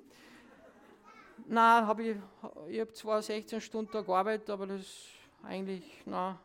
Nein, 1.46 1.87
hab 1.87 1.98
ich, 1.98 2.16
ich 2.68 2.81
habe 2.81 2.92
zwar 2.92 3.20
16 3.20 3.61
Stunden 3.61 4.05
gearbeitet, 4.05 4.48
aber 4.48 4.66
das 4.66 4.87
eigentlich, 5.42 6.03
na. 6.07 6.38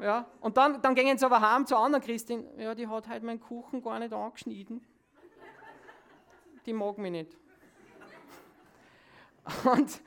Ja, 0.00 0.26
und 0.40 0.56
dann, 0.56 0.82
dann 0.82 0.94
gehen 0.94 1.16
sie 1.16 1.24
aber 1.24 1.40
heim 1.40 1.66
zur 1.66 1.78
anderen 1.78 2.04
Christin. 2.04 2.46
Ja, 2.58 2.74
die 2.74 2.88
hat 2.88 3.06
halt 3.06 3.22
meinen 3.22 3.40
Kuchen 3.40 3.80
gar 3.80 3.98
nicht 4.00 4.12
angeschnitten. 4.12 4.84
Die 6.66 6.72
mag 6.72 6.98
mich 6.98 7.12
nicht. 7.12 7.36
Und, 9.64 10.02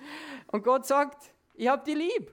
und 0.51 0.63
Gott 0.63 0.85
sagt, 0.85 1.33
ich 1.55 1.67
habe 1.67 1.83
die 1.83 1.95
lieb. 1.95 2.31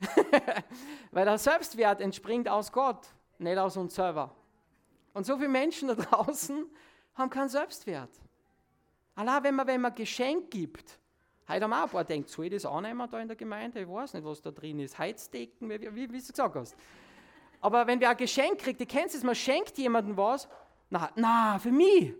Weil 1.10 1.26
der 1.26 1.36
Selbstwert 1.36 2.00
entspringt 2.00 2.48
aus 2.48 2.72
Gott, 2.72 3.08
nicht 3.38 3.58
aus 3.58 3.76
uns 3.76 3.94
selber. 3.94 4.34
Und 5.12 5.26
so 5.26 5.36
viele 5.36 5.50
Menschen 5.50 5.88
da 5.88 5.94
draußen 5.96 6.64
haben 7.14 7.30
keinen 7.30 7.48
Selbstwert. 7.48 8.10
Allein 9.14 9.44
wenn 9.44 9.54
man, 9.54 9.66
wenn 9.66 9.80
man 9.80 9.94
Geschenk 9.94 10.50
gibt, 10.50 10.98
heute 11.48 11.64
haben 11.64 11.72
auch 11.72 11.82
ein 11.82 11.88
paar 11.90 12.04
denkt, 12.04 12.30
soll 12.30 12.46
ich 12.46 12.52
das 12.52 12.66
annehmen 12.66 13.08
da 13.10 13.20
in 13.20 13.28
der 13.28 13.36
Gemeinde? 13.36 13.80
Ich 13.80 13.88
weiß 13.88 14.14
nicht, 14.14 14.24
was 14.24 14.40
da 14.40 14.50
drin 14.50 14.80
ist. 14.80 14.98
Heizdecken, 14.98 15.68
wie, 15.68 15.80
wie, 15.80 15.94
wie 15.94 16.18
du 16.18 16.26
gesagt 16.28 16.54
hast. 16.54 16.76
Aber 17.60 17.86
wenn 17.86 18.00
wir 18.00 18.10
ein 18.10 18.16
Geschenk 18.16 18.58
kriegt, 18.58 18.80
du 18.80 18.86
kennst 18.86 19.14
es, 19.14 19.22
man 19.22 19.34
schenkt 19.34 19.76
jemandem 19.78 20.16
was, 20.16 20.48
na, 20.90 21.10
na, 21.14 21.58
für 21.58 21.70
mich. 21.70 22.14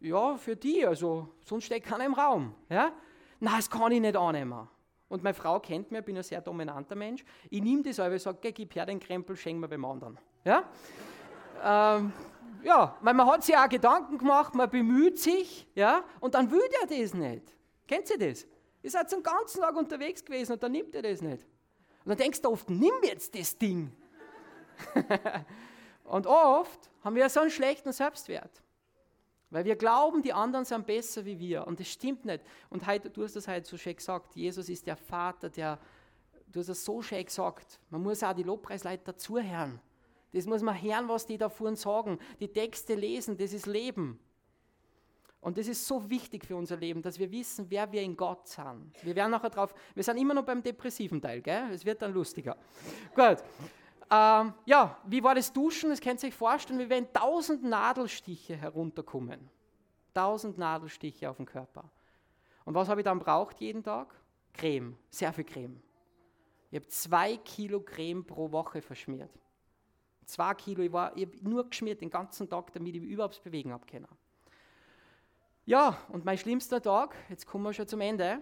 Ja, 0.00 0.36
für 0.36 0.54
die, 0.54 0.84
also 0.84 1.28
sonst 1.44 1.64
steht 1.64 1.84
keiner 1.84 2.04
im 2.04 2.12
Raum. 2.12 2.54
Ja? 2.68 2.92
Na, 3.40 3.56
das 3.56 3.70
kann 3.70 3.90
ich 3.92 4.00
nicht 4.00 4.16
annehmen. 4.16 4.68
Und 5.08 5.22
meine 5.22 5.34
Frau 5.34 5.60
kennt 5.60 5.90
mich, 5.90 6.00
ich 6.00 6.04
bin 6.04 6.16
ein 6.16 6.22
sehr 6.22 6.40
dominanter 6.40 6.94
Mensch. 6.94 7.24
Ich 7.48 7.62
nehme 7.62 7.82
das 7.82 7.98
aber, 8.00 8.14
ich 8.14 8.22
sage, 8.22 8.52
gib 8.52 8.74
her 8.74 8.84
den 8.84 9.00
Krempel, 9.00 9.36
schenk 9.36 9.60
mir 9.60 9.68
beim 9.68 9.84
anderen. 9.84 10.18
Ja? 10.44 10.64
ähm, 11.62 12.12
ja, 12.64 12.96
weil 13.00 13.14
man 13.14 13.26
hat 13.26 13.44
sich 13.44 13.56
auch 13.56 13.68
Gedanken 13.68 14.18
gemacht, 14.18 14.54
man 14.54 14.68
bemüht 14.70 15.18
sich, 15.18 15.68
ja, 15.74 16.02
und 16.20 16.34
dann 16.34 16.50
will 16.50 16.62
der 16.80 16.98
das 16.98 17.14
nicht. 17.14 17.54
Kennt 17.86 18.10
ihr 18.10 18.18
das? 18.18 18.46
Ihr 18.82 18.90
seid 18.90 19.10
den 19.12 19.22
ganzen 19.22 19.60
Tag 19.60 19.76
unterwegs 19.76 20.24
gewesen 20.24 20.52
und 20.52 20.62
dann 20.62 20.72
nimmt 20.72 20.94
er 20.94 21.02
das 21.02 21.20
nicht. 21.20 21.46
Und 22.04 22.10
dann 22.10 22.18
denkst 22.18 22.40
du 22.42 22.50
oft, 22.50 22.68
nimm 22.68 22.94
jetzt 23.02 23.34
das 23.38 23.56
Ding. 23.56 23.92
und 26.04 26.26
oft 26.26 26.90
haben 27.02 27.16
wir 27.16 27.28
so 27.28 27.40
einen 27.40 27.50
schlechten 27.50 27.92
Selbstwert. 27.92 28.62
Weil 29.50 29.64
wir 29.64 29.76
glauben, 29.76 30.22
die 30.22 30.32
anderen 30.32 30.64
sind 30.64 30.86
besser 30.86 31.24
wie 31.24 31.38
wir. 31.38 31.66
Und 31.66 31.78
das 31.80 31.88
stimmt 31.88 32.24
nicht. 32.24 32.44
Und 32.70 32.86
heute, 32.86 33.08
du 33.08 33.22
hast 33.22 33.36
das 33.36 33.46
heute 33.46 33.66
so 33.68 33.76
schön 33.76 33.96
gesagt, 33.96 34.34
Jesus 34.34 34.68
ist 34.68 34.86
der 34.86 34.96
Vater, 34.96 35.48
der, 35.48 35.78
du 36.48 36.60
hast 36.60 36.68
es 36.68 36.84
so 36.84 37.00
schön 37.02 37.24
gesagt, 37.24 37.78
man 37.88 38.02
muss 38.02 38.22
auch 38.22 38.34
die 38.34 38.42
Lobpreisleiter 38.42 39.16
zuhören. 39.16 39.80
Das 40.34 40.46
muss 40.46 40.62
man 40.62 40.80
hören, 40.80 41.08
was 41.08 41.26
die 41.26 41.38
da 41.38 41.48
vorne 41.48 41.76
sagen. 41.76 42.18
Die 42.40 42.48
Texte 42.48 42.94
lesen, 42.94 43.36
das 43.36 43.52
ist 43.52 43.66
Leben. 43.66 44.18
Und 45.40 45.58
das 45.58 45.68
ist 45.68 45.86
so 45.86 46.10
wichtig 46.10 46.44
für 46.44 46.56
unser 46.56 46.76
Leben, 46.76 47.02
dass 47.02 47.18
wir 47.18 47.30
wissen, 47.30 47.66
wer 47.68 47.90
wir 47.92 48.02
in 48.02 48.16
Gott 48.16 48.48
sind. 48.48 48.92
Wir 49.02 49.14
werden 49.14 49.30
nachher 49.30 49.50
drauf, 49.50 49.74
wir 49.94 50.02
sind 50.02 50.16
immer 50.16 50.34
noch 50.34 50.44
beim 50.44 50.62
depressiven 50.62 51.20
Teil, 51.20 51.40
gell? 51.40 51.70
Es 51.70 51.84
wird 51.84 52.02
dann 52.02 52.12
lustiger. 52.12 52.56
Gut. 53.14 53.44
Ähm, 54.10 54.54
ja, 54.64 54.98
wie 55.06 55.22
war 55.22 55.34
das 55.34 55.52
Duschen? 55.52 55.90
Das 55.90 56.00
könnt 56.00 56.22
ihr 56.22 56.28
euch 56.28 56.34
vorstellen, 56.34 56.78
wie 56.78 56.88
wenn 56.88 57.12
tausend 57.12 57.62
Nadelstiche 57.62 58.56
herunterkommen. 58.56 59.48
Tausend 60.14 60.58
Nadelstiche 60.58 61.30
auf 61.30 61.36
dem 61.36 61.46
Körper. 61.46 61.84
Und 62.64 62.74
was 62.74 62.88
habe 62.88 63.02
ich 63.02 63.04
dann 63.04 63.18
braucht 63.18 63.60
jeden 63.60 63.82
Tag? 63.82 64.14
Creme, 64.52 64.96
sehr 65.10 65.32
viel 65.32 65.44
Creme. 65.44 65.82
Ich 66.70 66.76
habe 66.76 66.88
zwei 66.88 67.36
Kilo 67.36 67.80
Creme 67.80 68.24
pro 68.24 68.50
Woche 68.50 68.80
verschmiert. 68.82 69.30
Zwei 70.26 70.54
Kilo, 70.54 70.82
ich, 70.82 70.92
war, 70.92 71.16
ich 71.16 71.26
habe 71.26 71.36
nur 71.48 71.68
geschmiert 71.68 72.00
den 72.00 72.10
ganzen 72.10 72.48
Tag, 72.48 72.72
damit 72.72 72.94
ich 72.94 73.02
mich 73.02 73.10
überhaupt 73.10 73.42
bewegen 73.42 73.72
habe. 73.72 73.84
Ja, 75.66 75.96
und 76.08 76.24
mein 76.24 76.36
schlimmster 76.36 76.80
Tag, 76.82 77.14
jetzt 77.28 77.46
kommen 77.46 77.64
wir 77.64 77.72
schon 77.72 77.88
zum 77.88 78.00
Ende. 78.00 78.40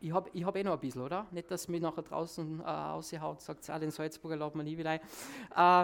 Ich 0.00 0.12
habe 0.12 0.28
ich 0.32 0.44
hab 0.44 0.56
eh 0.56 0.64
noch 0.64 0.72
ein 0.72 0.80
bisschen, 0.80 1.02
oder? 1.02 1.26
Nicht, 1.30 1.50
dass 1.50 1.68
mich 1.68 1.80
nachher 1.80 2.02
draußen 2.02 2.60
äh, 2.60 2.64
raushaut, 2.64 3.40
sagt, 3.40 3.70
ah, 3.70 3.78
den 3.78 3.90
Salzburger 3.90 4.36
laden 4.36 4.58
wir 4.58 4.64
nie 4.64 4.76
wieder 4.76 4.90
ein. 4.90 5.00
Äh, 5.56 5.82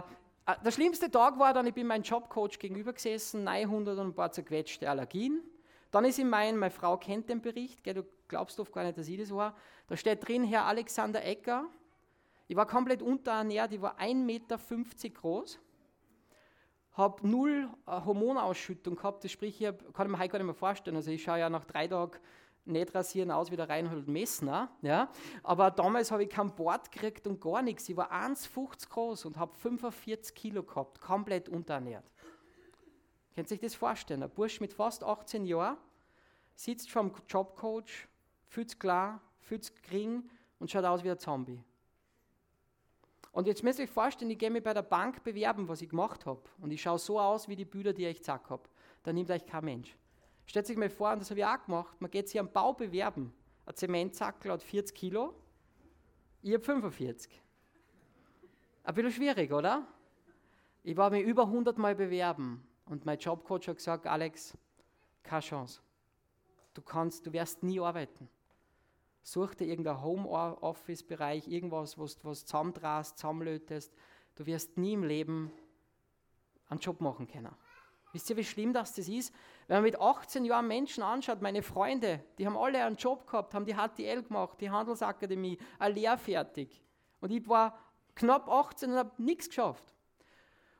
äh, 0.51 0.57
der 0.64 0.70
schlimmste 0.70 1.11
Tag 1.11 1.38
war 1.38 1.55
dann, 1.55 1.66
ich 1.66 1.75
bin 1.75 1.87
meinem 1.87 2.03
Jobcoach 2.03 2.59
gegenüber 2.59 2.92
gesessen, 2.92 3.44
900 3.44 3.99
und 3.99 4.09
ein 4.09 4.14
paar 4.14 4.33
zerquetschte 4.33 4.88
Allergien. 4.90 5.40
Dann 5.90 6.05
ist 6.05 6.18
in 6.18 6.29
mein, 6.29 6.57
meine 6.57 6.70
Frau 6.70 6.96
kennt 6.96 7.29
den 7.29 7.40
Bericht, 7.40 7.83
gell, 7.83 7.94
du 7.94 8.05
glaubst 8.29 8.61
oft 8.61 8.73
gar 8.73 8.85
nicht, 8.85 8.99
dass 8.99 9.09
ich 9.09 9.18
das 9.18 9.31
war. 9.33 9.57
Da 9.88 9.96
steht 9.96 10.27
drin, 10.27 10.44
Herr 10.44 10.66
Alexander 10.66 11.25
Ecker, 11.25 11.66
ich 12.50 12.56
war 12.56 12.66
komplett 12.66 13.00
unterernährt, 13.00 13.72
ich 13.72 13.80
war 13.80 13.96
1,50 14.00 14.14
Meter 14.24 14.58
groß, 15.14 15.60
habe 16.94 17.28
null 17.28 17.70
äh, 17.86 17.92
Hormonausschüttung 17.92 18.96
gehabt, 18.96 19.22
das 19.22 19.30
sprich, 19.30 19.60
ich 19.60 19.68
hab, 19.68 19.94
kann 19.94 20.08
ich 20.08 20.10
mir 20.10 20.18
heute 20.18 20.30
gar 20.30 20.38
nicht 20.40 20.46
mehr 20.46 20.54
vorstellen. 20.56 20.96
Also 20.96 21.12
ich 21.12 21.22
schaue 21.22 21.38
ja 21.38 21.48
nach 21.48 21.64
drei 21.64 21.86
Tagen 21.86 22.18
nicht 22.64 22.92
rasieren 22.92 23.30
aus 23.30 23.52
wie 23.52 23.56
der 23.56 23.68
Reinhold 23.68 24.08
Messner, 24.08 24.68
ja? 24.82 25.12
aber 25.44 25.70
damals 25.70 26.10
habe 26.10 26.24
ich 26.24 26.28
kein 26.28 26.52
Bord 26.52 26.90
gekriegt 26.90 27.28
und 27.28 27.40
gar 27.40 27.62
nichts. 27.62 27.88
Ich 27.88 27.96
war 27.96 28.10
1,50 28.10 28.88
groß 28.88 29.24
und 29.26 29.36
habe 29.36 29.56
45 29.56 30.34
Kilo 30.34 30.64
gehabt, 30.64 31.00
komplett 31.00 31.48
unterernährt. 31.48 32.10
Könnt 33.32 33.46
ihr 33.46 33.48
sich 33.48 33.60
das 33.60 33.76
vorstellen? 33.76 34.24
Ein 34.24 34.30
Bursch 34.30 34.60
mit 34.60 34.72
fast 34.72 35.04
18 35.04 35.46
Jahren 35.46 35.76
sitzt 36.56 36.90
vom 36.90 37.12
Jobcoach, 37.28 38.08
fühlt 38.48 38.80
klar, 38.80 39.20
fühlt 39.38 39.72
gering 39.84 40.28
und 40.58 40.68
schaut 40.68 40.84
aus 40.84 41.04
wie 41.04 41.12
ein 41.12 41.18
Zombie. 41.20 41.62
Und 43.32 43.46
jetzt 43.46 43.62
müsst 43.62 43.78
ihr 43.78 43.84
euch 43.84 43.90
vorstellen, 43.90 44.30
ich 44.30 44.38
gehe 44.38 44.50
mich 44.50 44.62
bei 44.62 44.74
der 44.74 44.82
Bank 44.82 45.22
bewerben, 45.22 45.68
was 45.68 45.82
ich 45.82 45.88
gemacht 45.88 46.26
habe. 46.26 46.42
Und 46.60 46.72
ich 46.72 46.82
schaue 46.82 46.98
so 46.98 47.20
aus 47.20 47.48
wie 47.48 47.56
die 47.56 47.64
Bilder, 47.64 47.92
die 47.92 48.06
ich 48.06 48.18
gesagt 48.18 48.50
habe. 48.50 48.62
Da 49.02 49.12
nimmt 49.12 49.30
euch 49.30 49.46
kein 49.46 49.64
Mensch. 49.64 49.96
Stellt 50.46 50.66
sich 50.66 50.76
mal 50.76 50.90
vor, 50.90 51.12
und 51.12 51.20
das 51.20 51.30
habe 51.30 51.40
ich 51.40 51.46
auch 51.46 51.64
gemacht, 51.64 52.00
man 52.00 52.10
geht 52.10 52.28
sich 52.28 52.40
am 52.40 52.50
Bau 52.50 52.72
bewerben. 52.72 53.32
Ein 53.66 53.76
Zementzackel 53.76 54.50
hat 54.50 54.62
40 54.62 54.96
Kilo, 54.96 55.34
ich 56.42 56.54
habe 56.54 56.64
45. 56.64 57.40
Ein 58.82 58.94
bisschen 58.94 59.12
schwierig, 59.12 59.52
oder? 59.52 59.86
Ich 60.82 60.96
war 60.96 61.10
mir 61.10 61.20
über 61.20 61.44
100 61.44 61.76
Mal 61.78 61.94
bewerben 61.94 62.66
und 62.86 63.04
mein 63.04 63.18
Jobcoach 63.18 63.68
hat 63.68 63.76
gesagt, 63.76 64.06
Alex, 64.06 64.56
keine 65.22 65.42
Chance. 65.42 65.80
Du 66.72 66.82
kannst, 66.82 67.26
du 67.26 67.32
wirst 67.32 67.62
nie 67.62 67.78
arbeiten. 67.78 68.28
Such 69.22 69.54
dir 69.54 69.66
irgendein 69.66 70.02
Homeoffice-Bereich, 70.02 71.48
irgendwas, 71.48 71.98
was 71.98 72.16
du 72.16 72.33
zusammendrast, 72.33 73.18
zusammenlötest. 73.18 73.94
Du 74.35 74.46
wirst 74.46 74.78
nie 74.78 74.94
im 74.94 75.04
Leben 75.04 75.52
einen 76.68 76.80
Job 76.80 77.00
machen 77.00 77.26
können. 77.26 77.54
Wisst 78.12 78.28
ihr, 78.30 78.37
wie 78.37 78.44
schlimm 78.44 78.72
das, 78.72 78.94
das 78.94 79.09
ist? 79.09 79.33
Wenn 79.68 79.76
man 79.76 79.85
mit 79.85 80.00
18 80.00 80.44
Jahren 80.44 80.66
Menschen 80.66 81.02
anschaut, 81.02 81.42
meine 81.42 81.62
Freunde, 81.62 82.24
die 82.38 82.46
haben 82.46 82.56
alle 82.56 82.85
einen 82.85 82.96
Job 82.96 83.26
gehabt, 83.26 83.54
haben 83.54 83.66
die 83.66 83.74
HTL 83.74 84.22
gemacht, 84.22 84.61
die 84.61 84.70
Handelsakademie, 84.70 85.59
eine 85.78 85.94
Lehr 85.94 86.18
fertig. 86.18 86.83
Und 87.21 87.31
ich 87.31 87.46
war 87.48 87.79
knapp 88.16 88.48
18 88.48 88.90
und 88.90 88.96
habe 88.96 89.23
nichts 89.23 89.48
geschafft. 89.48 89.94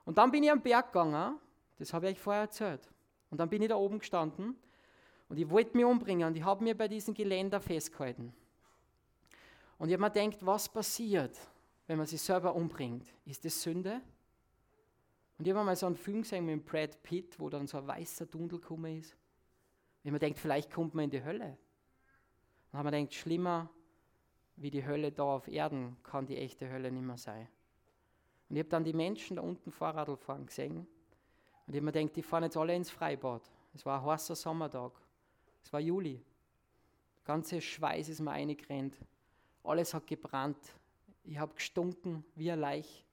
Und 0.05 0.19
dann 0.19 0.33
bin 0.33 0.43
ich 0.43 0.51
am 0.51 0.61
Berg 0.61 0.93
gegangen, 0.93 1.39
das 1.79 1.93
habe 1.93 2.09
ich 2.09 2.17
euch 2.17 2.21
vorher 2.21 2.43
erzählt. 2.43 2.91
Und 3.31 3.39
dann 3.39 3.49
bin 3.49 3.63
ich 3.63 3.69
da 3.69 3.77
oben 3.77 4.01
gestanden 4.01 4.57
und 5.31 5.39
ich 5.39 5.49
wollte 5.49 5.77
mich 5.77 5.87
umbringen 5.87 6.27
und 6.27 6.37
ich 6.37 6.45
habe 6.45 6.65
mir 6.65 6.77
bei 6.77 6.89
diesem 6.89 7.15
Geländer 7.15 7.61
festgehalten. 7.61 8.35
Und 9.79 9.89
ich 9.89 9.95
habe 9.95 10.03
mir 10.03 10.11
gedacht, 10.11 10.45
was 10.45 10.69
passiert, 10.69 11.39
wenn 11.87 11.99
man 11.99 12.07
sich 12.07 12.21
selber 12.21 12.55
umbringt? 12.55 13.07
Ist 13.25 13.45
das 13.45 13.63
Sünde? 13.63 14.01
Und 15.39 15.47
ich 15.47 15.55
habe 15.55 15.65
mal 15.65 15.77
so 15.77 15.87
einen 15.87 15.97
Film 15.97 16.23
gesehen 16.23 16.45
mit 16.45 16.67
Brad 16.67 17.01
Pitt, 17.05 17.39
wo 17.39 17.49
dann 17.49 17.69
so 17.69 17.79
ein 17.79 17.87
weißer 17.87 18.29
Tunnel 18.29 18.49
gekommen 18.49 18.99
ist. 18.99 19.17
Wenn 20.03 20.13
man 20.13 20.19
denkt, 20.21 20.41
vielleicht 20.41 20.73
kommt 20.73 20.95
man 20.95 21.05
in 21.05 21.11
die 21.11 21.23
Hölle. 21.23 21.57
Dann 22.73 22.79
habe 22.79 22.91
man 22.91 23.01
gedacht, 23.01 23.15
schlimmer 23.15 23.71
wie 24.57 24.71
die 24.71 24.85
Hölle 24.85 25.13
da 25.13 25.23
auf 25.23 25.47
Erden 25.47 25.97
kann 26.03 26.27
die 26.27 26.37
echte 26.37 26.69
Hölle 26.69 26.91
nicht 26.91 27.05
mehr 27.05 27.17
sein. 27.17 27.49
Und 28.49 28.57
ich 28.57 28.61
habe 28.61 28.69
dann 28.69 28.83
die 28.83 28.93
Menschen 28.93 29.37
da 29.37 29.43
unten 29.43 29.71
Fahrradl 29.71 30.17
fahren 30.17 30.45
gesehen. 30.45 30.79
Und 30.79 30.87
ich 31.69 31.77
habe 31.77 31.83
mir 31.83 31.93
gedacht, 31.93 32.17
die 32.17 32.23
fahren 32.23 32.43
jetzt 32.43 32.57
alle 32.57 32.75
ins 32.75 32.91
Freibad. 32.91 33.49
Es 33.73 33.87
war 33.87 34.01
ein 34.01 34.07
heißer 34.07 34.35
Sommertag. 34.35 34.93
Es 35.63 35.73
war 35.73 35.81
Juli. 35.81 36.23
Der 37.19 37.25
ganze 37.25 37.61
Schweiß 37.61 38.09
ist 38.09 38.21
mir 38.21 38.33
eingerennt. 38.33 38.97
Alles 39.63 39.95
hat 39.95 40.07
gebrannt 40.07 40.75
Ich 41.25 41.39
habe 41.39 41.55
gestunken 41.55 42.25
wie 42.35 42.51
ein 42.51 42.61
Leich 42.61 43.05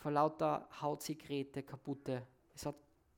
vor 0.00 0.10
lauter 0.10 0.66
Hautsekrete, 0.80 1.62
kaputte. 1.62 2.26
Es 2.54 2.64
hat 2.64 2.74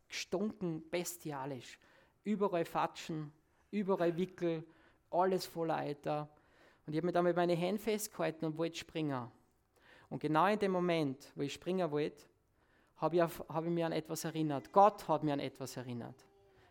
gestunken 0.09 0.83
bestialisch. 0.91 1.79
Überall 2.25 2.65
Fatschen, 2.65 3.33
überall 3.71 4.17
Wickel, 4.17 4.65
alles 5.11 5.47
voller 5.47 5.77
Eiter. 5.77 6.29
Und 6.85 6.93
ich 6.93 6.99
habe 6.99 7.07
mir 7.07 7.13
dann 7.13 7.25
mit 7.25 7.37
meinen 7.37 7.57
Händen 7.57 7.81
festgehalten 7.81 8.47
und 8.47 8.59
wollte 8.59 8.77
springen. 8.77 9.31
Und 10.11 10.19
genau 10.19 10.47
in 10.47 10.59
dem 10.59 10.73
Moment, 10.73 11.33
wo 11.37 11.43
ich 11.43 11.53
springen 11.53 11.91
wollte, 11.91 12.25
habe 12.97 13.17
ich, 13.17 13.23
hab 13.23 13.65
ich 13.65 13.71
mich 13.71 13.85
an 13.85 13.93
etwas 13.93 14.25
erinnert. 14.25 14.73
Gott 14.73 15.07
hat 15.09 15.23
mir 15.23 15.33
an 15.33 15.41
etwas 15.41 15.77
erinnert. 15.77 16.27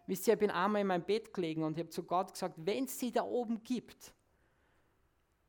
Wisst 0.07 0.27
ihr, 0.27 0.33
ich 0.33 0.39
bin 0.39 0.51
einmal 0.51 0.81
in 0.81 0.87
meinem 0.87 1.03
Bett 1.03 1.33
gelegen 1.33 1.63
und 1.63 1.77
habe 1.77 1.89
zu 1.89 2.03
Gott 2.03 2.33
gesagt, 2.33 2.55
wenn 2.57 2.85
es 2.85 2.97
sie 2.97 3.11
da 3.11 3.23
oben 3.23 3.63
gibt, 3.63 4.13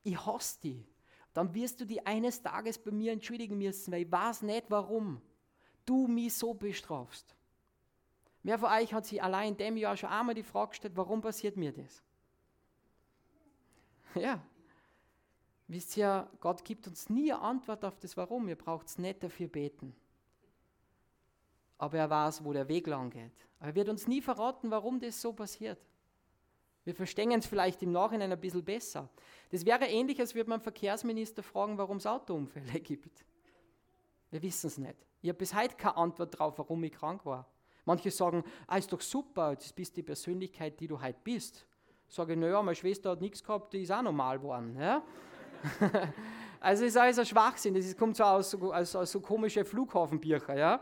ich 0.04 0.26
hasse 0.26 0.58
die, 0.62 0.84
dann 1.32 1.54
wirst 1.54 1.80
du 1.80 1.86
die 1.86 2.04
eines 2.04 2.42
Tages 2.42 2.78
bei 2.78 2.90
mir 2.90 3.12
entschuldigen 3.12 3.56
müssen, 3.56 3.92
weil 3.92 4.02
ich 4.02 4.12
weiß 4.12 4.42
nicht, 4.42 4.66
warum 4.68 5.20
du 5.86 6.06
mich 6.06 6.34
so 6.34 6.54
bestrafst. 6.54 7.34
Wer 8.42 8.58
von 8.58 8.70
euch 8.70 8.92
hat 8.92 9.06
sich 9.06 9.22
allein 9.22 9.52
in 9.52 9.56
dem 9.56 9.76
Jahr 9.76 9.96
schon 9.96 10.10
einmal 10.10 10.34
die 10.34 10.42
Frage 10.42 10.70
gestellt, 10.70 10.96
warum 10.96 11.20
passiert 11.20 11.56
mir 11.56 11.72
das? 11.72 12.02
Ja. 14.20 14.44
Wisst 15.68 15.96
ihr, 15.96 16.28
Gott 16.40 16.66
gibt 16.66 16.86
uns 16.86 17.08
nie 17.08 17.32
eine 17.32 17.40
Antwort 17.40 17.82
auf 17.86 17.98
das 17.98 18.14
Warum. 18.18 18.46
Ihr 18.46 18.56
braucht 18.56 18.88
es 18.88 18.98
nicht 18.98 19.22
dafür 19.22 19.48
beten. 19.48 19.96
Aber 21.82 21.98
er 21.98 22.08
weiß, 22.08 22.44
wo 22.44 22.52
der 22.52 22.68
Weg 22.68 22.86
lang 22.86 23.10
geht. 23.10 23.32
Aber 23.58 23.70
er 23.70 23.74
wird 23.74 23.88
uns 23.88 24.06
nie 24.06 24.22
verraten, 24.22 24.70
warum 24.70 25.00
das 25.00 25.20
so 25.20 25.32
passiert. 25.32 25.80
Wir 26.84 26.94
verstehen 26.94 27.32
es 27.32 27.44
vielleicht 27.44 27.82
im 27.82 27.90
Nachhinein 27.90 28.30
ein 28.30 28.38
bisschen 28.38 28.64
besser. 28.64 29.08
Das 29.50 29.66
wäre 29.66 29.86
ähnlich, 29.86 30.20
als 30.20 30.32
würde 30.32 30.48
man 30.48 30.60
Verkehrsminister 30.60 31.42
fragen, 31.42 31.76
warum 31.78 31.96
es 31.96 32.06
Autounfälle 32.06 32.78
gibt. 32.80 33.24
Wir 34.30 34.40
wissen 34.42 34.68
es 34.68 34.78
nicht. 34.78 34.94
Ich 35.22 35.28
habe 35.28 35.38
bis 35.38 35.52
heute 35.56 35.74
keine 35.74 35.96
Antwort 35.96 36.32
darauf, 36.32 36.56
warum 36.56 36.84
ich 36.84 36.92
krank 36.92 37.26
war. 37.26 37.48
Manche 37.84 38.12
sagen, 38.12 38.44
ah, 38.68 38.76
ist 38.76 38.92
doch 38.92 39.00
super, 39.00 39.56
das 39.56 39.72
bist 39.72 39.96
die 39.96 40.04
Persönlichkeit, 40.04 40.78
die 40.78 40.86
du 40.86 41.02
heute 41.02 41.18
bist. 41.24 41.66
Sage 42.06 42.34
ich, 42.34 42.38
naja, 42.38 42.62
meine 42.62 42.76
Schwester 42.76 43.10
hat 43.10 43.20
nichts 43.20 43.42
gehabt, 43.42 43.72
die 43.72 43.82
ist 43.82 43.90
auch 43.90 44.02
normal 44.02 44.38
geworden. 44.38 44.76
Ja? 44.78 45.02
also 46.60 46.84
ist 46.84 46.96
alles 46.96 47.18
ein 47.18 47.26
Schwachsinn, 47.26 47.74
das 47.74 47.96
kommt 47.96 48.16
so 48.16 48.22
aus, 48.22 48.54
aus, 48.54 48.94
aus 48.94 49.10
so 49.10 49.20
komische 49.20 49.64
Flughafenbücher. 49.64 50.56
Ja? 50.56 50.80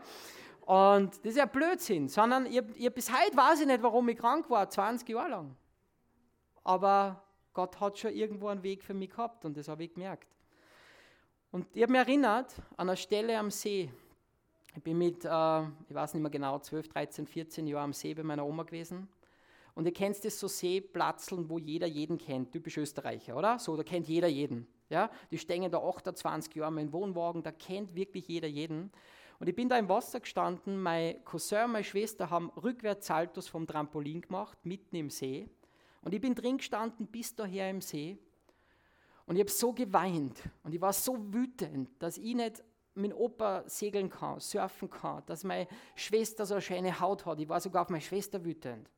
Und 0.61 1.17
das 1.17 1.31
ist 1.31 1.37
ja 1.37 1.45
Blödsinn, 1.45 2.07
sondern 2.07 2.45
ich, 2.45 2.61
ich, 2.75 2.93
bis 2.93 3.11
heute 3.11 3.35
weiß 3.35 3.61
ich 3.61 3.67
nicht, 3.67 3.81
warum 3.81 4.07
ich 4.09 4.17
krank 4.17 4.49
war, 4.49 4.69
20 4.69 5.09
Jahre 5.09 5.29
lang. 5.29 5.55
Aber 6.63 7.23
Gott 7.53 7.79
hat 7.79 7.97
schon 7.97 8.13
irgendwo 8.13 8.47
einen 8.47 8.63
Weg 8.63 8.83
für 8.83 8.93
mich 8.93 9.09
gehabt 9.09 9.43
und 9.45 9.57
das 9.57 9.67
habe 9.67 9.83
ich 9.83 9.93
gemerkt. 9.93 10.27
Und 11.51 11.67
ich 11.75 11.81
habe 11.81 11.91
mich 11.91 12.01
erinnert 12.01 12.53
an 12.77 12.87
einer 12.87 12.95
Stelle 12.95 13.37
am 13.37 13.51
See. 13.51 13.91
Ich 14.73 14.83
bin 14.83 14.97
mit, 14.97 15.25
äh, 15.25 15.61
ich 15.89 15.95
weiß 15.95 16.13
nicht 16.13 16.21
mehr 16.21 16.31
genau, 16.31 16.59
12, 16.59 16.87
13, 16.87 17.27
14 17.27 17.67
Jahren 17.67 17.85
am 17.85 17.93
See 17.93 18.13
bei 18.13 18.23
meiner 18.23 18.45
Oma 18.45 18.63
gewesen. 18.63 19.09
Und 19.73 19.85
ihr 19.85 19.93
kennt 19.93 20.23
das 20.23 20.39
so 20.39 20.47
Seeplatzeln, 20.47 21.49
wo 21.49 21.57
jeder 21.57 21.87
jeden 21.87 22.17
kennt, 22.17 22.51
typisch 22.51 22.77
Österreicher, 22.77 23.35
oder? 23.35 23.59
So, 23.59 23.75
da 23.75 23.83
kennt 23.83 24.07
jeder 24.07 24.27
jeden. 24.27 24.67
Ja? 24.89 25.09
Die 25.31 25.37
stehen 25.37 25.69
da 25.71 25.79
28 25.79 26.53
Jahre 26.55 26.71
mein 26.71 26.91
Wohnwagen, 26.91 27.43
da 27.43 27.51
kennt 27.51 27.95
wirklich 27.95 28.27
jeder 28.27 28.47
jeden. 28.47 28.91
Und 29.41 29.49
ich 29.49 29.55
bin 29.55 29.69
da 29.69 29.79
im 29.79 29.89
Wasser 29.89 30.19
gestanden, 30.19 30.79
mein 30.79 31.25
Cousin 31.25 31.63
und 31.63 31.71
meine 31.71 31.83
Schwester 31.83 32.29
haben 32.29 32.51
rückwärts 32.51 33.07
Saltos 33.07 33.47
vom 33.47 33.65
Trampolin 33.65 34.21
gemacht, 34.21 34.55
mitten 34.67 34.95
im 34.95 35.09
See. 35.09 35.49
Und 36.03 36.13
ich 36.13 36.21
bin 36.21 36.35
drin 36.35 36.57
gestanden 36.57 37.07
bis 37.07 37.35
daher 37.35 37.67
im 37.71 37.81
See. 37.81 38.19
Und 39.25 39.37
ich 39.37 39.39
habe 39.39 39.49
so 39.49 39.73
geweint 39.73 40.43
und 40.61 40.75
ich 40.75 40.79
war 40.79 40.93
so 40.93 41.17
wütend, 41.33 41.89
dass 41.97 42.19
ich 42.19 42.35
nicht 42.35 42.63
mit 42.93 43.15
Opa 43.15 43.63
segeln 43.65 44.11
kann, 44.11 44.39
surfen 44.39 44.91
kann, 44.91 45.23
dass 45.25 45.43
meine 45.43 45.67
Schwester 45.95 46.45
so 46.45 46.53
eine 46.53 46.61
schöne 46.61 46.99
Haut 46.99 47.25
hat. 47.25 47.39
Ich 47.39 47.49
war 47.49 47.59
sogar 47.59 47.81
auf 47.81 47.89
meine 47.89 48.01
Schwester 48.01 48.45
wütend. 48.45 48.91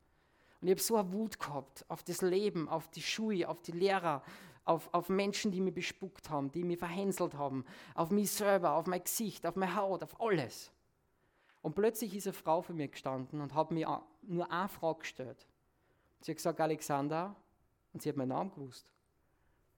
Und 0.60 0.68
ich 0.68 0.72
habe 0.72 0.82
so 0.82 0.96
eine 0.96 1.10
Wut 1.10 1.40
gehabt 1.40 1.86
auf 1.88 2.02
das 2.02 2.20
Leben, 2.20 2.68
auf 2.68 2.88
die 2.88 3.00
Schule, 3.00 3.48
auf 3.48 3.62
die 3.62 3.72
Lehrer, 3.72 4.22
auf, 4.64 4.88
auf 4.92 5.08
Menschen, 5.08 5.50
die 5.52 5.60
mich 5.60 5.74
bespuckt 5.74 6.30
haben, 6.30 6.50
die 6.50 6.64
mich 6.64 6.78
verhänselt 6.78 7.34
haben, 7.34 7.64
auf 7.94 8.10
mich 8.10 8.30
selber, 8.30 8.72
auf 8.72 8.86
mein 8.86 9.02
Gesicht, 9.02 9.46
auf 9.46 9.56
meine 9.56 9.74
Haut, 9.76 10.02
auf 10.02 10.20
alles. 10.20 10.72
Und 11.62 11.74
plötzlich 11.74 12.14
ist 12.14 12.26
eine 12.26 12.34
Frau 12.34 12.62
vor 12.62 12.74
mir 12.74 12.88
gestanden 12.88 13.40
und 13.40 13.54
hat 13.54 13.70
mir 13.70 14.02
nur 14.22 14.50
eine 14.50 14.68
Frage 14.68 15.00
gestellt. 15.00 15.46
Sie 16.20 16.32
hat 16.32 16.36
gesagt, 16.36 16.60
Alexander, 16.60 17.34
und 17.92 18.02
sie 18.02 18.08
hat 18.08 18.16
meinen 18.16 18.28
Namen 18.28 18.50
gewusst. 18.50 18.90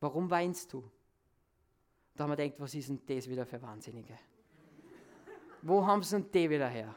Warum 0.01 0.31
weinst 0.31 0.73
du? 0.73 0.91
Da 2.15 2.25
haben 2.25 2.31
wir 2.31 2.37
gedacht, 2.37 2.61
was 2.61 2.75
ist 2.75 2.89
denn 2.89 3.01
das 3.07 3.29
wieder 3.29 3.45
für 3.45 3.61
Wahnsinnige? 3.61 4.19
Wo 5.63 5.85
haben 5.85 6.03
sie 6.03 6.21
denn 6.21 6.31
die 6.31 6.51
wieder 6.51 6.69
her? 6.69 6.95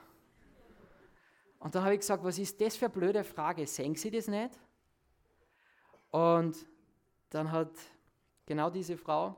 Und 1.59 1.75
dann 1.75 1.83
habe 1.83 1.93
ich 1.93 1.99
gesagt, 1.99 2.23
was 2.23 2.39
ist 2.39 2.59
das 2.61 2.77
für 2.77 2.85
eine 2.85 2.93
blöde 2.93 3.23
Frage? 3.23 3.67
Sehen 3.67 3.95
Sie 3.95 4.09
das 4.09 4.27
nicht? 4.27 4.57
Und 6.11 6.65
dann 7.29 7.51
hat 7.51 7.71
genau 8.45 8.69
diese 8.69 8.97
Frau, 8.97 9.35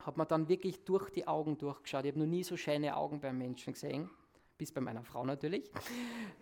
hat 0.00 0.16
man 0.16 0.28
dann 0.28 0.48
wirklich 0.48 0.84
durch 0.84 1.10
die 1.10 1.26
Augen 1.26 1.56
durchgeschaut. 1.56 2.04
Ich 2.04 2.10
habe 2.12 2.20
noch 2.20 2.26
nie 2.26 2.44
so 2.44 2.56
schöne 2.56 2.96
Augen 2.96 3.20
beim 3.20 3.38
Menschen 3.38 3.72
gesehen 3.72 4.10
bis 4.56 4.72
bei 4.72 4.80
meiner 4.80 5.02
Frau 5.02 5.24
natürlich. 5.24 5.70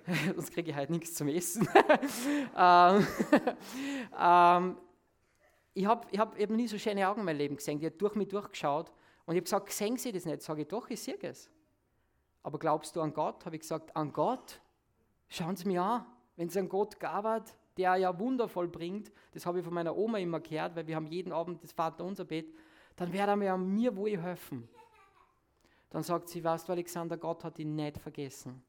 Sonst 0.34 0.52
kriege 0.52 0.70
ich 0.70 0.76
halt 0.76 0.90
nichts 0.90 1.14
zum 1.14 1.28
Essen. 1.28 1.66
ähm, 2.56 3.06
ähm, 4.18 4.76
ich 5.74 5.86
habe 5.86 6.06
ich 6.10 6.18
hab, 6.18 6.36
ich 6.36 6.42
hab 6.42 6.50
nie 6.50 6.68
so 6.68 6.78
schöne 6.78 7.08
Augen 7.08 7.20
in 7.20 7.26
meinem 7.26 7.38
Leben 7.38 7.56
gesehen. 7.56 7.78
Die 7.78 7.86
hat 7.86 8.00
durch 8.00 8.14
mich 8.14 8.28
durchgeschaut 8.28 8.92
und 9.24 9.34
ich 9.34 9.38
habe 9.38 9.44
gesagt, 9.44 9.72
sehen 9.72 9.96
Sie 9.96 10.12
das 10.12 10.26
nicht? 10.26 10.42
Sage 10.42 10.62
ich, 10.62 10.68
doch, 10.68 10.88
ich 10.90 11.00
sehe 11.00 11.16
es. 11.22 11.50
Aber 12.42 12.58
glaubst 12.58 12.94
du 12.96 13.00
an 13.00 13.14
Gott? 13.14 13.46
Habe 13.46 13.56
ich 13.56 13.62
gesagt, 13.62 13.94
an 13.96 14.12
Gott? 14.12 14.60
Schauen 15.28 15.56
Sie 15.56 15.66
mich 15.66 15.78
an. 15.78 16.04
Wenn 16.36 16.48
es 16.48 16.56
einen 16.56 16.68
Gott 16.68 16.98
gab, 16.98 17.44
der 17.76 17.96
ja 17.96 18.18
wundervoll 18.18 18.68
bringt, 18.68 19.12
das 19.32 19.46
habe 19.46 19.58
ich 19.58 19.64
von 19.64 19.74
meiner 19.74 19.96
Oma 19.96 20.18
immer 20.18 20.40
gehört, 20.40 20.76
weil 20.76 20.86
wir 20.86 20.96
haben 20.96 21.06
jeden 21.06 21.32
Abend 21.32 21.62
das 21.62 21.72
Vater 21.72 22.04
unser 22.04 22.24
Bett, 22.24 22.52
dann 22.96 23.12
wird 23.12 23.26
er 23.26 23.36
mir, 23.36 23.56
mir 23.56 23.96
wohl 23.96 24.16
helfen. 24.18 24.68
Dann 25.90 26.02
sagt 26.02 26.28
sie, 26.28 26.42
weißt 26.42 26.68
du, 26.68 26.72
Alexander, 26.72 27.16
Gott 27.16 27.44
hat 27.44 27.58
ihn 27.58 27.74
nicht 27.74 27.98
vergessen. 27.98 28.62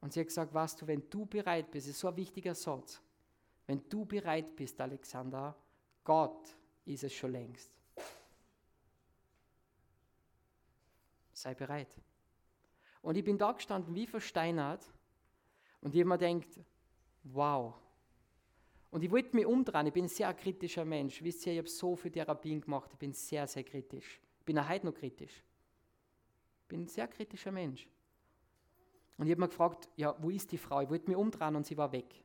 Und 0.00 0.12
sie 0.12 0.20
hat 0.20 0.28
gesagt, 0.28 0.54
weißt 0.54 0.80
du, 0.80 0.86
wenn 0.86 1.08
du 1.10 1.26
bereit 1.26 1.70
bist, 1.70 1.88
ist 1.88 1.98
so 1.98 2.08
ein 2.08 2.16
wichtiger 2.16 2.54
Satz, 2.54 3.00
wenn 3.66 3.88
du 3.88 4.04
bereit 4.04 4.56
bist, 4.56 4.80
Alexander, 4.80 5.54
Gott 6.04 6.56
ist 6.84 7.04
es 7.04 7.12
schon 7.12 7.32
längst. 7.32 7.70
Sei 11.32 11.54
bereit. 11.54 11.88
Und 13.02 13.16
ich 13.16 13.24
bin 13.24 13.38
da 13.38 13.52
gestanden 13.52 13.94
wie 13.94 14.06
versteinert 14.06 14.84
und 15.80 15.94
mir 15.94 16.04
gedacht, 16.04 16.60
wow. 17.24 17.74
Und 18.90 19.04
ich 19.04 19.10
wollte 19.10 19.36
mich 19.36 19.46
umdrehen, 19.46 19.86
ich 19.86 19.92
bin 19.92 20.06
ein 20.06 20.08
sehr 20.08 20.32
kritischer 20.34 20.84
Mensch. 20.84 21.22
Wisst 21.22 21.46
ihr, 21.46 21.52
ich 21.52 21.58
habe 21.58 21.68
so 21.68 21.94
viele 21.94 22.12
Therapien 22.12 22.60
gemacht, 22.60 22.90
ich 22.92 22.98
bin 22.98 23.12
sehr, 23.12 23.46
sehr 23.46 23.62
kritisch. 23.62 24.20
Ich 24.40 24.44
bin 24.44 24.58
auch 24.58 24.68
heute 24.68 24.86
noch 24.86 24.94
kritisch 24.94 25.44
bin 26.70 26.82
ein 26.82 26.86
sehr 26.86 27.08
kritischer 27.08 27.52
Mensch. 27.52 27.86
Und 29.18 29.26
ich 29.26 29.32
habe 29.32 29.40
mir 29.40 29.48
gefragt, 29.48 29.88
ja, 29.96 30.14
wo 30.18 30.30
ist 30.30 30.50
die 30.50 30.56
Frau? 30.56 30.80
Ich 30.80 30.88
wollte 30.88 31.10
mich 31.10 31.16
umdrehen 31.16 31.54
und 31.56 31.66
sie 31.66 31.76
war 31.76 31.92
weg. 31.92 32.24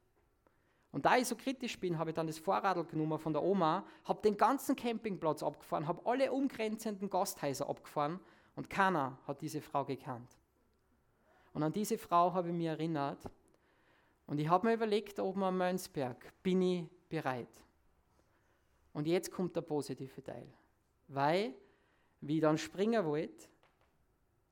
Und 0.94 1.06
da 1.06 1.18
ich 1.18 1.28
so 1.28 1.36
kritisch 1.36 1.78
bin, 1.78 2.00
habe 2.00 2.12
ich 2.12 2.16
dann 2.16 2.28
das 2.28 2.38
Vorradl 2.38 2.86
genommen 2.86 3.20
von 3.20 3.34
der 3.34 3.44
Oma, 3.44 3.86
habe 4.06 4.22
den 4.22 4.38
ganzen 4.38 4.78
Campingplatz 4.78 5.44
abgefahren, 5.44 5.88
habe 5.88 6.02
alle 6.10 6.32
umgrenzenden 6.32 7.10
Gasthäuser 7.10 7.68
abgefahren 7.68 8.22
und 8.56 8.70
keiner 8.70 9.20
hat 9.28 9.42
diese 9.42 9.60
Frau 9.60 9.84
gekannt. 9.84 10.38
Und 11.52 11.64
an 11.64 11.74
diese 11.74 11.98
Frau 11.98 12.34
habe 12.34 12.50
ich 12.50 12.54
mich 12.54 12.68
erinnert 12.68 13.30
und 14.28 14.40
ich 14.40 14.48
habe 14.48 14.68
mir 14.68 14.74
überlegt, 14.74 15.20
oben 15.20 15.44
am 15.44 15.58
Mönsberg, 15.58 16.34
bin 16.42 16.62
ich 16.62 16.86
bereit? 17.10 17.64
Und 18.94 19.08
jetzt 19.08 19.32
kommt 19.32 19.56
der 19.56 19.62
positive 19.62 20.24
Teil. 20.24 20.48
Weil, 21.08 21.54
wie 22.22 22.36
ich 22.36 22.42
dann 22.42 22.58
springen 22.58 23.06
wollte, 23.06 23.48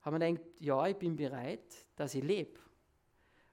haben 0.01 0.19
wir 0.19 0.28
gedacht, 0.28 0.59
ja, 0.59 0.86
ich 0.88 0.97
bin 0.97 1.15
bereit, 1.15 1.88
dass 1.95 2.13
ich 2.13 2.24
lebe. 2.24 2.59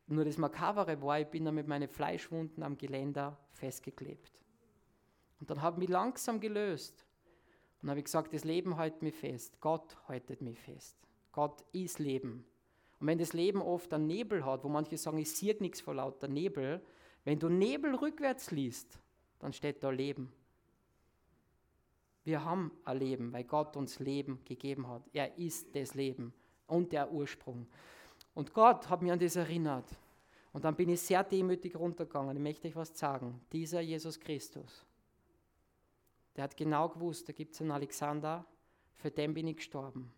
Nur 0.09 0.25
das 0.25 0.37
Makabere 0.37 1.01
war, 1.01 1.21
ich 1.21 1.29
bin 1.29 1.45
dann 1.45 1.55
mit 1.55 1.69
meinen 1.69 1.89
Fleischwunden 1.89 2.65
am 2.65 2.77
Geländer 2.77 3.39
festgeklebt. 3.53 4.41
Und 5.39 5.49
dann 5.49 5.63
habe 5.63 5.77
ich 5.77 5.89
mich 5.89 5.89
langsam 5.89 6.41
gelöst. 6.41 7.07
Und 7.81 7.89
habe 7.89 8.01
ich 8.01 8.05
gesagt, 8.05 8.35
das 8.35 8.45
Leben 8.45 8.77
hält 8.77 9.01
mich 9.01 9.15
fest. 9.15 9.61
Gott 9.61 9.97
haltet 10.09 10.43
mich 10.43 10.59
fest. 10.59 10.97
Gott 11.33 11.65
ist 11.73 11.99
Leben. 11.99 12.45
Und 13.01 13.07
wenn 13.07 13.19
das 13.19 13.33
Leben 13.33 13.63
oft 13.63 13.93
einen 13.93 14.07
Nebel 14.07 14.45
hat, 14.45 14.63
wo 14.63 14.69
manche 14.69 14.99
sagen, 14.99 15.19
ich 15.19 15.33
sehe 15.35 15.57
nichts 15.59 15.81
vor 15.81 15.95
lauter 15.95 16.29
Nebel, 16.29 16.83
wenn 17.25 17.39
du 17.39 17.49
Nebel 17.49 17.95
rückwärts 17.95 18.51
liest, 18.51 18.99
dann 19.39 19.53
steht 19.55 19.83
da 19.83 19.91
Leben. 19.91 20.31
Wir 22.25 22.45
haben 22.45 22.71
ein 22.85 22.99
Leben, 22.99 23.33
weil 23.33 23.45
Gott 23.45 23.77
uns 23.77 23.99
Leben 23.99 24.41
gegeben 24.45 24.87
hat. 24.87 25.03
Er 25.15 25.39
ist 25.39 25.75
das 25.75 25.95
Leben 25.95 26.35
und 26.67 26.93
der 26.93 27.11
Ursprung. 27.11 27.67
Und 28.35 28.53
Gott 28.53 28.89
hat 28.91 29.01
mich 29.01 29.11
an 29.11 29.19
das 29.19 29.37
erinnert. 29.37 29.89
Und 30.53 30.65
dann 30.65 30.77
bin 30.77 30.91
ich 30.91 31.01
sehr 31.01 31.25
demütig 31.25 31.77
runtergegangen. 31.77 32.37
Ich 32.37 32.43
möchte 32.43 32.69
euch 32.69 32.77
was 32.77 32.97
sagen. 32.99 33.41
Dieser 33.53 33.81
Jesus 33.81 34.21
Christus, 34.21 34.85
der 36.37 36.45
hat 36.45 36.57
genau 36.57 36.89
gewusst, 36.91 37.29
da 37.29 37.33
gibt 37.33 37.55
es 37.55 37.61
einen 37.63 37.71
Alexander, 37.71 38.45
für 38.95 39.11
den 39.11 39.33
bin 39.33 39.47
ich 39.47 39.57
gestorben. 39.57 40.13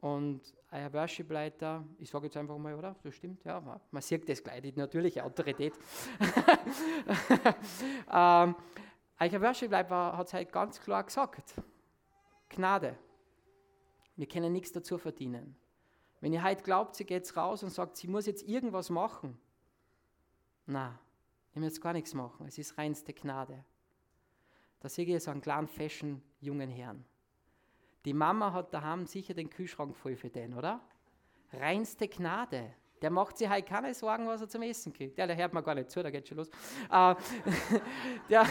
Und 0.00 0.40
ein 0.70 0.92
Worship-Leiter, 0.92 1.84
ich 1.98 2.08
sage 2.08 2.26
jetzt 2.26 2.36
einfach 2.36 2.56
mal, 2.56 2.74
oder? 2.74 2.94
Das 3.02 3.14
stimmt, 3.14 3.42
ja, 3.44 3.60
man 3.60 4.02
sieht 4.02 4.28
das 4.28 4.42
gleich, 4.42 4.62
die 4.62 4.72
natürliche 4.72 5.24
Autorität. 5.24 5.74
ähm, 8.12 8.54
ein 9.16 9.42
Worship-Leiter 9.42 10.16
hat 10.16 10.26
es 10.28 10.32
halt 10.32 10.52
ganz 10.52 10.80
klar 10.80 11.02
gesagt: 11.02 11.54
Gnade. 12.48 12.96
Wir 14.14 14.26
können 14.26 14.52
nichts 14.52 14.72
dazu 14.72 14.98
verdienen. 14.98 15.56
Wenn 16.20 16.32
ihr 16.32 16.42
heute 16.42 16.62
glaubt, 16.62 16.96
sie 16.96 17.04
geht 17.04 17.36
raus 17.36 17.62
und 17.62 17.70
sagt, 17.70 17.96
sie 17.96 18.08
muss 18.08 18.26
jetzt 18.26 18.42
irgendwas 18.42 18.90
machen. 18.90 19.38
Na, 20.66 20.98
ihr 21.54 21.60
müsst 21.60 21.80
gar 21.80 21.92
nichts 21.92 22.14
machen. 22.14 22.46
Es 22.46 22.58
ist 22.58 22.76
reinste 22.76 23.12
Gnade. 23.12 23.64
Da 24.80 24.88
sehe 24.88 25.04
ich 25.04 25.22
so 25.22 25.30
einen 25.30 25.40
kleinen 25.40 25.68
fashion 25.68 26.22
jungen 26.40 26.68
Herrn. 26.68 27.04
Die 28.04 28.14
Mama 28.14 28.52
hat 28.52 28.72
daheim 28.72 29.06
sicher 29.06 29.34
den 29.34 29.50
Kühlschrank 29.50 29.96
voll 29.96 30.16
für 30.16 30.30
den, 30.30 30.54
oder? 30.54 30.80
Reinste 31.52 32.08
Gnade. 32.08 32.74
Der 33.00 33.10
macht 33.10 33.38
sich 33.38 33.48
halt 33.48 33.66
keine 33.66 33.94
Sorgen, 33.94 34.26
was 34.26 34.40
er 34.40 34.48
zum 34.48 34.62
Essen 34.62 34.92
kriegt. 34.92 35.18
Ja, 35.18 35.26
der 35.26 35.36
hört 35.36 35.52
mir 35.52 35.62
gar 35.62 35.74
nicht 35.74 35.90
zu, 35.90 36.02
da 36.02 36.10
geht 36.10 36.26
schon 36.26 36.38
los. 36.38 36.48
Äh, 36.90 37.14
der, 38.28 38.46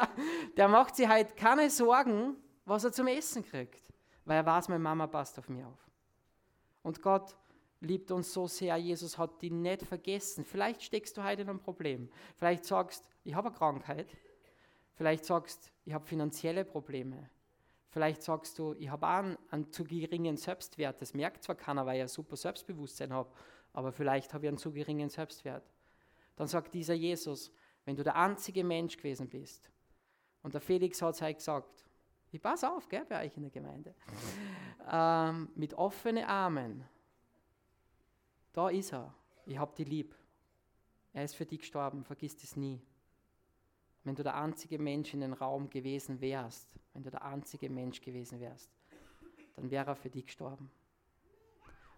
der 0.56 0.68
macht 0.68 0.96
sich 0.96 1.08
halt 1.08 1.36
keine 1.36 1.68
Sorgen, 1.68 2.36
was 2.64 2.84
er 2.84 2.92
zum 2.92 3.06
Essen 3.08 3.44
kriegt, 3.44 3.82
weil 4.24 4.36
er 4.36 4.46
weiß, 4.46 4.68
meine 4.68 4.82
Mama 4.82 5.06
passt 5.06 5.38
auf 5.38 5.48
mich 5.48 5.64
auf. 5.64 5.88
Und 6.82 7.02
Gott 7.02 7.36
liebt 7.80 8.10
uns 8.10 8.32
so 8.32 8.46
sehr, 8.46 8.76
Jesus 8.76 9.18
hat 9.18 9.42
die 9.42 9.50
nicht 9.50 9.82
vergessen. 9.82 10.44
Vielleicht 10.44 10.82
steckst 10.82 11.16
du 11.16 11.22
heute 11.22 11.42
in 11.42 11.48
einem 11.48 11.60
Problem. 11.60 12.08
Vielleicht 12.36 12.64
sagst, 12.64 13.04
ich 13.24 13.34
habe 13.34 13.48
eine 13.48 13.56
Krankheit. 13.56 14.08
Vielleicht 14.94 15.24
sagst, 15.24 15.72
ich 15.84 15.92
habe 15.92 16.06
finanzielle 16.06 16.64
Probleme. 16.64 17.30
Vielleicht 17.90 18.22
sagst 18.22 18.58
du, 18.58 18.74
ich 18.74 18.90
habe 18.90 19.06
auch 19.06 19.10
einen, 19.10 19.38
einen, 19.50 19.72
zu 19.72 19.84
geringen 19.84 20.36
Selbstwert. 20.36 21.00
Das 21.00 21.14
merkt 21.14 21.42
zwar 21.42 21.54
keiner, 21.56 21.86
weil 21.86 21.96
ich 21.96 22.02
ein 22.02 22.08
super 22.08 22.36
Selbstbewusstsein 22.36 23.12
habe, 23.12 23.30
aber 23.72 23.92
vielleicht 23.92 24.34
habe 24.34 24.44
ich 24.44 24.48
einen 24.48 24.58
zu 24.58 24.72
geringen 24.72 25.08
Selbstwert. 25.08 25.64
Dann 26.36 26.46
sagt 26.46 26.74
dieser 26.74 26.94
Jesus, 26.94 27.50
wenn 27.84 27.96
du 27.96 28.04
der 28.04 28.16
einzige 28.16 28.62
Mensch 28.62 28.96
gewesen 28.96 29.28
bist, 29.28 29.70
und 30.42 30.54
der 30.54 30.60
Felix 30.60 31.02
hat 31.02 31.14
es 31.14 31.22
halt 31.22 31.38
gesagt, 31.38 31.84
ich 32.30 32.40
passe 32.40 32.70
auf, 32.70 32.88
gell, 32.88 33.04
bei 33.06 33.26
euch 33.26 33.36
in 33.36 33.42
der 33.42 33.50
Gemeinde, 33.50 33.94
ähm, 34.90 35.48
mit 35.54 35.74
offenen 35.74 36.24
Armen, 36.24 36.84
da 38.52 38.68
ist 38.68 38.92
er, 38.92 39.14
ich 39.46 39.58
habe 39.58 39.74
dich 39.74 39.88
lieb. 39.88 40.14
Er 41.12 41.24
ist 41.24 41.34
für 41.34 41.46
dich 41.46 41.60
gestorben, 41.60 42.04
vergiss 42.04 42.36
das 42.36 42.56
nie. 42.56 42.80
Wenn 44.08 44.14
du 44.14 44.22
der 44.22 44.36
einzige 44.36 44.78
Mensch 44.78 45.12
in 45.12 45.20
den 45.20 45.34
Raum 45.34 45.68
gewesen 45.68 46.22
wärst, 46.22 46.66
wenn 46.94 47.02
du 47.02 47.10
der 47.10 47.22
einzige 47.22 47.68
Mensch 47.68 48.00
gewesen 48.00 48.40
wärst, 48.40 48.70
dann 49.54 49.70
wäre 49.70 49.88
er 49.90 49.96
für 49.96 50.08
dich 50.08 50.24
gestorben. 50.24 50.70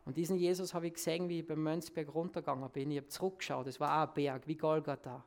Und 0.05 0.17
diesen 0.17 0.37
Jesus 0.37 0.75
habe 0.75 0.89
ich 0.89 0.95
gesehen, 0.95 1.29
wie 1.29 1.39
ich 1.39 1.47
beim 1.47 1.63
Mönchsberg 1.63 2.13
runtergegangen 2.13 2.69
bin. 2.71 2.91
Ich 2.91 2.97
habe 2.97 3.07
zurückgeschaut, 3.07 3.69
es 3.69 3.79
war 3.79 4.03
auch 4.03 4.09
ein 4.09 4.15
Berg, 4.15 4.49
wie 4.49 4.57
Golgatha. 4.57 5.25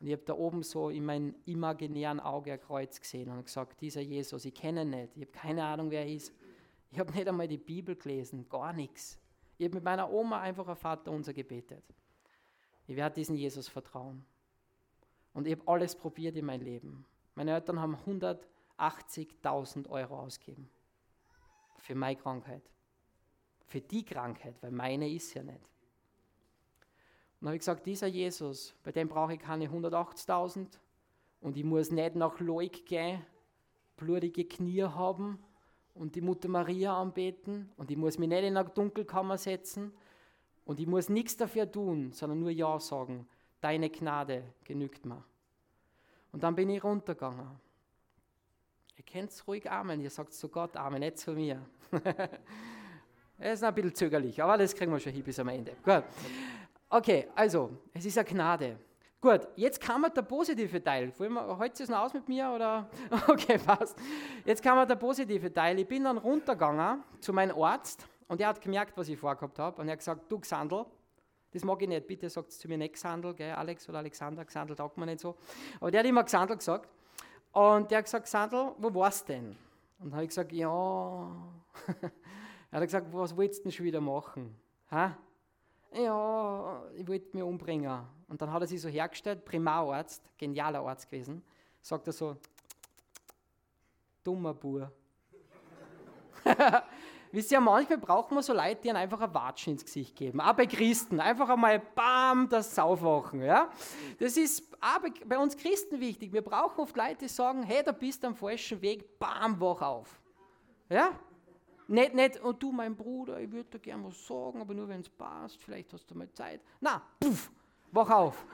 Und 0.00 0.06
ich 0.06 0.14
habe 0.14 0.22
da 0.22 0.32
oben 0.32 0.62
so 0.62 0.88
in 0.88 1.04
meinem 1.04 1.34
imaginären 1.44 2.20
Auge 2.20 2.54
ein 2.54 2.60
Kreuz 2.62 2.98
gesehen 2.98 3.28
und 3.28 3.44
gesagt, 3.44 3.78
dieser 3.82 4.00
Jesus, 4.00 4.46
ich 4.46 4.54
kenne 4.54 4.84
ihn 4.84 4.90
nicht, 4.90 5.14
ich 5.14 5.24
habe 5.24 5.32
keine 5.32 5.62
Ahnung, 5.62 5.90
wer 5.90 6.06
er 6.06 6.10
ist. 6.10 6.32
Ich 6.90 6.98
habe 6.98 7.12
nicht 7.12 7.28
einmal 7.28 7.48
die 7.48 7.58
Bibel 7.58 7.96
gelesen, 7.96 8.48
gar 8.48 8.72
nichts. 8.72 9.20
Ich 9.58 9.66
habe 9.66 9.74
mit 9.74 9.84
meiner 9.84 10.10
Oma 10.10 10.40
einfach 10.40 10.66
ein 10.68 10.76
Vater 10.76 11.12
unser 11.12 11.34
gebetet. 11.34 11.84
Ich 12.86 12.96
werde 12.96 13.16
diesen 13.16 13.36
Jesus 13.36 13.68
vertrauen. 13.68 14.24
Und 15.32 15.46
ich 15.46 15.58
habe 15.58 15.68
alles 15.68 15.94
probiert 15.94 16.36
in 16.36 16.44
meinem 16.44 16.62
Leben. 16.62 17.06
Meine 17.34 17.54
Eltern 17.54 17.80
haben 17.80 17.96
180.000 17.96 19.88
Euro 19.88 20.20
ausgegeben 20.20 20.68
für 21.78 21.94
meine 21.94 22.16
Krankheit. 22.16 22.62
Für 23.66 23.80
die 23.80 24.04
Krankheit, 24.04 24.54
weil 24.62 24.70
meine 24.70 25.10
ist 25.10 25.34
ja 25.34 25.42
nicht. 25.42 25.70
Und 27.40 27.48
habe 27.48 27.56
ich 27.56 27.60
gesagt, 27.60 27.86
dieser 27.86 28.06
Jesus, 28.06 28.74
bei 28.84 28.92
dem 28.92 29.08
brauche 29.08 29.34
ich 29.34 29.40
keine 29.40 29.66
180.000 29.66 30.78
und 31.40 31.56
ich 31.56 31.64
muss 31.64 31.90
nicht 31.90 32.14
nach 32.14 32.38
Loik 32.38 32.86
gehen, 32.86 33.24
blutige 33.96 34.44
Knie 34.44 34.84
haben 34.84 35.42
und 35.94 36.14
die 36.14 36.20
Mutter 36.20 36.48
Maria 36.48 36.96
anbeten 36.96 37.72
und 37.76 37.90
ich 37.90 37.96
muss 37.96 38.18
mich 38.18 38.28
nicht 38.28 38.44
in 38.44 38.56
eine 38.56 38.68
Dunkelkammer 38.68 39.38
setzen 39.38 39.92
und 40.64 40.78
ich 40.78 40.86
muss 40.86 41.08
nichts 41.08 41.36
dafür 41.36 41.70
tun, 41.70 42.12
sondern 42.12 42.38
nur 42.38 42.50
Ja 42.50 42.78
sagen 42.78 43.26
deine 43.62 43.88
Gnade 43.88 44.42
genügt 44.64 45.06
mir. 45.06 45.24
Und 46.32 46.42
dann 46.42 46.54
bin 46.54 46.68
ich 46.68 46.84
runtergegangen. 46.84 47.48
Ihr 48.96 49.04
könnt 49.04 49.30
es 49.30 49.46
ruhig 49.46 49.70
Amen, 49.70 50.00
ihr 50.00 50.10
sagt 50.10 50.34
zu 50.34 50.48
Gott 50.48 50.76
Amen, 50.76 51.00
nicht 51.00 51.18
zu 51.18 51.32
mir. 51.32 51.64
Er 53.38 53.54
ist 53.54 53.64
ein 53.64 53.74
bisschen 53.74 53.92
zögerlich, 53.92 54.40
aber 54.40 54.56
das 54.56 54.72
kriegen 54.72 54.92
wir 54.92 55.00
schon 55.00 55.10
hin 55.10 55.24
bis 55.24 55.36
am 55.40 55.48
Ende. 55.48 55.74
Gut. 55.82 56.04
Okay, 56.88 57.26
also, 57.34 57.70
es 57.92 58.04
ist 58.04 58.16
eine 58.16 58.24
Gnade. 58.24 58.78
Gut, 59.20 59.48
jetzt 59.56 59.80
kam 59.80 60.06
der 60.14 60.22
positive 60.22 60.82
Teil. 60.82 61.12
Heute 61.58 61.82
es 61.82 61.88
noch 61.88 62.00
aus 62.00 62.14
mit 62.14 62.28
mir? 62.28 62.50
Oder? 62.50 62.88
Okay, 63.26 63.58
passt. 63.58 63.98
Jetzt 64.44 64.62
kam 64.62 64.86
der 64.86 64.94
positive 64.94 65.52
Teil. 65.52 65.76
Ich 65.80 65.88
bin 65.88 66.04
dann 66.04 66.18
runtergegangen 66.18 67.02
zu 67.18 67.32
meinem 67.32 67.60
Arzt 67.60 68.06
und 68.28 68.40
er 68.40 68.48
hat 68.48 68.60
gemerkt, 68.60 68.96
was 68.96 69.08
ich 69.08 69.18
vorgehabt 69.18 69.58
habe. 69.58 69.80
Und 69.80 69.88
er 69.88 69.92
hat 69.92 69.98
gesagt, 69.98 70.30
du 70.30 70.38
Xandl, 70.38 70.84
das 71.52 71.64
mag 71.64 71.82
ich 71.82 71.88
nicht, 71.88 72.06
bitte 72.06 72.30
sagt 72.30 72.50
es 72.50 72.58
zu 72.58 72.68
mir 72.68 72.78
nicht 72.78 72.94
Xandl, 72.94 73.34
gell? 73.34 73.52
Alex 73.52 73.88
oder 73.88 73.98
Alexander, 73.98 74.44
Xandl 74.44 74.74
taugt 74.74 74.96
man 74.96 75.08
nicht 75.08 75.20
so. 75.20 75.36
Aber 75.80 75.90
der 75.90 76.00
hat 76.00 76.06
immer 76.06 76.24
Xandl 76.24 76.56
gesagt. 76.56 76.88
Und 77.52 77.90
der 77.90 77.98
hat 77.98 78.06
gesagt, 78.06 78.24
Xandl, 78.24 78.72
wo 78.78 78.94
warst 78.94 79.28
du 79.28 79.34
denn? 79.34 79.56
Und 79.98 80.06
dann 80.06 80.14
habe 80.14 80.22
ich 80.24 80.30
gesagt, 80.30 80.52
ja. 80.52 80.70
er 82.70 82.80
hat 82.80 82.82
gesagt, 82.82 83.12
was 83.12 83.36
willst 83.36 83.60
du 83.60 83.62
denn 83.64 83.72
schon 83.72 83.84
wieder 83.84 84.00
machen? 84.00 84.56
Ha? 84.90 85.16
Ja, 85.94 86.84
ich 86.94 87.06
wollte 87.06 87.36
mich 87.36 87.42
umbringen. 87.42 88.00
Und 88.28 88.40
dann 88.40 88.50
hat 88.50 88.62
er 88.62 88.66
sich 88.66 88.80
so 88.80 88.88
hergestellt, 88.88 89.44
Primararzt, 89.44 90.22
genialer 90.38 90.80
Arzt 90.80 91.10
gewesen, 91.10 91.44
sagt 91.82 92.06
er 92.06 92.14
so, 92.14 92.38
dummer 94.24 94.54
Bur. 94.54 94.90
Wisst 97.32 97.50
ihr, 97.50 97.60
manchmal 97.60 97.96
braucht 97.96 98.30
man 98.30 98.42
so 98.42 98.52
Leute, 98.52 98.82
die 98.82 98.90
einem 98.90 98.98
einfach 98.98 99.20
ein 99.22 99.32
Watschen 99.32 99.72
ins 99.72 99.84
Gesicht 99.84 100.14
geben. 100.14 100.38
Auch 100.38 100.52
bei 100.52 100.66
Christen. 100.66 101.18
Einfach 101.18 101.48
einmal 101.48 101.78
bam, 101.78 102.46
das 102.50 102.74
Saufwachen. 102.74 103.40
Ja? 103.40 103.70
Das 104.18 104.36
ist 104.36 104.62
auch 104.82 105.00
bei 105.26 105.38
uns 105.38 105.56
Christen 105.56 105.98
wichtig. 105.98 106.30
Wir 106.34 106.42
brauchen 106.42 106.78
oft 106.78 106.94
Leute, 106.94 107.16
die 107.22 107.28
sagen, 107.28 107.62
hey, 107.62 107.82
da 107.82 107.92
bist 107.92 108.22
du 108.22 108.26
am 108.26 108.36
falschen 108.36 108.82
Weg, 108.82 109.18
bam, 109.18 109.58
wach 109.58 109.80
auf. 109.80 110.20
Ja? 110.90 111.12
Nicht, 111.88 112.14
nicht, 112.14 112.40
und 112.40 112.62
du, 112.62 112.70
mein 112.70 112.94
Bruder, 112.94 113.40
ich 113.40 113.50
würde 113.50 113.70
dir 113.70 113.78
gerne 113.78 114.04
was 114.04 114.26
sagen, 114.26 114.60
aber 114.60 114.74
nur 114.74 114.86
wenn 114.88 115.00
es 115.00 115.08
passt, 115.08 115.56
vielleicht 115.62 115.90
hast 115.94 116.10
du 116.10 116.14
mal 116.14 116.30
Zeit. 116.32 116.60
Na, 116.80 117.00
puff, 117.18 117.50
wach 117.92 118.10
auf. 118.10 118.44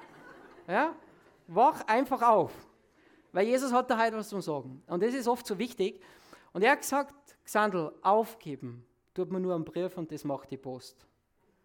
Ja? 0.68 0.94
Wach 1.48 1.84
einfach 1.88 2.22
auf. 2.22 2.52
Weil 3.32 3.46
Jesus 3.46 3.72
hat 3.72 3.90
da 3.90 3.98
heute 3.98 4.16
was 4.16 4.28
zu 4.28 4.40
sagen. 4.40 4.82
Und 4.86 5.02
das 5.02 5.14
ist 5.14 5.26
oft 5.26 5.46
so 5.46 5.58
wichtig. 5.58 6.00
Und 6.52 6.62
er 6.62 6.72
hat 6.72 6.80
gesagt, 6.80 7.14
Xandl, 7.48 7.94
aufgeben 8.02 8.84
tut 9.14 9.30
man 9.30 9.40
nur 9.40 9.54
einen 9.54 9.64
Brief 9.64 9.96
und 9.96 10.12
das 10.12 10.22
macht 10.22 10.50
die 10.50 10.58
Post. 10.58 11.06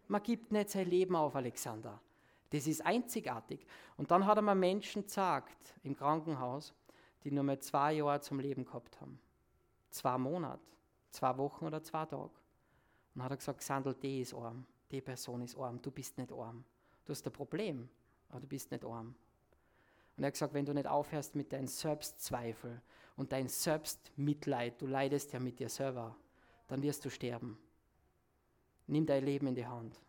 Man 0.08 0.22
gibt 0.22 0.50
nicht 0.50 0.70
sein 0.70 0.88
Leben 0.88 1.14
auf, 1.14 1.36
Alexander. 1.36 2.00
Das 2.48 2.66
ist 2.66 2.80
einzigartig. 2.86 3.66
Und 3.98 4.10
dann 4.10 4.24
hat 4.24 4.38
er 4.38 4.42
mir 4.42 4.54
Menschen 4.54 5.02
gesagt 5.02 5.74
im 5.82 5.94
Krankenhaus, 5.94 6.72
die 7.22 7.30
nur 7.30 7.44
mal 7.44 7.58
zwei 7.58 7.92
Jahre 7.92 8.18
zum 8.22 8.40
Leben 8.40 8.64
gehabt 8.64 8.98
haben. 8.98 9.20
Zwei 9.90 10.16
Monate, 10.16 10.62
zwei 11.10 11.36
Wochen 11.36 11.66
oder 11.66 11.82
zwei 11.82 12.06
Tage. 12.06 12.30
Und 13.14 13.22
hat 13.22 13.32
er 13.32 13.36
gesagt, 13.36 13.58
Xandl, 13.58 13.92
die 13.92 14.22
ist 14.22 14.32
arm, 14.32 14.64
die 14.90 15.02
Person 15.02 15.42
ist 15.42 15.54
arm, 15.54 15.82
du 15.82 15.90
bist 15.90 16.16
nicht 16.16 16.32
arm. 16.32 16.64
Du 17.04 17.10
hast 17.10 17.26
ein 17.26 17.32
Problem, 17.32 17.90
aber 18.30 18.40
du 18.40 18.46
bist 18.46 18.70
nicht 18.70 18.86
arm. 18.86 19.14
Und 20.16 20.24
er 20.24 20.28
hat 20.28 20.32
gesagt, 20.32 20.54
wenn 20.54 20.64
du 20.64 20.72
nicht 20.72 20.86
aufhörst 20.86 21.34
mit 21.36 21.52
deinen 21.52 21.68
Selbstzweifel 21.68 22.80
und 23.16 23.32
dein 23.32 23.48
Selbstmitleid, 23.48 24.80
du 24.80 24.86
leidest 24.86 25.32
ja 25.32 25.40
mit 25.40 25.58
dir 25.58 25.68
selber, 25.68 26.16
dann 26.68 26.82
wirst 26.82 27.04
du 27.04 27.10
sterben. 27.10 27.58
Nimm 28.86 29.06
dein 29.06 29.24
Leben 29.24 29.46
in 29.46 29.54
die 29.54 29.66
Hand, 29.66 30.00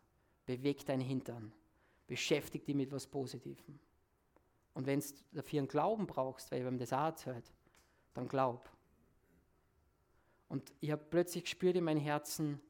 beweg 0.44 0.84
deinen 0.84 1.00
Hintern, 1.00 1.52
beschäftige 2.06 2.64
dich 2.64 2.74
mit 2.74 2.88
etwas 2.88 3.06
Positivem. 3.06 3.78
Und 4.74 4.86
wenn 4.86 5.00
du 5.00 5.06
dafür 5.32 5.60
einen 5.60 5.68
Glauben 5.68 6.06
brauchst, 6.06 6.50
weil 6.50 6.60
ihm 6.60 6.78
das 6.78 6.92
auch 6.92 7.06
erzählt, 7.06 7.50
dann 8.12 8.28
glaub. 8.28 8.70
Und 10.48 10.72
ich 10.80 10.90
habe 10.90 11.02
plötzlich 11.08 11.44
gespürt 11.44 11.76
in 11.76 11.84
meinem 11.84 12.00
Herzen, 12.00 12.60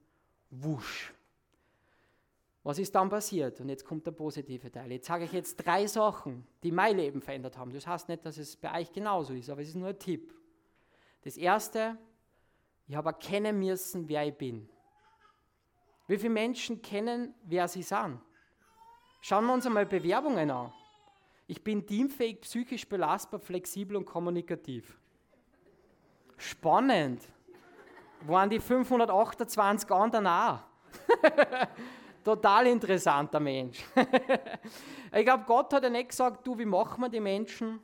wusch, 0.51 1.13
was 2.67 2.81
ist 2.81 2.93
dann 2.97 3.09
passiert? 3.09 3.61
Und 3.61 3.69
jetzt 3.69 3.85
kommt 3.85 4.05
der 4.09 4.11
positive 4.11 4.73
Teil. 4.73 4.91
Jetzt 4.91 5.07
sage 5.07 5.23
ich 5.23 5.33
jetzt 5.33 5.55
drei 5.55 5.87
Sachen, 5.87 6.45
die 6.65 6.73
mein 6.73 6.97
Leben 6.97 7.23
verändert 7.23 7.57
haben. 7.57 7.73
Das 7.73 7.87
heißt 7.87 8.09
nicht, 8.09 8.27
dass 8.27 8.39
es 8.39 8.57
bei 8.57 8.81
euch 8.81 8.93
genauso 8.93 9.35
ist, 9.35 9.49
aber 9.49 9.63
es 9.63 9.69
ist 9.69 9.77
nur 9.77 9.91
ein 9.91 9.99
Tipp. 10.01 10.35
Das 11.23 11.37
erste, 11.37 11.97
ich 12.89 12.97
habe 12.97 13.11
erkennen 13.11 13.61
müssen, 13.61 14.09
wer 14.09 14.27
ich 14.27 14.35
bin. 14.35 14.69
Wie 16.09 16.19
viele 16.19 16.31
Menschen 16.31 16.83
kennen, 16.83 17.35
wer 17.45 17.69
sie 17.69 17.85
sind? 17.85 18.19
Schauen 19.21 19.47
wir 19.47 19.55
uns 19.55 19.65
einmal 19.65 19.87
Bewerbungen 19.87 20.51
an. 20.51 20.73
Ich 21.47 21.63
bin 21.63 21.87
teamfähig, 21.87 22.41
psychisch 22.41 22.89
belastbar, 22.89 23.39
flexibel 23.39 23.97
und 23.97 24.07
kommunikativ. 24.07 24.99
Spannend. 26.37 27.23
Waren 28.23 28.51
die 28.51 28.59
528 28.59 29.89
anderen 29.93 30.27
auch? 30.27 30.59
Total 32.27 32.67
interessanter 32.67 33.39
Mensch. 33.39 33.85
ich 35.15 35.25
glaube, 35.25 35.45
Gott 35.47 35.73
hat 35.73 35.85
ja 35.85 35.89
nicht 35.89 36.09
gesagt, 36.09 36.45
du, 36.45 36.59
wie 36.59 36.65
machen 36.65 37.01
wir 37.01 37.09
die 37.09 37.21
Menschen? 37.21 37.79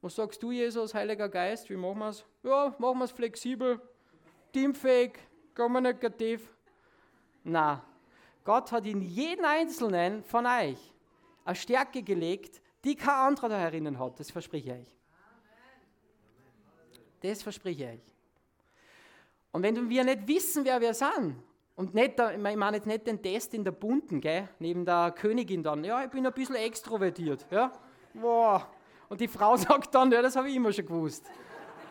Was 0.00 0.16
sagst 0.16 0.42
du, 0.42 0.50
Jesus, 0.50 0.94
Heiliger 0.94 1.28
Geist, 1.28 1.68
wie 1.68 1.76
machen 1.76 1.98
wir 1.98 2.08
es? 2.08 2.24
Ja, 2.42 2.74
machen 2.78 3.00
wir 3.00 3.04
es 3.04 3.10
flexibel, 3.10 3.82
teamfähig, 4.50 5.18
kommunikativ. 5.54 6.56
Na, 7.42 7.84
Gott 8.44 8.72
hat 8.72 8.86
in 8.86 9.02
jeden 9.02 9.44
einzelnen 9.44 10.24
von 10.24 10.46
euch 10.46 10.78
eine 11.44 11.54
Stärke 11.54 12.02
gelegt, 12.02 12.62
die 12.82 12.96
kein 12.96 13.28
anderer 13.28 13.50
da 13.50 13.58
herinnen 13.58 13.98
hat. 13.98 14.18
Das 14.20 14.30
verspreche 14.30 14.70
ich 14.70 14.80
euch. 14.80 14.96
Das 17.20 17.42
verspreche 17.42 17.84
ich 17.84 17.90
euch. 17.90 18.14
Und 19.52 19.62
wenn 19.62 19.86
wir 19.86 20.02
nicht 20.02 20.26
wissen, 20.26 20.64
wer 20.64 20.80
wir 20.80 20.94
sind, 20.94 21.42
und 21.76 21.92
nicht, 21.92 22.20
ich 22.20 22.56
meine 22.56 22.76
jetzt 22.76 22.86
nicht 22.86 23.06
den 23.06 23.20
Test 23.20 23.52
in 23.52 23.64
der 23.64 23.72
Bunten, 23.72 24.20
gell? 24.20 24.48
neben 24.60 24.84
der 24.84 25.10
Königin 25.10 25.62
dann, 25.62 25.82
ja, 25.82 26.04
ich 26.04 26.10
bin 26.10 26.24
ein 26.24 26.32
bisschen 26.32 26.54
extrovertiert. 26.54 27.46
Ja? 27.50 27.72
Wow. 28.14 28.66
Und 29.08 29.20
die 29.20 29.28
Frau 29.28 29.56
sagt 29.58 29.94
dann, 29.94 30.12
ja, 30.12 30.22
das 30.22 30.36
habe 30.36 30.48
ich 30.48 30.54
immer 30.54 30.72
schon 30.72 30.86
gewusst. 30.86 31.24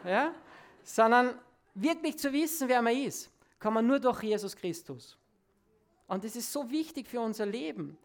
Ja? 0.06 0.34
Sondern 0.84 1.38
wirklich 1.74 2.18
zu 2.18 2.32
wissen, 2.32 2.70
wer 2.70 2.82
man 2.82 2.96
ist, 2.96 3.30
kann 3.60 3.74
man 3.74 3.86
nur 3.86 4.00
durch 4.00 4.24
Jesus 4.24 4.56
Christus. 4.56 5.18
Und 6.08 6.24
das 6.24 6.36
ist 6.36 6.52
so 6.52 6.70
wichtig 6.70 7.08
für 7.08 7.20
unser 7.20 7.46
Leben, 7.46 7.98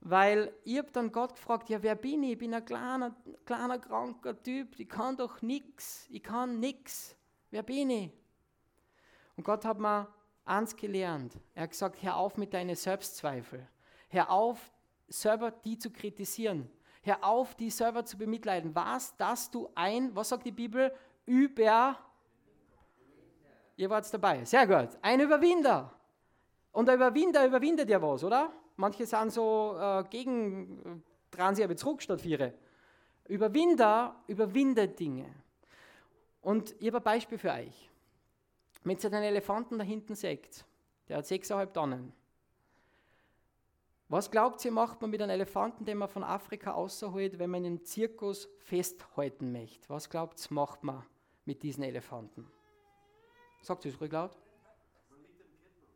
weil 0.00 0.52
ich 0.64 0.78
habe 0.78 0.90
dann 0.92 1.12
Gott 1.12 1.34
gefragt, 1.34 1.68
ja, 1.68 1.82
wer 1.82 1.94
bin 1.94 2.22
ich? 2.24 2.32
Ich 2.32 2.38
bin 2.38 2.54
ein 2.54 2.64
kleiner, 2.64 3.14
kleiner, 3.44 3.78
kranker 3.78 4.40
Typ, 4.42 4.78
ich 4.78 4.88
kann 4.88 5.16
doch 5.16 5.42
nichts, 5.42 6.06
ich 6.10 6.22
kann 6.22 6.58
nichts. 6.58 7.16
Wer 7.50 7.62
bin 7.62 7.90
ich? 7.90 8.10
Und 9.36 9.44
Gott 9.44 9.64
hat 9.64 9.78
mir 9.78 10.08
eins 10.44 10.76
gelernt. 10.76 11.34
Er 11.54 11.64
hat 11.64 11.70
gesagt, 11.70 12.02
hör 12.02 12.16
auf 12.16 12.36
mit 12.36 12.52
deinen 12.52 12.76
Selbstzweifel. 12.76 13.66
Hör 14.08 14.30
auf, 14.30 14.72
selber 15.08 15.50
die 15.50 15.78
zu 15.78 15.90
kritisieren. 15.90 16.68
Hör 17.02 17.22
auf, 17.22 17.54
die 17.54 17.70
selber 17.70 18.04
zu 18.04 18.16
bemitleiden. 18.16 18.74
Was, 18.74 19.16
dass 19.16 19.50
du 19.50 19.68
ein, 19.74 20.14
was 20.14 20.30
sagt 20.30 20.46
die 20.46 20.52
Bibel, 20.52 20.92
über, 21.26 21.98
ihr 23.76 23.90
wart 23.90 24.12
dabei, 24.12 24.44
sehr 24.44 24.66
gut, 24.66 24.96
ein 25.02 25.20
Überwinder. 25.20 25.92
Und 26.72 26.86
der 26.86 26.96
Überwinder 26.96 27.46
überwindet 27.46 27.88
ja 27.88 28.00
was, 28.00 28.24
oder? 28.24 28.52
Manche 28.76 29.06
sind 29.06 29.32
so 29.32 29.76
äh, 29.78 30.04
gegen, 30.10 30.78
äh, 30.84 31.36
dran 31.36 31.54
sie 31.54 31.62
aber 31.62 31.76
zurück 31.76 32.02
statt 32.02 32.20
viere. 32.20 32.54
Überwinder 33.28 34.16
überwindet 34.26 34.98
Dinge. 34.98 35.32
Und 36.40 36.74
ich 36.78 36.88
habe 36.88 36.98
ein 36.98 37.02
Beispiel 37.04 37.38
für 37.38 37.52
euch. 37.52 37.90
Wenn 38.84 38.98
ihr 38.98 39.10
den 39.10 39.22
Elefanten 39.22 39.78
da 39.78 39.84
hinten 39.84 40.14
seht, 40.14 40.64
der 41.08 41.18
hat 41.18 41.24
6,5 41.24 41.72
Tonnen. 41.72 42.12
Was 44.08 44.30
glaubt 44.30 44.62
ihr, 44.64 44.70
macht 44.70 45.00
man 45.00 45.10
mit 45.10 45.22
einem 45.22 45.30
Elefanten, 45.30 45.84
den 45.84 45.96
man 45.98 46.08
von 46.08 46.22
Afrika 46.22 46.72
außerholt, 46.72 47.38
wenn 47.38 47.50
man 47.50 47.64
ihn 47.64 47.78
im 47.78 47.84
Zirkus 47.84 48.48
festhalten 48.58 49.50
möchte? 49.50 49.88
Was 49.88 50.08
glaubt 50.10 50.38
ihr, 50.38 50.54
macht 50.54 50.84
man 50.84 51.04
mit 51.46 51.62
diesen 51.62 51.82
Elefanten? 51.82 52.46
Sagt 53.62 53.86
es 53.86 53.98
ruhig 53.98 54.12
laut. 54.12 54.36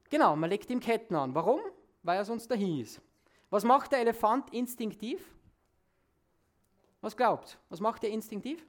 Genau, 0.08 0.34
man 0.36 0.48
legt 0.48 0.70
ihm 0.70 0.80
Ketten 0.80 1.14
an. 1.14 1.34
Warum? 1.34 1.60
Weil 2.02 2.16
er 2.16 2.24
sonst 2.24 2.50
dahin 2.50 2.80
ist. 2.80 3.02
Was 3.50 3.64
macht 3.64 3.92
der 3.92 4.00
Elefant 4.00 4.52
instinktiv? 4.54 5.34
Was 7.02 7.14
glaubt? 7.14 7.58
Was 7.68 7.80
macht 7.80 8.02
er 8.04 8.10
instinktiv? 8.10 8.66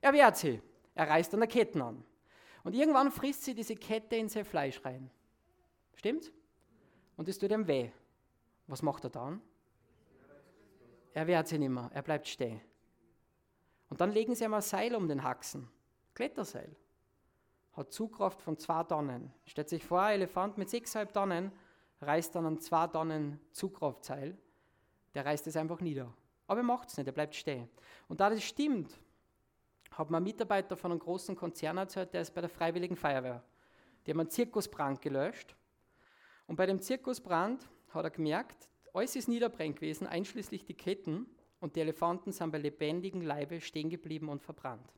Er 0.00 0.12
wehrt 0.12 0.36
sie. 0.36 0.60
Er 0.96 1.08
reißt 1.08 1.32
an 1.34 1.40
der 1.40 1.48
Ketten 1.48 1.80
an. 1.80 2.04
Und 2.64 2.74
irgendwann 2.74 3.10
frisst 3.10 3.44
sie 3.44 3.54
diese 3.54 3.76
Kette 3.76 4.16
in 4.16 4.28
sein 4.28 4.44
Fleisch 4.44 4.84
rein. 4.84 5.10
Stimmt? 5.94 6.32
Und 7.16 7.28
es 7.28 7.38
tut 7.38 7.50
ihm 7.50 7.66
weh. 7.66 7.90
Was 8.66 8.82
macht 8.82 9.04
er 9.04 9.10
dann? 9.10 9.40
Er 11.14 11.26
wehrt 11.26 11.48
sich 11.48 11.58
nicht 11.58 11.70
mehr, 11.70 11.90
er 11.92 12.02
bleibt 12.02 12.28
stehen. 12.28 12.60
Und 13.88 14.00
dann 14.00 14.12
legen 14.12 14.34
sie 14.34 14.44
ihm 14.44 14.54
ein 14.54 14.62
Seil 14.62 14.94
um 14.94 15.08
den 15.08 15.22
Haxen. 15.22 15.68
Kletterseil. 16.14 16.76
Hat 17.72 17.92
Zugkraft 17.92 18.42
von 18.42 18.58
zwei 18.58 18.84
Tonnen. 18.84 19.32
Stellt 19.46 19.68
sich 19.68 19.84
vor, 19.84 20.02
ein 20.02 20.14
Elefant 20.14 20.58
mit 20.58 20.68
sechseinhalb 20.68 21.12
Tonnen 21.12 21.50
reißt 22.00 22.34
dann 22.34 22.46
ein 22.46 22.60
zwei 22.60 22.86
Tonnen 22.86 23.40
Zugkraftseil. 23.52 24.36
Der 25.14 25.24
reißt 25.24 25.46
es 25.46 25.56
einfach 25.56 25.80
nieder. 25.80 26.12
Aber 26.46 26.60
er 26.60 26.64
macht 26.64 26.88
es 26.88 26.96
nicht, 26.96 27.06
er 27.06 27.12
bleibt 27.12 27.34
stehen. 27.34 27.68
Und 28.08 28.20
da 28.20 28.30
das 28.30 28.42
stimmt, 28.42 28.98
hat 29.98 30.10
mir 30.10 30.18
ein 30.18 30.22
Mitarbeiter 30.22 30.76
von 30.76 30.92
einem 30.92 31.00
großen 31.00 31.34
Konzern 31.34 31.76
erzählt, 31.76 32.14
der 32.14 32.22
ist 32.22 32.32
bei 32.32 32.40
der 32.40 32.48
Freiwilligen 32.48 32.96
Feuerwehr. 32.96 33.42
Die 34.06 34.12
haben 34.12 34.20
einen 34.20 34.30
Zirkusbrand 34.30 35.02
gelöscht. 35.02 35.56
Und 36.46 36.54
bei 36.54 36.66
dem 36.66 36.80
Zirkusbrand 36.80 37.68
hat 37.90 38.04
er 38.04 38.10
gemerkt, 38.10 38.68
alles 38.94 39.16
ist 39.16 39.28
niederbrennt 39.28 39.76
gewesen, 39.76 40.06
einschließlich 40.06 40.64
die 40.64 40.74
Ketten, 40.74 41.26
und 41.60 41.74
die 41.74 41.80
Elefanten 41.80 42.30
sind 42.30 42.52
bei 42.52 42.58
lebendigem 42.58 43.20
Leibe 43.20 43.60
stehen 43.60 43.90
geblieben 43.90 44.28
und 44.28 44.40
verbrannt. 44.40 44.92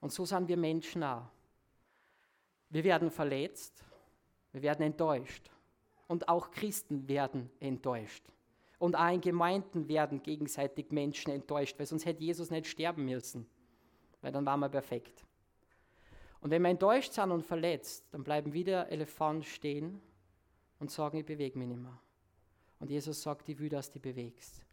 Und 0.00 0.12
so 0.12 0.24
sind 0.24 0.48
wir 0.48 0.56
Menschen 0.56 1.04
auch. 1.04 1.28
Wir 2.68 2.82
werden 2.82 3.12
verletzt, 3.12 3.84
wir 4.50 4.62
werden 4.62 4.82
enttäuscht. 4.82 5.48
Und 6.08 6.28
auch 6.28 6.50
Christen 6.50 7.06
werden 7.06 7.48
enttäuscht. 7.60 8.24
Und 8.82 8.96
auch 8.96 9.12
in 9.12 9.20
Gemeinden 9.20 9.86
werden 9.86 10.24
gegenseitig 10.24 10.90
Menschen 10.90 11.30
enttäuscht, 11.30 11.78
weil 11.78 11.86
sonst 11.86 12.04
hätte 12.04 12.24
Jesus 12.24 12.50
nicht 12.50 12.66
sterben 12.66 13.04
müssen, 13.04 13.46
weil 14.22 14.32
dann 14.32 14.44
waren 14.44 14.58
wir 14.58 14.68
perfekt. 14.68 15.24
Und 16.40 16.50
wenn 16.50 16.62
wir 16.62 16.70
enttäuscht 16.70 17.12
sind 17.12 17.30
und 17.30 17.46
verletzt, 17.46 18.04
dann 18.10 18.24
bleiben 18.24 18.52
wieder 18.52 18.88
Elefant 18.88 19.44
stehen 19.44 20.00
und 20.80 20.90
sagen, 20.90 21.18
ich 21.18 21.24
bewege 21.24 21.56
mich 21.60 21.68
nicht 21.68 21.80
mehr. 21.80 21.96
Und 22.80 22.90
Jesus 22.90 23.22
sagt, 23.22 23.48
ich 23.48 23.60
will, 23.60 23.68
dass 23.68 23.88
du 23.88 24.00
bewegst. 24.00 24.64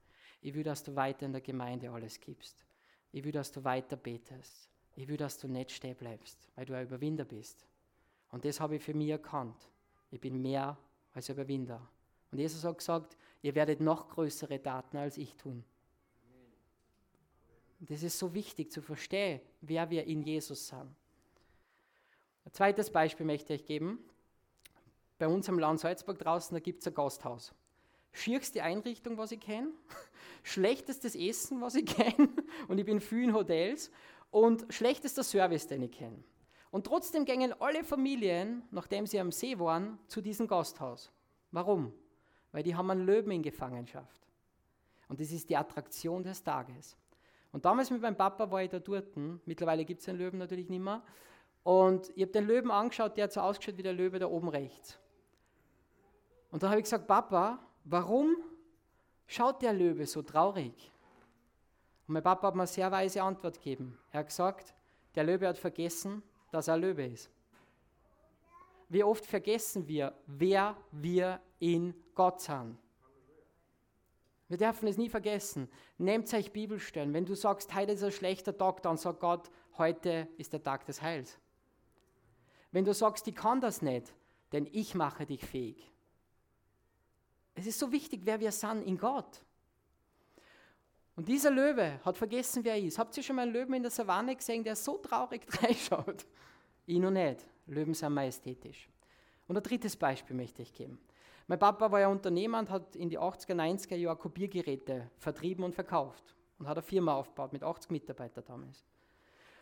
Ich 0.42 0.56
will, 0.56 0.64
dass 0.64 0.82
du 0.82 0.96
weiter 0.96 1.28
in 1.28 1.32
der 1.32 1.42
Gemeinde 1.42 1.92
alles 1.92 2.20
gibst. 2.20 2.66
Ich 3.12 3.24
will, 3.24 3.32
dass 3.32 3.52
du 3.52 3.64
weiter 3.64 3.96
betest. 3.96 4.72
Ich 4.96 5.08
will, 5.08 5.18
dass 5.18 5.38
du 5.38 5.48
nicht 5.48 5.70
stehen 5.70 5.96
bleibst, 5.96 6.50
weil 6.56 6.66
du 6.66 6.76
ein 6.76 6.88
Überwinder 6.88 7.26
bist. 7.26 7.64
Und 8.32 8.44
das 8.44 8.60
habe 8.60 8.78
ich 8.78 8.84
für 8.84 8.96
mich 8.96 9.10
erkannt. 9.10 9.70
Ich 10.10 10.20
bin 10.20 10.42
mehr 10.42 10.80
als 11.14 11.30
Überwinder. 11.30 11.88
Und 12.32 12.40
Jesus 12.40 12.64
hat 12.64 12.80
gesagt, 12.80 13.16
ihr 13.42 13.56
werdet 13.56 13.80
noch 13.80 14.10
größere 14.10 14.62
Taten 14.62 14.98
als 14.98 15.18
ich 15.18 15.36
tun. 15.36 15.64
Das 17.80 18.04
ist 18.04 18.20
so 18.20 18.34
wichtig 18.34 18.72
zu 18.72 18.82
verstehen, 18.82 19.40
wer 19.62 19.90
wir 19.90 20.06
in 20.06 20.22
Jesus 20.22 20.68
sind. 20.68 20.96
Ein 22.46 22.54
zweites 22.54 22.92
Beispiel 22.92 23.26
möchte 23.26 23.54
ich 23.54 23.66
geben. 23.66 24.00
Bei 25.18 25.28
uns 25.28 25.48
im 25.48 25.60
Land 25.60 25.80
Salzburg 25.80 26.18
draußen, 26.18 26.56
da 26.56 26.60
gibt 26.60 26.82
es 26.82 26.88
ein 26.88 26.94
Gasthaus. 26.94 27.54
Schierste 28.12 28.64
Einrichtung, 28.64 29.18
was 29.18 29.32
ich 29.32 29.40
kenne, 29.40 29.72
schlechtestes 30.44 31.16
Essen, 31.16 31.62
was 31.62 31.76
ich 31.76 31.86
kenne, 31.86 32.30
und 32.68 32.80
ich 32.80 32.86
bin 32.86 33.00
viel 33.00 33.26
in 33.26 33.34
Hotels, 33.34 33.92
und 34.32 34.66
schlechtester 34.74 35.24
Service, 35.24 35.68
den 35.68 35.84
ich 35.84 35.92
kenne. 35.92 36.24
Und 36.72 36.86
trotzdem 36.86 37.26
gingen 37.26 37.54
alle 37.62 37.84
Familien, 37.84 38.64
nachdem 38.72 39.06
sie 39.06 39.20
am 39.20 39.32
See 39.32 39.58
waren, 39.60 39.98
zu 40.08 40.22
diesem 40.22 40.48
Gasthaus. 40.48 41.12
Warum? 41.52 41.94
Weil 42.52 42.64
die 42.64 42.76
haben 42.76 42.90
einen 42.90 43.06
Löwen 43.06 43.32
in 43.32 43.44
Gefangenschaft. 43.44 44.28
Und 45.08 45.20
das 45.20 45.32
ist 45.32 45.50
die 45.50 45.58
Attraktion 45.58 46.24
des 46.24 46.44
Tages. 46.44 46.96
Und 47.52 47.66
damals 47.66 47.90
mit 47.90 48.02
meinem 48.02 48.16
Papa 48.16 48.50
war 48.50 48.62
ich 48.62 48.70
da 48.70 48.80
dort. 48.80 49.16
Mittlerweile 49.46 49.84
gibt 49.86 50.00
es 50.00 50.06
den 50.06 50.18
Löwen 50.18 50.38
natürlich 50.38 50.70
nicht 50.70 50.84
mehr. 50.84 51.02
Und 51.64 52.10
ich 52.16 52.22
habe 52.22 52.32
den 52.32 52.48
Löwen 52.48 52.72
angeschaut, 52.72 53.18
der 53.18 53.26
hat 53.26 53.34
so 53.34 53.42
ausgeschaut 53.42 53.78
wie 53.78 53.84
der 53.84 53.94
Löwe 53.94 54.20
da 54.20 54.28
oben 54.28 54.50
rechts. 54.50 55.00
Und 56.52 56.64
dann 56.64 56.70
habe 56.70 56.80
ich 56.80 56.86
gesagt, 56.86 57.08
Papa, 57.08 57.60
warum 57.84 58.36
schaut 59.28 59.62
der 59.62 59.74
Löwe 59.74 60.06
so 60.06 60.22
traurig? 60.22 60.92
Und 62.08 62.14
mein 62.14 62.24
Papa 62.24 62.48
hat 62.48 62.56
mir 62.56 62.62
eine 62.62 62.68
sehr 62.68 62.92
weise 62.92 63.22
Antwort 63.22 63.56
gegeben. 63.56 63.98
Er 64.12 64.22
hat 64.22 64.28
gesagt, 64.28 64.74
der 65.16 65.24
Löwe 65.24 65.48
hat 65.48 65.58
vergessen, 65.58 66.24
dass 66.52 66.68
er 66.68 66.78
Löwe 66.78 67.06
ist. 67.06 67.30
Wie 68.88 69.04
oft 69.04 69.26
vergessen 69.26 69.88
wir, 69.88 70.14
wer 70.26 70.76
wir 70.92 71.40
in 71.60 71.94
Gott 72.20 72.42
sind. 72.42 72.78
Wir 74.50 74.58
dürfen 74.58 74.90
es 74.90 74.98
nie 74.98 75.08
vergessen. 75.08 75.70
Nehmt 75.98 76.34
euch 76.34 76.52
Bibelstellen. 76.52 77.14
Wenn 77.14 77.24
du 77.24 77.34
sagst, 77.34 77.74
heute 77.74 77.94
ist 77.94 78.04
ein 78.04 78.12
schlechter 78.12 78.58
Tag, 78.58 78.82
dann 78.82 78.98
sagt 78.98 79.22
Gott, 79.22 79.50
heute 79.78 80.28
ist 80.36 80.52
der 80.52 80.62
Tag 80.62 80.86
des 80.86 81.02
Heils. 81.02 81.40
Wenn 82.74 82.84
du 82.84 82.94
sagst, 82.94 83.26
ich 83.30 83.36
kann 83.36 83.62
das 83.62 83.82
nicht, 83.82 84.14
denn 84.52 84.68
ich 84.74 84.96
mache 84.96 85.26
dich 85.26 85.46
fähig. 85.46 85.90
Es 87.56 87.66
ist 87.66 87.80
so 87.80 87.90
wichtig, 87.90 88.20
wer 88.26 88.42
wir 88.42 88.52
sind 88.52 88.82
in 88.82 88.98
Gott. 88.98 89.42
Und 91.16 91.30
dieser 91.30 91.52
Löwe 91.52 92.02
hat 92.04 92.18
vergessen, 92.18 92.66
wer 92.66 92.74
er 92.74 92.84
ist. 92.84 93.00
Habt 93.00 93.16
ihr 93.16 93.24
schon 93.24 93.38
mal 93.38 93.44
einen 93.44 93.54
Löwen 93.54 93.76
in 93.76 93.84
der 93.84 93.92
Savanne 93.92 94.36
gesehen, 94.36 94.66
der 94.66 94.76
so 94.76 94.98
traurig 94.98 95.44
reinschaut? 95.64 96.26
Ich 96.86 97.00
noch 97.00 97.12
nicht. 97.12 97.48
Löwen 97.68 97.94
sind 97.94 98.14
majestätisch. 98.14 98.90
Und 99.48 99.56
ein 99.56 99.64
drittes 99.64 99.96
Beispiel 99.96 100.36
möchte 100.36 100.62
ich 100.62 100.74
geben. 100.74 101.00
Mein 101.50 101.58
Papa 101.58 101.92
war 101.92 102.00
ja 102.00 102.10
Unternehmer 102.10 102.60
und 102.60 102.70
hat 102.70 102.96
in 102.96 103.10
die 103.10 103.18
80er, 103.18 103.56
90er 103.56 103.96
Jahre 103.96 104.16
Kopiergeräte 104.18 105.10
vertrieben 105.18 105.64
und 105.64 105.74
verkauft 105.74 106.36
und 106.60 106.68
hat 106.68 106.78
eine 106.78 106.84
Firma 106.84 107.16
aufgebaut 107.16 107.54
mit 107.54 107.64
80 107.64 107.90
Mitarbeitern 107.90 108.44
damals. 108.46 108.86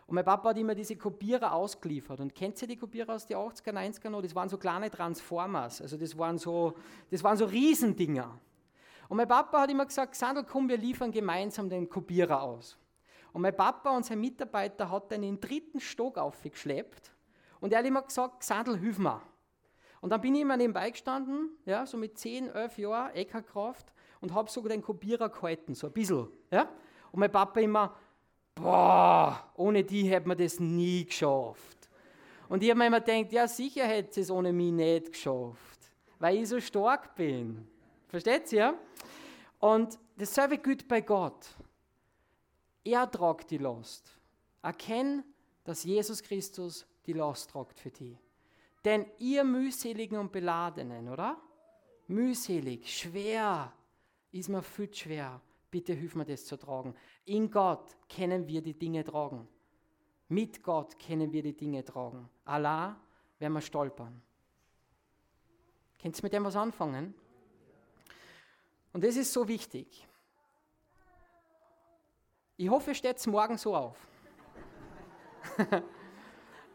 Und 0.06 0.16
mein 0.16 0.26
Papa 0.26 0.50
hat 0.50 0.58
immer 0.58 0.76
diese 0.76 0.98
Kopierer 0.98 1.54
ausgeliefert. 1.54 2.20
Und 2.20 2.36
kennt 2.36 2.62
ihr 2.62 2.68
die 2.68 2.76
Kopierer 2.76 3.16
aus 3.16 3.26
den 3.26 3.38
80er, 3.38 3.72
90er 3.72 4.10
noch? 4.10 4.22
Das 4.22 4.36
waren 4.36 4.50
so 4.50 4.58
kleine 4.58 4.92
Transformers. 4.92 5.82
Also 5.82 5.96
das 5.96 6.18
waren 6.18 6.38
so, 6.38 6.74
das 7.10 7.24
waren 7.24 7.38
so 7.38 7.46
Riesendinger. 7.46 8.38
Und 9.08 9.16
mein 9.16 9.28
Papa 9.30 9.62
hat 9.62 9.72
immer 9.72 9.86
gesagt, 9.86 10.14
Sandel, 10.16 10.44
komm, 10.44 10.68
wir 10.68 10.78
liefern 10.78 11.10
gemeinsam 11.10 11.70
den 11.70 11.88
Kopierer 11.88 12.44
aus. 12.44 12.78
Und 13.32 13.44
mein 13.44 13.56
Papa 13.56 13.96
und 13.96 14.06
sein 14.06 14.20
Mitarbeiter 14.20 14.92
hat 14.92 15.10
den 15.10 15.24
in 15.24 15.36
den 15.36 15.40
dritten 15.40 15.80
Stock 15.80 16.18
aufgeschleppt. 16.18 17.14
Und 17.62 17.72
er 17.72 17.80
hat 17.80 17.86
immer 17.86 18.02
gesagt, 18.02 18.44
Sandel, 18.44 18.78
hilf 18.78 19.00
mir. 19.00 19.22
Und 20.02 20.12
dann 20.12 20.22
bin 20.22 20.36
ich 20.36 20.42
immer 20.42 20.58
nebenbei 20.58 20.90
gestanden, 20.92 21.50
ja, 21.66 21.86
so 21.86 21.98
mit 21.98 22.18
10, 22.18 22.50
11 22.50 22.78
Jahren, 22.78 23.16
Eckerkraft, 23.16 23.94
und 24.22 24.34
habe 24.34 24.50
sogar 24.50 24.70
den 24.70 24.82
Kopierer 24.82 25.30
gehalten, 25.30 25.74
so 25.74 25.88
ein 25.88 25.94
bisschen. 25.94 26.28
Ja? 26.52 26.70
Und 27.12 27.20
mein 27.20 27.32
Papa 27.32 27.60
immer, 27.60 27.96
boah, 28.56 29.52
ohne 29.56 29.84
die 29.84 30.04
hätte 30.04 30.28
man 30.28 30.38
das 30.38 30.60
nie 30.60 31.06
geschafft. 31.06 31.90
Und 32.50 32.64
ich 32.64 32.70
habe 32.70 32.80
mir 32.80 32.88
immer 32.88 33.02
gedacht, 33.02 33.32
ja, 33.32 33.48
sicher 33.48 33.86
hätte 33.86 34.22
es 34.22 34.32
ohne 34.32 34.54
mich 34.54 34.72
nicht 34.72 35.12
geschafft, 35.12 35.92
weil 36.20 36.38
ich 36.38 36.50
so 36.50 36.60
stark 36.60 37.16
bin. 37.16 37.68
Versteht 38.08 38.52
ihr? 38.54 38.78
Und 39.60 40.00
dasselbe 40.16 40.58
gilt 40.58 40.88
bei 40.88 41.02
Gott. 41.02 41.48
Er 42.84 43.10
tragt 43.10 43.52
die 43.52 43.58
Last. 43.58 44.18
Erkenn, 44.62 45.24
dass 45.64 45.84
Jesus 45.84 46.24
Christus 46.24 46.86
die 47.06 47.14
Last 47.14 47.50
tragt 47.50 47.80
für 47.80 47.92
dich. 47.92 48.18
Denn 48.86 49.06
ihr 49.18 49.44
mühseligen 49.44 50.18
und 50.18 50.32
beladenen, 50.32 51.10
oder? 51.10 51.38
Mühselig, 52.08 52.98
schwer, 52.98 53.74
ist 54.32 54.50
mir 54.50 54.62
viel 54.62 54.94
schwer. 54.94 55.42
Bitte 55.70 55.94
hilf 55.94 56.16
mir 56.16 56.26
das 56.26 56.46
zu 56.46 56.58
tragen. 56.58 56.96
In 57.26 57.52
Gott 57.52 57.98
können 58.08 58.48
wir 58.48 58.62
die 58.62 58.78
Dinge 58.78 59.04
tragen. 59.04 59.48
Mit 60.30 60.64
Gott 60.64 60.98
können 61.00 61.32
wir 61.32 61.44
die 61.44 61.56
Dinge 61.56 61.84
tragen. 61.84 62.30
Allah 62.46 63.00
werden 63.40 63.54
wir 63.54 63.62
stolpern. 63.62 64.22
Könnt 66.02 66.18
ihr 66.18 66.24
mit 66.24 66.34
dem 66.34 66.46
was 66.46 66.56
anfangen? 66.56 67.14
Und 68.94 69.04
das 69.04 69.16
ist 69.16 69.34
so 69.34 69.48
wichtig. 69.48 70.08
Ich 72.56 72.70
hoffe, 72.70 72.92
ihr 72.92 72.96
steht 72.96 73.26
morgen 73.28 73.58
so 73.58 73.76
auf. 73.76 74.08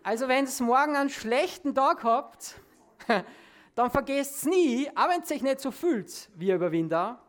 also 0.03 0.29
wenn 0.29 0.47
ihr 0.47 0.65
morgen 0.65 0.97
einen 0.97 1.11
schlechten 1.11 1.75
Tag 1.75 2.05
habt, 2.05 2.61
dann 3.75 3.91
vergesst 3.91 4.37
es 4.37 4.45
nie, 4.45 4.91
auch 4.95 5.09
wenn 5.09 5.23
es 5.23 5.29
sich 5.29 5.43
nicht 5.43 5.61
so 5.61 5.71
fühlt 5.71 6.31
wie 6.35 6.51
ein 6.51 6.57
Überwinder, 6.57 7.23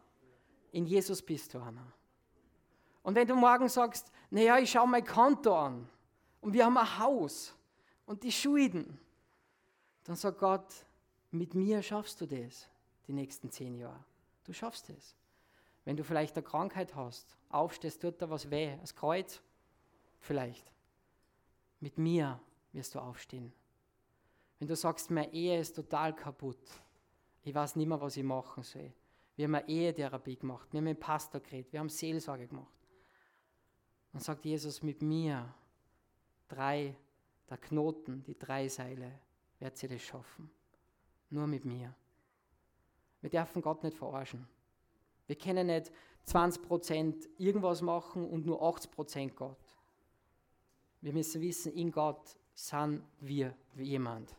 in 0.71 0.86
Jesus 0.86 1.21
bist 1.21 1.53
du 1.53 1.59
einer. 1.59 1.93
Und 3.03 3.15
wenn 3.15 3.28
du 3.28 3.36
morgen 3.36 3.69
sagst, 3.69 4.11
naja, 4.30 4.57
ich 4.57 4.71
schaue 4.71 4.88
mein 4.88 5.05
Konto 5.05 5.55
an 5.55 5.88
und 6.41 6.53
wir 6.53 6.65
haben 6.65 6.78
ein 6.78 6.99
Haus 6.99 7.53
und 8.05 8.24
die 8.24 8.32
Schulden, 8.32 8.99
dann 10.05 10.15
sagt 10.15 10.39
Gott, 10.39 10.74
mit 11.32 11.53
mir 11.53 11.82
schaffst 11.82 12.19
du 12.21 12.26
das 12.26 12.69
die 13.07 13.13
nächsten 13.13 13.49
zehn 13.51 13.76
Jahre. 13.76 14.03
Du 14.45 14.53
schaffst 14.53 14.89
es. 14.89 15.15
Wenn 15.86 15.97
du 15.97 16.03
vielleicht 16.03 16.36
eine 16.36 16.43
Krankheit 16.43 16.95
hast, 16.95 17.38
aufstehst, 17.49 18.01
tut 18.01 18.21
da 18.21 18.30
was 18.30 18.49
weh, 18.49 18.78
das 18.80 18.95
Kreuz, 18.95 19.41
vielleicht. 20.19 20.71
Mit 21.80 21.97
mir 21.97 22.39
wirst 22.74 22.95
du 22.95 22.99
aufstehen. 22.99 23.53
Wenn 24.59 24.67
du 24.67 24.76
sagst, 24.76 25.11
meine 25.11 25.32
Ehe 25.34 25.59
ist 25.59 25.76
total 25.76 26.15
kaputt, 26.15 26.59
ich 27.43 27.53
weiß 27.53 27.76
nicht 27.76 27.88
mehr, 27.88 27.99
was 27.99 28.17
ich 28.17 28.24
machen 28.24 28.63
soll, 28.63 28.93
wir 29.36 29.45
haben 29.45 29.55
eine 29.55 29.67
Ehetherapie 29.67 30.38
gemacht, 30.38 30.71
wir 30.71 30.80
haben 30.80 30.88
einen 30.88 30.99
Pastor 30.99 31.41
geredet, 31.41 31.71
wir 31.74 31.80
haben 31.80 31.89
Seelsorge 31.89 32.47
gemacht. 32.47 32.74
Dann 34.11 34.21
sagt 34.21 34.45
Jesus 34.45 34.84
mit 34.84 35.01
mir, 35.01 35.53
drei, 36.47 36.95
der 37.49 37.57
Knoten, 37.57 38.24
die 38.24 38.38
drei 38.38 38.67
Seile, 38.67 39.19
wird 39.59 39.78
sie 39.78 39.88
das 39.88 40.01
schaffen. 40.01 40.51
Nur 41.30 41.47
mit 41.47 41.65
mir. 41.65 41.95
Wir 43.21 43.30
dürfen 43.30 43.61
Gott 43.61 43.84
nicht 43.84 43.97
verarschen. 43.97 44.47
Wir 45.26 45.36
können 45.36 45.67
nicht 45.67 45.91
20% 46.28 47.28
irgendwas 47.38 47.82
machen 47.82 48.30
und 48.30 48.45
nur 48.45 48.61
80% 48.61 49.34
Gott. 49.34 49.57
Wir 51.01 51.11
müssen 51.11 51.41
wissen, 51.41 51.74
in 51.74 51.91
Gott 51.91 52.38
sind 52.53 53.03
wir 53.19 53.55
jemand. 53.75 54.35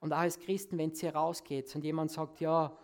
Und 0.00 0.12
auch 0.12 0.18
als 0.18 0.38
Christen, 0.38 0.78
wenn 0.78 0.90
es 0.90 1.00
hier 1.00 1.14
rausgeht 1.14 1.74
und 1.74 1.82
jemand 1.82 2.10
sagt, 2.10 2.40
ja, 2.40 2.76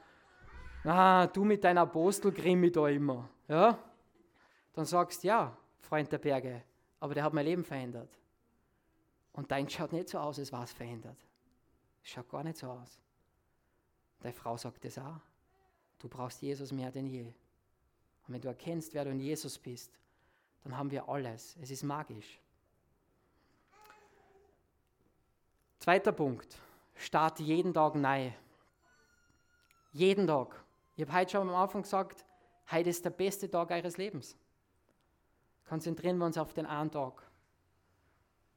ah, 0.84 1.26
du 1.26 1.44
mit 1.44 1.62
deiner 1.62 1.82
Apostelgrimi 1.82 2.70
da 2.72 2.88
immer, 2.88 3.28
ja, 3.48 3.78
dann 4.72 4.84
sagst 4.84 5.22
du, 5.22 5.28
ja, 5.28 5.56
Freund 5.80 6.10
der 6.10 6.18
Berge, 6.18 6.62
aber 6.98 7.14
der 7.14 7.24
hat 7.24 7.32
mein 7.32 7.44
Leben 7.44 7.64
verändert. 7.64 8.18
Und 9.32 9.50
dein 9.50 9.68
schaut 9.68 9.92
nicht 9.92 10.08
so 10.08 10.18
aus, 10.18 10.38
als 10.38 10.52
war 10.52 10.64
es 10.64 10.72
verändert. 10.72 11.18
Es 12.02 12.10
schaut 12.10 12.28
gar 12.28 12.42
nicht 12.44 12.56
so 12.56 12.68
aus. 12.68 13.00
Deine 14.20 14.32
Frau 14.32 14.56
sagt 14.56 14.84
es 14.84 14.98
auch. 14.98 15.20
Du 15.98 16.08
brauchst 16.08 16.42
Jesus 16.42 16.72
mehr 16.72 16.90
denn 16.90 17.06
je. 17.06 17.26
Und 18.26 18.34
wenn 18.34 18.40
du 18.40 18.48
erkennst, 18.48 18.94
wer 18.94 19.04
du 19.04 19.10
in 19.10 19.20
Jesus 19.20 19.58
bist, 19.58 19.98
dann 20.62 20.76
haben 20.76 20.90
wir 20.90 21.08
alles. 21.08 21.56
Es 21.60 21.70
ist 21.70 21.82
magisch. 21.82 22.40
Zweiter 25.84 26.12
Punkt. 26.12 26.56
Starte 26.94 27.42
jeden 27.42 27.74
Tag 27.74 27.94
neu. 27.94 28.30
Jeden 29.92 30.26
Tag. 30.26 30.64
Ich 30.96 31.04
habe 31.06 31.18
heute 31.18 31.32
schon 31.32 31.46
am 31.46 31.54
Anfang 31.54 31.82
gesagt, 31.82 32.24
heute 32.70 32.88
ist 32.88 33.04
der 33.04 33.10
beste 33.10 33.50
Tag 33.50 33.70
eures 33.70 33.98
Lebens. 33.98 34.34
Konzentrieren 35.68 36.16
wir 36.16 36.24
uns 36.24 36.38
auf 36.38 36.54
den 36.54 36.64
einen 36.64 36.90
Tag. 36.90 37.22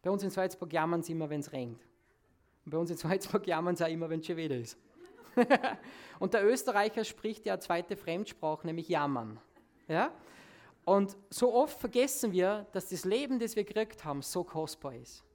Bei 0.02 0.10
uns 0.10 0.24
in 0.24 0.30
Salzburg 0.30 0.72
jammern 0.72 1.04
sie 1.04 1.12
immer, 1.12 1.30
wenn 1.30 1.42
es 1.42 1.52
regnet. 1.52 1.82
Und 2.64 2.72
bei 2.72 2.78
uns 2.78 2.92
in 2.92 2.98
Salzburg 3.06 3.46
jammern 3.46 3.76
sie 3.76 3.84
auch 3.84 3.92
immer, 3.92 4.10
wenn 4.10 4.22
es 4.22 4.26
schon 4.26 4.38
wieder 4.38 4.56
ist. 4.56 4.78
und 6.20 6.34
der 6.34 6.46
Österreicher 6.46 7.04
spricht 7.04 7.46
ja 7.46 7.56
eine 7.56 7.60
zweite 7.60 7.98
Fremdsprache, 7.98 8.66
nämlich 8.66 8.88
jammern. 8.88 9.38
Ja? 9.90 10.14
Und 10.86 11.18
so 11.30 11.54
oft 11.54 11.78
vergessen 11.78 12.32
wir, 12.32 12.68
dass 12.72 12.88
das 12.88 13.04
Leben, 13.04 13.38
das 13.38 13.58
wir 13.58 13.66
gekriegt 13.66 14.06
haben, 14.06 14.22
so 14.22 14.46
kostbar 14.46 14.96
ist. 14.96 15.27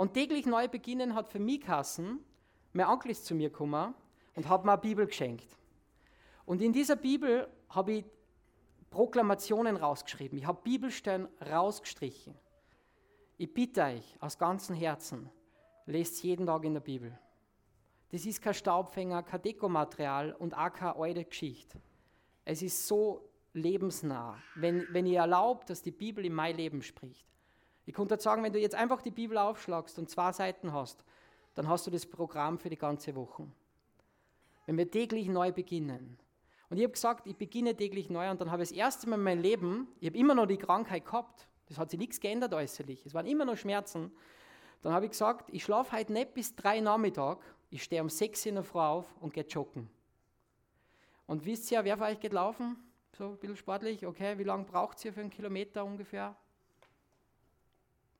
Und 0.00 0.14
täglich 0.14 0.46
neu 0.46 0.66
beginnen 0.66 1.14
hat 1.14 1.28
für 1.28 1.38
mich 1.38 1.60
Kassen, 1.60 2.20
mein 2.72 2.86
Onkel 2.86 3.10
ist 3.10 3.26
zu 3.26 3.34
mir 3.34 3.50
gekommen 3.50 3.94
und 4.34 4.48
hat 4.48 4.64
mir 4.64 4.72
eine 4.72 4.80
Bibel 4.80 5.04
geschenkt. 5.06 5.58
Und 6.46 6.62
in 6.62 6.72
dieser 6.72 6.96
Bibel 6.96 7.46
habe 7.68 7.92
ich 7.92 8.04
Proklamationen 8.88 9.76
rausgeschrieben. 9.76 10.38
Ich 10.38 10.46
habe 10.46 10.58
Bibelstellen 10.62 11.28
rausgestrichen. 11.46 12.34
Ich 13.36 13.52
bitte 13.52 13.82
euch 13.82 14.16
aus 14.20 14.38
ganzem 14.38 14.74
Herzen, 14.74 15.28
lest 15.84 16.22
jeden 16.22 16.46
Tag 16.46 16.64
in 16.64 16.72
der 16.72 16.80
Bibel. 16.80 17.18
Das 18.08 18.24
ist 18.24 18.40
kein 18.40 18.54
Staubfänger, 18.54 19.22
kein 19.22 19.42
Dekomaterial 19.42 20.32
und 20.32 20.56
auch 20.56 20.72
keine 20.72 20.96
alte 20.96 21.26
Geschichte. 21.26 21.78
Es 22.46 22.62
ist 22.62 22.86
so 22.86 23.28
lebensnah, 23.52 24.38
wenn, 24.54 24.86
wenn 24.92 25.04
ihr 25.04 25.20
erlaubt, 25.20 25.68
dass 25.68 25.82
die 25.82 25.90
Bibel 25.90 26.24
in 26.24 26.32
mein 26.32 26.56
Leben 26.56 26.80
spricht. 26.80 27.26
Ich 27.90 27.96
könnte 27.96 28.20
sagen, 28.20 28.44
wenn 28.44 28.52
du 28.52 28.60
jetzt 28.60 28.76
einfach 28.76 29.02
die 29.02 29.10
Bibel 29.10 29.36
aufschlagst 29.36 29.98
und 29.98 30.08
zwei 30.08 30.30
Seiten 30.30 30.72
hast, 30.72 31.04
dann 31.56 31.66
hast 31.66 31.88
du 31.88 31.90
das 31.90 32.06
Programm 32.06 32.56
für 32.56 32.70
die 32.70 32.78
ganze 32.78 33.16
Woche. 33.16 33.48
Wenn 34.64 34.78
wir 34.78 34.88
täglich 34.88 35.26
neu 35.26 35.50
beginnen, 35.50 36.16
und 36.68 36.76
ich 36.76 36.84
habe 36.84 36.92
gesagt, 36.92 37.26
ich 37.26 37.34
beginne 37.34 37.76
täglich 37.76 38.08
neu 38.08 38.30
und 38.30 38.40
dann 38.40 38.52
habe 38.52 38.62
ich 38.62 38.68
das 38.68 38.78
erste 38.78 39.08
Mal 39.08 39.16
in 39.16 39.24
meinem 39.24 39.42
Leben, 39.42 39.88
ich 39.98 40.06
habe 40.06 40.16
immer 40.16 40.36
noch 40.36 40.46
die 40.46 40.56
Krankheit 40.56 41.04
gehabt, 41.04 41.48
das 41.66 41.78
hat 41.78 41.90
sich 41.90 41.98
nichts 41.98 42.20
geändert 42.20 42.54
äußerlich, 42.54 43.04
es 43.04 43.12
waren 43.12 43.26
immer 43.26 43.44
noch 43.44 43.56
Schmerzen. 43.56 44.12
Dann 44.82 44.92
habe 44.92 45.06
ich 45.06 45.10
gesagt, 45.10 45.50
ich 45.52 45.64
schlafe 45.64 45.96
heute 45.96 46.12
nicht 46.12 46.32
bis 46.32 46.54
drei 46.54 46.78
Nachmittag, 46.78 47.40
ich 47.70 47.82
stehe 47.82 48.02
um 48.02 48.08
sechs 48.08 48.46
in 48.46 48.54
der 48.54 48.62
Früh 48.62 48.78
auf 48.78 49.16
und 49.20 49.34
gehe 49.34 49.44
joggen. 49.44 49.90
Und 51.26 51.44
wisst 51.44 51.72
ihr, 51.72 51.82
wer 51.82 51.96
von 51.96 52.06
euch 52.06 52.20
geht 52.20 52.34
laufen? 52.34 52.76
So 53.18 53.30
ein 53.30 53.38
bisschen 53.38 53.56
sportlich, 53.56 54.06
okay, 54.06 54.38
wie 54.38 54.44
lange 54.44 54.62
braucht 54.62 55.04
ihr 55.04 55.12
für 55.12 55.22
einen 55.22 55.30
Kilometer 55.30 55.84
ungefähr? 55.84 56.36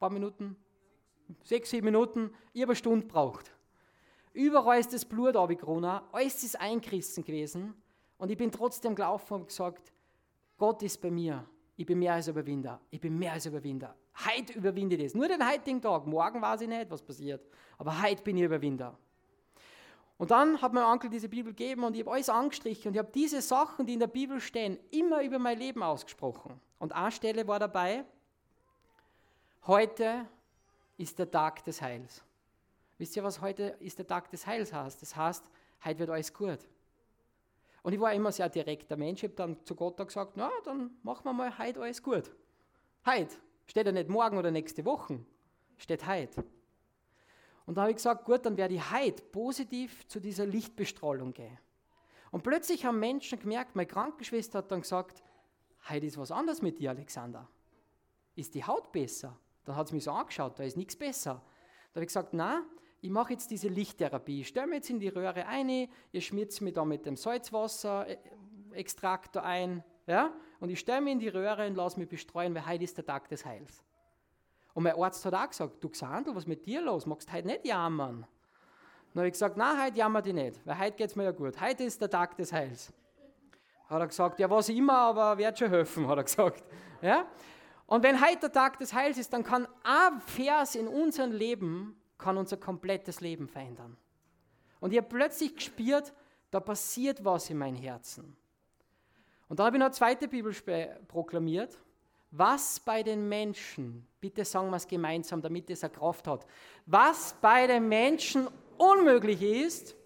Paar 0.00 0.10
Minuten? 0.10 0.56
Sechs, 1.44 1.70
sieben 1.70 1.84
Minuten, 1.84 2.32
ich 2.54 2.62
habe 2.62 2.70
eine 2.70 2.76
Stunde 2.76 3.06
braucht. 3.06 3.52
Überall 4.32 4.80
ist 4.80 4.94
das 4.94 5.04
Blut 5.04 5.36
runtergeronnen, 5.36 6.00
alles 6.10 6.42
ist 6.42 6.58
eingerissen 6.58 7.22
gewesen. 7.22 7.74
Und 8.16 8.30
ich 8.30 8.38
bin 8.38 8.50
trotzdem 8.50 8.94
gelaufen 8.94 9.34
und 9.34 9.48
gesagt, 9.48 9.92
Gott 10.56 10.82
ist 10.82 11.00
bei 11.02 11.10
mir. 11.10 11.46
Ich 11.76 11.84
bin 11.84 11.98
mehr 11.98 12.14
als 12.14 12.28
Überwinder. 12.28 12.80
Ich 12.90 13.00
bin 13.00 13.18
mehr 13.18 13.34
als 13.34 13.44
Überwinder. 13.44 13.94
Heute 14.26 14.54
überwinde 14.54 14.96
ich 14.96 15.04
das. 15.04 15.14
Nur 15.14 15.28
den 15.28 15.46
heutigen 15.46 15.80
Tag. 15.80 16.06
Morgen 16.06 16.40
weiß 16.40 16.62
ich 16.62 16.68
nicht, 16.68 16.90
was 16.90 17.02
passiert. 17.02 17.46
Aber 17.76 18.02
heute 18.02 18.22
bin 18.22 18.38
ich 18.38 18.44
Überwinder. 18.44 18.98
Und 20.16 20.30
dann 20.30 20.60
hat 20.60 20.72
mein 20.72 20.84
Onkel 20.84 21.10
diese 21.10 21.28
Bibel 21.28 21.52
gegeben 21.52 21.84
und 21.84 21.94
ich 21.94 22.00
habe 22.00 22.12
alles 22.12 22.28
angestrichen 22.28 22.88
und 22.88 22.94
ich 22.94 22.98
habe 22.98 23.10
diese 23.12 23.40
Sachen, 23.40 23.86
die 23.86 23.94
in 23.94 24.00
der 24.00 24.06
Bibel 24.06 24.40
stehen, 24.40 24.78
immer 24.90 25.22
über 25.22 25.38
mein 25.38 25.58
Leben 25.58 25.82
ausgesprochen. 25.82 26.58
Und 26.78 26.94
eine 26.94 27.10
Stelle 27.10 27.46
war 27.46 27.58
dabei, 27.58 28.04
heute 29.66 30.26
ist 30.96 31.18
der 31.18 31.30
Tag 31.30 31.64
des 31.64 31.80
Heils. 31.80 32.22
Wisst 32.98 33.16
ihr, 33.16 33.24
was 33.24 33.40
heute 33.40 33.76
ist 33.80 33.98
der 33.98 34.06
Tag 34.06 34.30
des 34.30 34.46
Heils 34.46 34.72
heißt? 34.72 35.00
Das 35.00 35.16
heißt, 35.16 35.50
heute 35.84 35.98
wird 35.98 36.10
alles 36.10 36.32
gut. 36.32 36.58
Und 37.82 37.92
ich 37.94 38.00
war 38.00 38.12
immer 38.12 38.30
sehr 38.30 38.48
direkter 38.48 38.96
Mensch. 38.96 39.22
Ich 39.22 39.30
habe 39.30 39.36
dann 39.36 39.64
zu 39.64 39.74
Gott 39.74 39.96
gesagt, 39.96 40.32
na, 40.36 40.50
dann 40.64 40.90
machen 41.02 41.24
wir 41.24 41.32
mal 41.32 41.58
heute 41.58 41.80
alles 41.80 42.02
gut. 42.02 42.30
Heute 43.06 43.36
Steht 43.70 43.86
ja 43.86 43.92
nicht 43.92 44.08
morgen 44.08 44.36
oder 44.36 44.50
nächste 44.50 44.84
Woche, 44.84 45.20
steht 45.76 46.04
heute. 46.04 46.42
Und 47.66 47.76
da 47.76 47.82
habe 47.82 47.92
ich 47.92 47.98
gesagt, 47.98 48.24
gut, 48.24 48.44
dann 48.44 48.56
werde 48.56 48.74
ich 48.74 48.90
heute 48.90 49.22
positiv 49.22 50.08
zu 50.08 50.18
dieser 50.18 50.44
Lichtbestrahlung 50.44 51.32
gehen. 51.32 51.56
Und 52.32 52.42
plötzlich 52.42 52.84
haben 52.84 52.98
Menschen 52.98 53.38
gemerkt, 53.38 53.76
meine 53.76 53.86
Krankenschwester 53.86 54.58
hat 54.58 54.72
dann 54.72 54.80
gesagt, 54.80 55.22
heute 55.88 56.04
ist 56.04 56.18
was 56.18 56.32
anderes 56.32 56.62
mit 56.62 56.80
dir, 56.80 56.90
Alexander. 56.90 57.46
Ist 58.34 58.56
die 58.56 58.64
Haut 58.64 58.90
besser? 58.90 59.38
Dann 59.64 59.76
hat 59.76 59.88
sie 59.88 59.94
mich 59.94 60.04
so 60.04 60.12
angeschaut, 60.12 60.58
da 60.58 60.64
ist 60.64 60.76
nichts 60.76 60.96
besser. 60.96 61.42
Da 61.92 61.96
habe 61.96 62.04
ich 62.04 62.08
gesagt, 62.08 62.32
na, 62.32 62.62
ich 63.00 63.10
mache 63.10 63.32
jetzt 63.32 63.50
diese 63.50 63.68
Lichttherapie. 63.68 64.42
Ich 64.42 64.48
stelle 64.48 64.66
mir 64.66 64.74
jetzt 64.76 64.90
in 64.90 65.00
die 65.00 65.08
Röhre 65.08 65.46
ein, 65.46 65.68
ihr 65.68 65.88
schmitzt 66.20 66.60
mich 66.60 66.74
da 66.74 66.84
mit 66.84 67.06
dem 67.06 67.16
Salzwasser-Extraktor 67.16 69.42
ein, 69.42 69.82
ja, 70.06 70.34
und 70.58 70.70
ich 70.70 70.80
stelle 70.80 71.00
mich 71.00 71.12
in 71.12 71.20
die 71.20 71.28
Röhre 71.28 71.66
und 71.66 71.76
lasse 71.76 71.98
mich 71.98 72.08
bestreuen, 72.08 72.54
weil 72.54 72.66
heute 72.66 72.84
ist 72.84 72.96
der 72.96 73.06
Tag 73.06 73.28
des 73.28 73.44
Heils. 73.44 73.82
Und 74.74 74.84
mein 74.84 74.94
Arzt 74.94 75.24
hat 75.24 75.34
auch 75.34 75.48
gesagt, 75.48 75.82
du 75.82 75.88
Xandl, 75.88 76.34
was 76.34 76.44
ist 76.44 76.48
mit 76.48 76.64
dir 76.66 76.80
los? 76.80 77.06
Magst 77.06 77.28
du 77.28 77.32
heute 77.32 77.48
nicht 77.48 77.64
jammern? 77.64 78.26
Dann 79.12 79.20
habe 79.20 79.26
ich 79.26 79.32
gesagt, 79.32 79.56
nein, 79.56 79.84
heute 79.84 79.96
jammer 79.96 80.24
ich 80.24 80.32
nicht, 80.32 80.64
weil 80.64 80.78
heute 80.78 80.96
geht 80.96 81.10
es 81.10 81.16
mir 81.16 81.24
ja 81.24 81.32
gut. 81.32 81.60
Heute 81.60 81.84
ist 81.84 82.00
der 82.00 82.10
Tag 82.10 82.36
des 82.36 82.52
Heils. 82.52 82.92
Hat 83.88 84.00
er 84.00 84.06
gesagt, 84.06 84.38
ja, 84.38 84.48
was 84.48 84.68
immer, 84.68 84.98
aber 84.98 85.36
wird 85.36 85.58
schon 85.58 85.68
helfen, 85.68 86.06
hat 86.06 86.18
er 86.18 86.24
gesagt. 86.24 86.62
Ja? 87.02 87.26
Und 87.90 88.04
wenn 88.04 88.24
heute 88.24 88.38
der 88.42 88.52
Tag 88.52 88.78
des 88.78 88.94
Heils 88.94 89.18
ist, 89.18 89.32
dann 89.32 89.42
kann 89.42 89.66
ein 89.82 90.20
Vers 90.20 90.76
in 90.76 90.86
unserem 90.86 91.32
Leben 91.32 92.00
kann 92.18 92.36
unser 92.36 92.56
komplettes 92.56 93.20
Leben 93.20 93.48
verändern. 93.48 93.96
Und 94.78 94.92
ich 94.92 94.98
habe 94.98 95.08
plötzlich 95.08 95.56
gespürt, 95.56 96.12
da 96.52 96.60
passiert 96.60 97.24
was 97.24 97.50
in 97.50 97.58
meinem 97.58 97.74
Herzen. 97.74 98.36
Und 99.48 99.58
da 99.58 99.64
habe 99.64 99.76
ich 99.76 99.80
noch 99.80 99.86
eine 99.86 99.94
zweite 99.94 100.28
Bibel 100.28 100.54
proklamiert. 101.08 101.76
Was 102.30 102.78
bei 102.78 103.02
den 103.02 103.28
Menschen, 103.28 104.06
bitte 104.20 104.44
sagen 104.44 104.70
wir 104.70 104.76
es 104.76 104.86
gemeinsam, 104.86 105.42
damit 105.42 105.68
es 105.68 105.82
eine 105.82 105.92
Kraft 105.92 106.28
hat, 106.28 106.46
was 106.86 107.34
bei 107.40 107.66
den 107.66 107.88
Menschen 107.88 108.46
unmöglich 108.78 109.42
ist, 109.42 109.96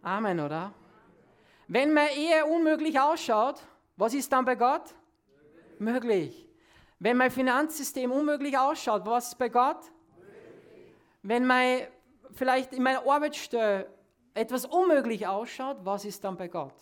Amen, 0.00 0.40
oder? 0.40 0.72
Wenn 1.68 1.92
meine 1.92 2.14
Ehe 2.14 2.46
unmöglich 2.46 2.98
ausschaut, 2.98 3.62
was 3.96 4.14
ist 4.14 4.32
dann 4.32 4.44
bei 4.44 4.54
Gott? 4.54 4.94
Möglich. 5.78 6.48
Wenn 6.98 7.16
mein 7.16 7.30
Finanzsystem 7.30 8.10
unmöglich 8.10 8.56
ausschaut, 8.56 9.04
was 9.04 9.28
ist 9.28 9.38
bei 9.38 9.48
Gott? 9.48 9.82
Möglich. 10.18 10.94
Wenn 11.22 11.46
mein, 11.46 11.86
vielleicht 12.32 12.72
in 12.72 12.82
meiner 12.82 13.06
Arbeitsstelle 13.06 13.88
etwas 14.32 14.64
unmöglich 14.66 15.26
ausschaut, 15.26 15.78
was 15.84 16.04
ist 16.04 16.22
dann 16.24 16.36
bei 16.36 16.48
Gott? 16.48 16.74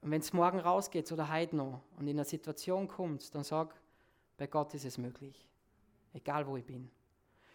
Und 0.00 0.10
wenn 0.10 0.20
es 0.20 0.32
morgen 0.34 0.58
rausgeht 0.58 1.10
oder 1.12 1.32
heute 1.32 1.56
noch 1.56 1.80
und 1.96 2.06
in 2.06 2.16
eine 2.16 2.26
Situation 2.26 2.86
kommt, 2.86 3.34
dann 3.34 3.42
sag, 3.42 3.74
bei 4.36 4.46
Gott 4.46 4.74
ist 4.74 4.84
es 4.84 4.98
möglich. 4.98 5.48
Egal 6.12 6.46
wo 6.46 6.58
ich 6.58 6.64
bin. 6.64 6.90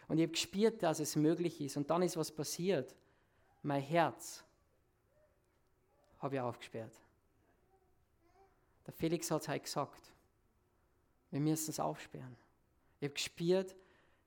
Und 0.07 0.17
ich 0.17 0.24
habe 0.24 0.32
gespürt, 0.32 0.82
dass 0.82 0.99
es 0.99 1.15
möglich 1.15 1.61
ist. 1.61 1.78
Und 1.78 1.89
dann 1.89 2.01
ist 2.01 2.17
was 2.17 2.32
passiert. 2.32 2.95
Mein 3.61 3.82
Herz 3.82 4.43
habe 6.17 6.36
ich 6.36 6.41
aufgesperrt. 6.41 6.99
Der 8.86 8.93
Felix 8.93 9.30
hat 9.32 9.41
es 9.41 9.47
heute 9.47 9.59
gesagt. 9.61 10.13
Wir 11.32 11.39
müssen 11.39 11.71
es 11.71 11.80
aufsperren. 11.80 12.36
Ich 12.99 13.05
habe 13.05 13.13
gespürt, 13.13 13.75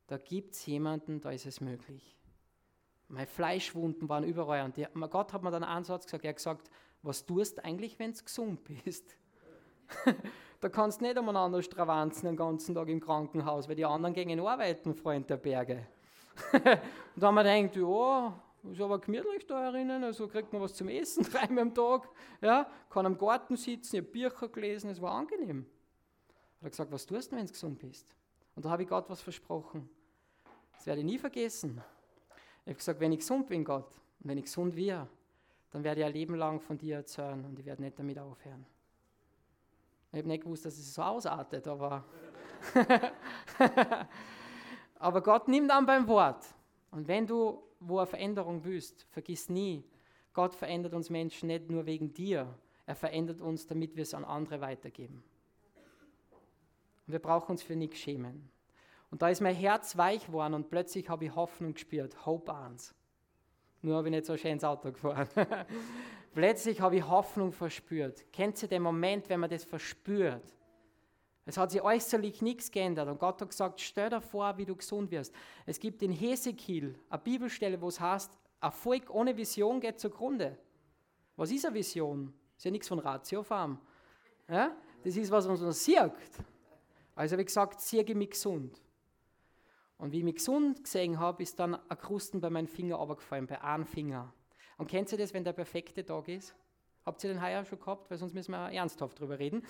da 0.06 0.18
gibt 0.18 0.54
es 0.54 0.66
jemanden, 0.66 1.20
da 1.20 1.30
ist 1.30 1.46
es 1.46 1.60
möglich. 1.60 2.16
Meine 3.08 3.26
Fleischwunden 3.26 4.08
waren 4.08 4.24
überall. 4.24 4.64
Und 4.64 4.76
die, 4.76 4.86
Gott 5.10 5.32
hat 5.32 5.42
mir 5.42 5.50
dann 5.50 5.64
einen 5.64 5.84
Satz 5.84 6.04
gesagt. 6.04 6.24
Er 6.24 6.30
hat 6.30 6.36
gesagt, 6.36 6.70
was 7.02 7.26
tust 7.26 7.58
du 7.58 7.64
eigentlich, 7.64 7.98
wenn 7.98 8.12
du 8.12 8.22
gesund 8.22 8.62
bist? 8.64 9.16
da 10.60 10.68
kannst 10.68 11.00
du 11.00 11.04
nicht 11.04 11.18
umeinander 11.18 11.62
stravanzen 11.62 12.26
den 12.26 12.36
ganzen 12.36 12.74
Tag 12.74 12.88
im 12.88 13.00
Krankenhaus, 13.00 13.68
weil 13.68 13.74
die 13.74 13.84
anderen 13.84 14.14
gehen 14.14 14.40
arbeiten, 14.40 14.94
Freund 14.94 15.28
der 15.28 15.36
Berge. 15.36 15.86
und 16.52 16.64
da 17.16 17.26
haben 17.26 17.34
wir 17.34 17.42
gedacht, 17.42 17.76
ja, 17.76 18.40
ist 18.70 18.80
aber 18.80 19.00
gemütlich 19.00 19.46
da 19.46 19.64
herinnen, 19.64 20.04
also 20.04 20.28
kriegt 20.28 20.52
man 20.52 20.62
was 20.62 20.74
zum 20.74 20.88
Essen 20.88 21.24
dreimal 21.32 21.62
am 21.62 21.74
Tag, 21.74 22.08
ja, 22.40 22.70
kann 22.90 23.06
am 23.06 23.18
Garten 23.18 23.56
sitzen, 23.56 23.96
ich 23.96 24.02
habe 24.02 24.12
Bücher 24.12 24.48
gelesen, 24.48 24.90
es 24.90 25.00
war 25.00 25.12
angenehm. 25.12 25.66
Er 26.60 26.66
hat 26.66 26.72
gesagt, 26.72 26.92
was 26.92 27.04
tust 27.04 27.32
du, 27.32 27.36
wenn 27.36 27.46
du 27.46 27.52
gesund 27.52 27.78
bist? 27.78 28.14
Und 28.54 28.64
da 28.64 28.70
habe 28.70 28.84
ich 28.84 28.88
Gott 28.88 29.08
was 29.08 29.20
versprochen. 29.20 29.88
Das 30.74 30.86
werde 30.86 31.00
ich 31.00 31.06
nie 31.06 31.18
vergessen. 31.18 31.82
Ich 32.64 32.68
habe 32.68 32.74
gesagt, 32.76 33.00
wenn 33.00 33.12
ich 33.12 33.18
gesund 33.18 33.48
bin, 33.48 33.64
Gott, 33.64 33.88
und 34.20 34.28
wenn 34.28 34.38
ich 34.38 34.44
gesund 34.44 34.76
wäre, 34.76 35.08
dann 35.72 35.82
werde 35.82 36.02
ich 36.02 36.06
ein 36.06 36.12
Leben 36.12 36.34
lang 36.36 36.60
von 36.60 36.78
dir 36.78 36.96
erzählen 36.96 37.44
und 37.44 37.58
ich 37.58 37.64
werde 37.64 37.82
nicht 37.82 37.98
damit 37.98 38.18
aufhören. 38.18 38.64
Ich 40.12 40.18
habe 40.18 40.28
nicht 40.28 40.44
gewusst, 40.44 40.64
dass 40.66 40.78
es 40.78 40.94
so 40.94 41.02
ausartet, 41.02 41.66
aber, 41.66 42.04
aber 44.98 45.20
Gott 45.22 45.48
nimmt 45.48 45.70
an 45.70 45.86
beim 45.86 46.06
Wort. 46.06 46.44
Und 46.92 47.08
wenn 47.08 47.26
du 47.26 47.62
wo 47.80 47.98
eine 47.98 48.06
Veränderung 48.06 48.64
willst, 48.64 49.02
vergiss 49.10 49.48
nie, 49.48 49.82
Gott 50.32 50.54
verändert 50.54 50.94
uns 50.94 51.10
Menschen 51.10 51.48
nicht 51.48 51.68
nur 51.68 51.84
wegen 51.86 52.14
dir, 52.14 52.54
er 52.86 52.94
verändert 52.94 53.40
uns, 53.40 53.66
damit 53.66 53.96
wir 53.96 54.02
es 54.02 54.14
an 54.14 54.24
andere 54.24 54.60
weitergeben. 54.60 55.24
Und 57.06 57.12
wir 57.12 57.18
brauchen 57.18 57.52
uns 57.52 57.62
für 57.62 57.74
nichts 57.74 57.98
schämen. 57.98 58.48
Und 59.10 59.22
da 59.22 59.28
ist 59.28 59.40
mein 59.40 59.54
Herz 59.54 59.96
weich 59.96 60.26
geworden 60.26 60.54
und 60.54 60.70
plötzlich 60.70 61.08
habe 61.08 61.24
ich 61.24 61.34
Hoffnung 61.34 61.74
gespürt, 61.74 62.24
Hope 62.24 62.52
Arns. 62.52 62.94
Nur 63.82 63.96
habe 63.96 64.08
ich 64.08 64.12
nicht 64.12 64.26
so 64.26 64.36
schön 64.36 64.52
ins 64.52 64.64
Auto 64.64 64.92
gefahren. 64.92 65.28
plötzlich 66.34 66.80
habe 66.80 66.96
ich 66.96 67.08
Hoffnung 67.08 67.52
verspürt. 67.52 68.32
Kennt 68.32 68.62
ihr 68.62 68.68
den 68.68 68.82
Moment, 68.82 69.28
wenn 69.28 69.40
man 69.40 69.50
das 69.50 69.64
verspürt? 69.64 70.54
Es 71.44 71.56
hat 71.56 71.72
sich 71.72 71.82
äußerlich 71.82 72.40
nichts 72.40 72.70
geändert 72.70 73.08
und 73.08 73.18
Gott 73.18 73.40
hat 73.40 73.48
gesagt, 73.48 73.80
stell 73.80 74.10
dir 74.10 74.20
vor, 74.20 74.56
wie 74.58 74.64
du 74.64 74.76
gesund 74.76 75.10
wirst. 75.10 75.34
Es 75.66 75.80
gibt 75.80 76.02
in 76.02 76.12
Hesekiel 76.12 76.98
eine 77.10 77.20
Bibelstelle, 77.20 77.80
wo 77.80 77.88
es 77.88 77.98
heißt, 77.98 78.38
Erfolg 78.60 79.10
ohne 79.10 79.36
Vision 79.36 79.80
geht 79.80 79.98
zugrunde. 79.98 80.56
Was 81.36 81.50
ist 81.50 81.66
eine 81.66 81.74
Vision? 81.74 82.32
ist 82.56 82.64
ja 82.66 82.70
nichts 82.70 82.86
von 82.86 83.00
Ratiofarm. 83.00 83.76
Ja? 84.48 84.76
Das 85.02 85.16
ist, 85.16 85.32
was 85.32 85.48
man 85.48 85.72
sieht. 85.72 86.12
Also 87.16 87.36
ich 87.36 87.46
gesagt, 87.46 87.80
siege 87.80 88.14
mich 88.14 88.30
gesund. 88.30 88.80
Und 89.98 90.12
wie 90.12 90.18
ich 90.18 90.24
mich 90.24 90.36
gesund 90.36 90.84
gesehen 90.84 91.18
habe, 91.18 91.42
ist 91.42 91.58
dann 91.58 91.74
ein 91.74 91.98
Krusten 91.98 92.40
bei 92.40 92.50
meinem 92.50 92.68
Finger 92.68 92.96
runtergefallen, 92.96 93.48
bei 93.48 93.60
einem 93.60 93.84
Finger. 93.84 94.32
Und 94.78 94.88
kennt 94.88 95.10
ihr 95.10 95.18
das, 95.18 95.34
wenn 95.34 95.42
der 95.42 95.52
perfekte 95.52 96.04
Tag 96.04 96.28
ist? 96.28 96.54
Habt 97.04 97.24
ihr 97.24 97.32
den 97.32 97.42
heuer 97.42 97.64
schon 97.64 97.80
gehabt? 97.80 98.08
Weil 98.10 98.18
sonst 98.18 98.32
müssen 98.32 98.52
wir 98.52 98.70
ernsthaft 98.70 99.18
drüber 99.18 99.38
reden. 99.38 99.64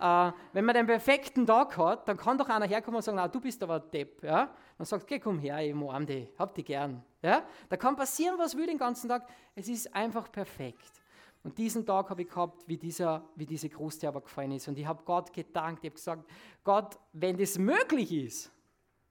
Äh, 0.00 0.32
wenn 0.52 0.64
man 0.64 0.74
den 0.74 0.86
perfekten 0.86 1.46
Tag 1.46 1.76
hat, 1.76 2.08
dann 2.08 2.16
kann 2.16 2.36
doch 2.36 2.48
einer 2.48 2.66
herkommen 2.66 2.96
und 2.96 3.02
sagen, 3.02 3.16
na, 3.16 3.28
du 3.28 3.40
bist 3.40 3.62
aber 3.62 3.78
Depp. 3.78 4.24
Ja? 4.24 4.52
Dann 4.76 4.84
sagt, 4.84 5.06
geh, 5.06 5.20
komm 5.20 5.38
her, 5.38 5.60
ich 5.60 5.72
umarm 5.72 6.06
dich, 6.06 6.28
hab 6.38 6.54
dich 6.54 6.64
gern. 6.64 7.04
Ja? 7.22 7.44
Da 7.68 7.76
kann 7.76 7.94
passieren, 7.94 8.36
was 8.38 8.56
will 8.56 8.66
den 8.66 8.78
ganzen 8.78 9.08
Tag. 9.08 9.28
Es 9.54 9.68
ist 9.68 9.94
einfach 9.94 10.30
perfekt. 10.32 11.02
Und 11.44 11.58
diesen 11.58 11.84
Tag 11.86 12.10
habe 12.10 12.22
ich 12.22 12.28
gehabt, 12.28 12.66
wie, 12.66 12.76
dieser, 12.76 13.28
wie 13.36 13.46
diese 13.46 13.68
Kruste 13.68 14.08
aber 14.08 14.20
gefallen 14.20 14.52
ist. 14.52 14.66
Und 14.68 14.78
ich 14.78 14.86
habe 14.86 15.02
Gott 15.04 15.32
gedankt. 15.32 15.84
Ich 15.84 15.90
habe 15.90 15.96
gesagt, 15.96 16.30
Gott, 16.64 16.98
wenn 17.12 17.36
das 17.36 17.58
möglich 17.58 18.12
ist, 18.12 18.52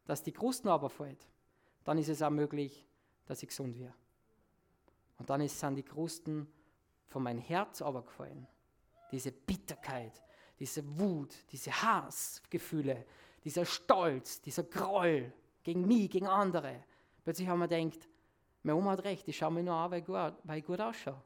dass 0.05 0.23
die 0.23 0.31
Krusten 0.31 0.69
aber 0.69 0.89
fällt, 0.89 1.27
dann 1.83 1.97
ist 1.97 2.09
es 2.09 2.21
auch 2.21 2.29
möglich, 2.29 2.85
dass 3.25 3.41
ich 3.43 3.49
gesund 3.49 3.79
werde. 3.79 3.95
Und 5.17 5.29
dann 5.29 5.45
sind 5.47 5.75
die 5.75 5.83
Krusten 5.83 6.47
von 7.11 7.23
meinem 7.23 7.39
Herz 7.39 7.81
aber 7.81 8.03
gefallen. 8.03 8.47
Diese 9.11 9.31
Bitterkeit, 9.31 10.23
diese 10.57 10.81
Wut, 10.97 11.35
diese 11.51 11.71
Hassgefühle, 11.71 13.05
dieser 13.43 13.65
Stolz, 13.65 14.41
dieser 14.41 14.63
Groll 14.63 15.33
gegen 15.61 15.85
mich, 15.85 16.09
gegen 16.09 16.27
andere. 16.27 16.83
Plötzlich 17.23 17.47
haben 17.47 17.59
wir 17.59 17.67
gedacht, 17.67 18.07
meine 18.63 18.77
Oma 18.77 18.91
hat 18.91 19.03
recht, 19.03 19.27
ich 19.27 19.37
schaue 19.37 19.51
mir 19.51 19.63
nur 19.63 19.75
an, 19.75 19.91
weil 19.91 19.99
ich 19.99 20.05
gut, 20.05 20.33
weil 20.43 20.59
ich 20.59 20.65
gut 20.65 20.79
ausschaue. 20.79 21.21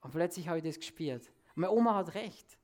Und 0.00 0.12
plötzlich 0.12 0.46
habe 0.46 0.58
ich 0.58 0.64
das 0.64 0.78
gespürt. 0.78 1.32
meine 1.56 1.72
Oma 1.72 1.96
hat 1.96 2.14
recht. 2.14 2.58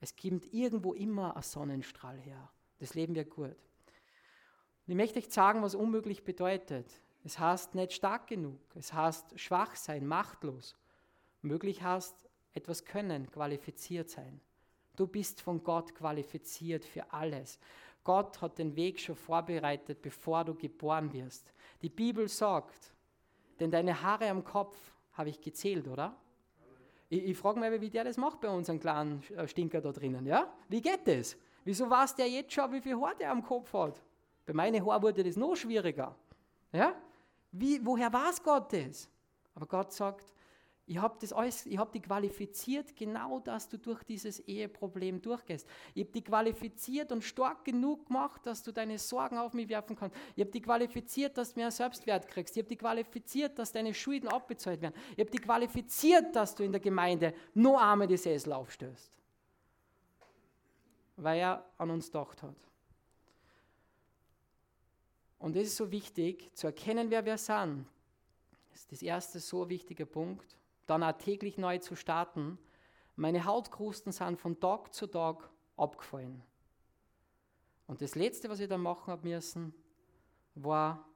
Es 0.00 0.14
kommt 0.14 0.52
irgendwo 0.52 0.92
immer 0.92 1.34
ein 1.34 1.42
Sonnenstrahl 1.42 2.18
her. 2.18 2.50
Das 2.78 2.94
Leben 2.94 3.14
wird 3.14 3.30
gut. 3.30 3.46
Und 3.46 4.88
ich 4.88 4.96
möchte 4.96 5.18
euch 5.18 5.30
sagen, 5.30 5.62
was 5.62 5.74
unmöglich 5.74 6.24
bedeutet. 6.24 7.00
Es 7.24 7.38
heißt 7.38 7.74
nicht 7.74 7.94
stark 7.94 8.26
genug. 8.26 8.60
Es 8.74 8.92
heißt 8.92 9.38
schwach 9.40 9.74
sein, 9.76 10.06
machtlos. 10.06 10.76
Möglich 11.42 11.82
heißt 11.82 12.28
etwas 12.52 12.84
können, 12.84 13.30
qualifiziert 13.30 14.10
sein. 14.10 14.40
Du 14.94 15.06
bist 15.06 15.40
von 15.40 15.62
Gott 15.64 15.94
qualifiziert 15.94 16.84
für 16.84 17.12
alles. 17.12 17.58
Gott 18.04 18.40
hat 18.42 18.58
den 18.58 18.76
Weg 18.76 19.00
schon 19.00 19.16
vorbereitet, 19.16 20.02
bevor 20.02 20.44
du 20.44 20.54
geboren 20.54 21.12
wirst. 21.12 21.52
Die 21.82 21.88
Bibel 21.88 22.28
sagt, 22.28 22.92
denn 23.58 23.70
deine 23.70 24.02
Haare 24.02 24.28
am 24.28 24.44
Kopf 24.44 24.76
habe 25.14 25.30
ich 25.30 25.40
gezählt, 25.40 25.88
oder? 25.88 26.14
Ich, 27.08 27.24
ich 27.24 27.38
frage 27.38 27.58
mich, 27.58 27.80
wie 27.80 27.90
der 27.90 28.04
das 28.04 28.18
macht 28.18 28.40
bei 28.40 28.48
unserem 28.48 28.78
kleinen 28.78 29.22
äh, 29.36 29.48
Stinker 29.48 29.80
da 29.80 29.92
drinnen. 29.92 30.26
Ja? 30.26 30.52
Wie 30.68 30.82
geht 30.82 31.06
das? 31.06 31.36
Wieso 31.64 31.88
weiß 31.88 32.14
der 32.16 32.28
jetzt 32.28 32.52
schon, 32.52 32.70
wie 32.72 32.80
viel 32.80 33.00
Haar 33.00 33.14
der 33.14 33.30
am 33.30 33.42
Kopf 33.42 33.72
hat? 33.72 34.02
Bei 34.44 34.52
meinen 34.52 34.84
Haaren 34.84 35.02
wurde 35.02 35.24
das 35.24 35.36
noch 35.36 35.54
schwieriger. 35.54 36.14
Ja? 36.72 36.94
Wie, 37.56 37.80
woher 37.86 38.12
weiß 38.12 38.42
Gott 38.42 38.72
das? 38.72 39.08
Aber 39.54 39.66
Gott 39.66 39.92
sagt, 39.92 40.34
Ich 40.86 40.98
habe 40.98 41.16
das 41.18 41.32
alles, 41.32 41.64
ich 41.64 41.78
habe 41.78 41.90
die 41.92 42.00
qualifiziert, 42.00 42.94
genau 42.94 43.40
dass 43.40 43.68
du 43.70 43.78
durch 43.78 44.02
dieses 44.02 44.40
Eheproblem 44.40 45.22
durchgehst. 45.22 45.66
Ich 45.94 46.02
habe 46.02 46.12
die 46.12 46.22
qualifiziert 46.22 47.10
und 47.10 47.24
stark 47.24 47.64
genug 47.64 48.06
gemacht, 48.06 48.44
dass 48.44 48.62
du 48.62 48.70
deine 48.70 48.98
Sorgen 48.98 49.38
auf 49.38 49.54
mich 49.54 49.70
werfen 49.70 49.96
kannst. 49.96 50.14
Ich 50.36 50.42
habe 50.42 50.50
die 50.50 50.60
qualifiziert, 50.60 51.38
dass 51.38 51.54
du 51.54 51.60
mehr 51.60 51.70
Selbstwert 51.70 52.28
kriegst. 52.28 52.54
Ich 52.54 52.62
habe 52.62 52.68
die 52.68 52.76
qualifiziert, 52.76 53.58
dass 53.58 53.72
deine 53.72 53.94
Schulden 53.94 54.28
abbezahlt 54.28 54.82
werden. 54.82 54.94
Ich 55.12 55.20
habe 55.20 55.30
die 55.30 55.38
qualifiziert, 55.38 56.36
dass 56.36 56.54
du 56.54 56.64
in 56.64 56.72
der 56.72 56.82
Gemeinde 56.82 57.32
nur 57.54 57.80
arme 57.80 58.06
die 58.06 58.18
Sessel 58.18 58.52
aufstößt. 58.52 59.10
Weil 61.16 61.38
er 61.38 61.64
an 61.78 61.90
uns 61.90 62.06
gedacht 62.06 62.42
hat. 62.42 62.56
Und 65.44 65.56
es 65.56 65.68
ist 65.68 65.76
so 65.76 65.90
wichtig, 65.90 66.50
zu 66.56 66.68
erkennen, 66.68 67.10
wer 67.10 67.26
wir 67.26 67.36
sind. 67.36 67.84
Das 68.70 68.80
ist 68.80 68.92
das 68.92 69.02
erste 69.02 69.40
so 69.40 69.68
wichtige 69.68 70.06
Punkt 70.06 70.56
dann 70.86 71.02
auch 71.02 71.12
täglich 71.12 71.58
neu 71.58 71.76
zu 71.76 71.96
starten. 71.96 72.56
Meine 73.14 73.44
Hautkrusten 73.44 74.10
sind 74.10 74.40
von 74.40 74.58
Tag 74.58 74.94
zu 74.94 75.06
Tag 75.06 75.50
abgefallen. 75.76 76.42
Und 77.86 78.00
das 78.00 78.14
Letzte, 78.14 78.48
was 78.48 78.58
ich 78.58 78.68
dann 78.70 78.80
machen 78.80 79.12
habe 79.12 79.28
müssen, 79.28 79.74
war 80.54 81.06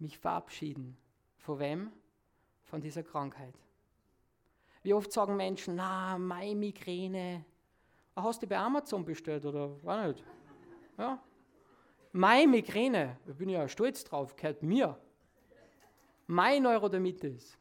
mich 0.00 0.18
verabschieden. 0.18 0.96
Von 1.36 1.60
wem? 1.60 1.92
Von 2.64 2.80
dieser 2.80 3.04
Krankheit. 3.04 3.54
Wie 4.82 4.92
oft 4.92 5.12
sagen 5.12 5.36
Menschen, 5.36 5.76
na, 5.76 6.18
meine 6.18 6.56
Migräne. 6.56 7.44
Ah, 8.16 8.24
hast 8.24 8.42
du 8.42 8.48
bei 8.48 8.58
Amazon 8.58 9.04
bestellt 9.04 9.46
oder 9.46 9.80
war 9.84 10.08
nicht? 10.08 10.24
Ja. 10.98 11.22
Meine 12.18 12.48
Migräne, 12.48 13.16
da 13.26 13.32
bin 13.32 13.48
ich 13.48 13.54
ja 13.54 13.68
stolz 13.68 14.02
drauf, 14.02 14.34
gehört 14.34 14.60
mir. 14.60 14.98
Mein 16.26 16.64
Neurodermitis. 16.64 17.56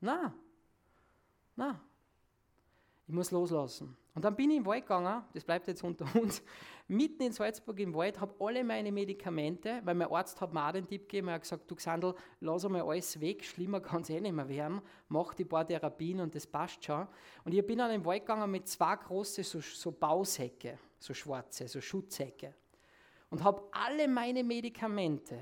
Na, 0.00 0.34
na, 1.54 1.80
ich 3.06 3.14
muss 3.14 3.30
loslassen. 3.30 3.96
Und 4.12 4.24
dann 4.24 4.34
bin 4.34 4.50
ich 4.50 4.56
den 4.56 4.66
Wald 4.66 4.82
gegangen, 4.82 5.22
das 5.32 5.44
bleibt 5.44 5.68
jetzt 5.68 5.84
unter 5.84 6.04
uns, 6.20 6.42
mitten 6.88 7.22
in 7.22 7.30
Salzburg 7.30 7.78
im 7.78 7.94
Wald, 7.94 8.20
habe 8.20 8.34
alle 8.44 8.64
meine 8.64 8.90
Medikamente, 8.90 9.80
weil 9.84 9.94
mein 9.94 10.10
Arzt 10.10 10.40
hat 10.40 10.52
mir 10.52 10.66
auch 10.66 10.72
den 10.72 10.88
Tipp 10.88 11.02
gegeben, 11.02 11.28
er 11.28 11.34
hat 11.34 11.42
gesagt, 11.42 11.70
du 11.70 11.76
Xandl, 11.76 12.12
lass 12.40 12.64
einmal 12.64 12.82
alles 12.82 13.20
weg, 13.20 13.44
schlimmer 13.44 13.78
kann 13.78 14.02
es 14.02 14.10
eh 14.10 14.20
nicht 14.20 14.32
mehr 14.32 14.48
werden, 14.48 14.80
mach 15.06 15.34
die 15.34 15.44
paar 15.44 15.64
Therapien 15.64 16.18
und 16.18 16.34
das 16.34 16.48
passt 16.48 16.84
schon. 16.84 17.06
Und 17.44 17.54
ich 17.54 17.64
bin 17.64 17.78
dann 17.78 17.92
den 17.92 18.04
Wald 18.04 18.22
gegangen 18.26 18.50
mit 18.50 18.66
zwei 18.66 18.96
großen 18.96 19.44
so, 19.44 19.60
so 19.60 19.92
Bausäcke, 19.92 20.80
so 20.98 21.14
schwarze, 21.14 21.68
so 21.68 21.80
Schutzsäcke 21.80 22.54
und 23.30 23.42
habe 23.44 23.62
alle 23.72 24.08
meine 24.08 24.44
Medikamente 24.44 25.38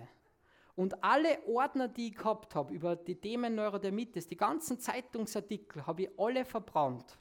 und 0.77 1.03
alle 1.03 1.45
Ordner, 1.49 1.89
die 1.89 2.09
ich 2.09 2.17
gehabt 2.17 2.55
habe 2.55 2.73
über 2.73 2.95
die 2.95 3.17
Themen 3.17 3.57
Neurodermitis, 3.57 4.29
die 4.29 4.37
ganzen 4.37 4.79
Zeitungsartikel, 4.79 5.85
habe 5.87 6.03
ich 6.05 6.11
alle 6.17 6.45
verbrannt. 6.45 7.19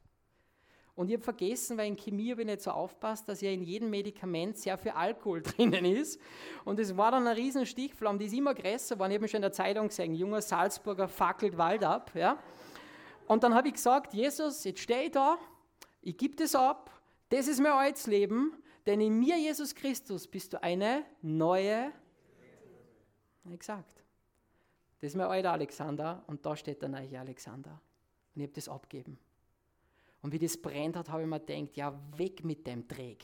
Und 0.94 1.10
ich 1.10 1.16
habe 1.16 1.24
vergessen, 1.24 1.78
weil 1.78 1.88
in 1.88 1.96
Chemie 1.96 2.32
habe 2.32 2.42
ich 2.42 2.48
nicht 2.48 2.62
so 2.62 2.72
aufpasst, 2.72 3.30
dass 3.30 3.42
ja 3.42 3.52
in 3.52 3.64
jedem 3.64 3.90
Medikament 3.90 4.58
sehr 4.58 4.78
viel 4.78 4.92
Alkohol 4.92 5.42
drinnen 5.44 5.86
ist. 5.86 6.20
Und 6.66 6.80
es 6.80 6.98
war 6.98 7.12
dann 7.12 7.28
ein 7.28 7.36
riesen 7.36 7.66
Stichflamme, 7.66 8.20
die 8.20 8.26
ist 8.26 8.34
immer 8.34 8.54
größer 8.54 8.96
geworden. 8.96 9.12
Ich 9.12 9.18
habe 9.18 9.28
schon 9.28 9.38
in 9.38 9.44
der 9.44 9.52
Zeitung 9.52 9.88
gesehen, 9.88 10.14
junger 10.16 10.42
Salzburger 10.42 11.08
fackelt 11.08 11.58
Wald 11.58 11.84
ab. 11.84 12.12
Ja? 12.16 12.38
Und 13.28 13.44
dann 13.44 13.54
habe 13.54 13.68
ich 13.68 13.76
gesagt, 13.76 14.14
Jesus, 14.14 14.64
jetzt 14.64 14.82
stehe 14.82 15.06
ich 15.06 15.12
da, 15.12 15.38
ich 16.02 16.18
gebe 16.18 16.36
das 16.36 16.56
ab, 16.56 16.92
das 17.30 17.48
ist 17.48 17.60
mein 17.60 17.74
altes 17.74 18.08
Leben, 18.08 18.56
denn 18.88 19.02
in 19.02 19.20
mir, 19.20 19.38
Jesus 19.38 19.76
Christus, 19.76 20.28
bist 20.28 20.54
du 20.54 20.64
eine 20.64 21.06
neue 21.22 21.92
gesagt. 23.56 24.04
Das 25.00 25.12
ist 25.12 25.16
mein 25.16 25.28
alter 25.28 25.52
Alexander 25.54 26.24
und 26.28 26.46
da 26.46 26.56
steht 26.56 26.82
der 26.82 26.90
neue 26.90 27.20
Alexander. 27.20 27.80
Und 28.36 28.42
ich 28.42 28.48
habe 28.48 28.54
das 28.54 28.68
abgegeben. 28.68 29.18
Und 30.22 30.34
wie 30.34 30.40
das 30.40 30.60
brennt 30.60 30.98
hat, 30.98 31.10
habe 31.10 31.22
ich 31.22 31.28
mir 31.28 31.40
gedacht, 31.40 31.78
ja, 31.78 32.00
weg 32.18 32.44
mit 32.44 32.66
dem 32.66 32.88
Träg. 32.88 33.24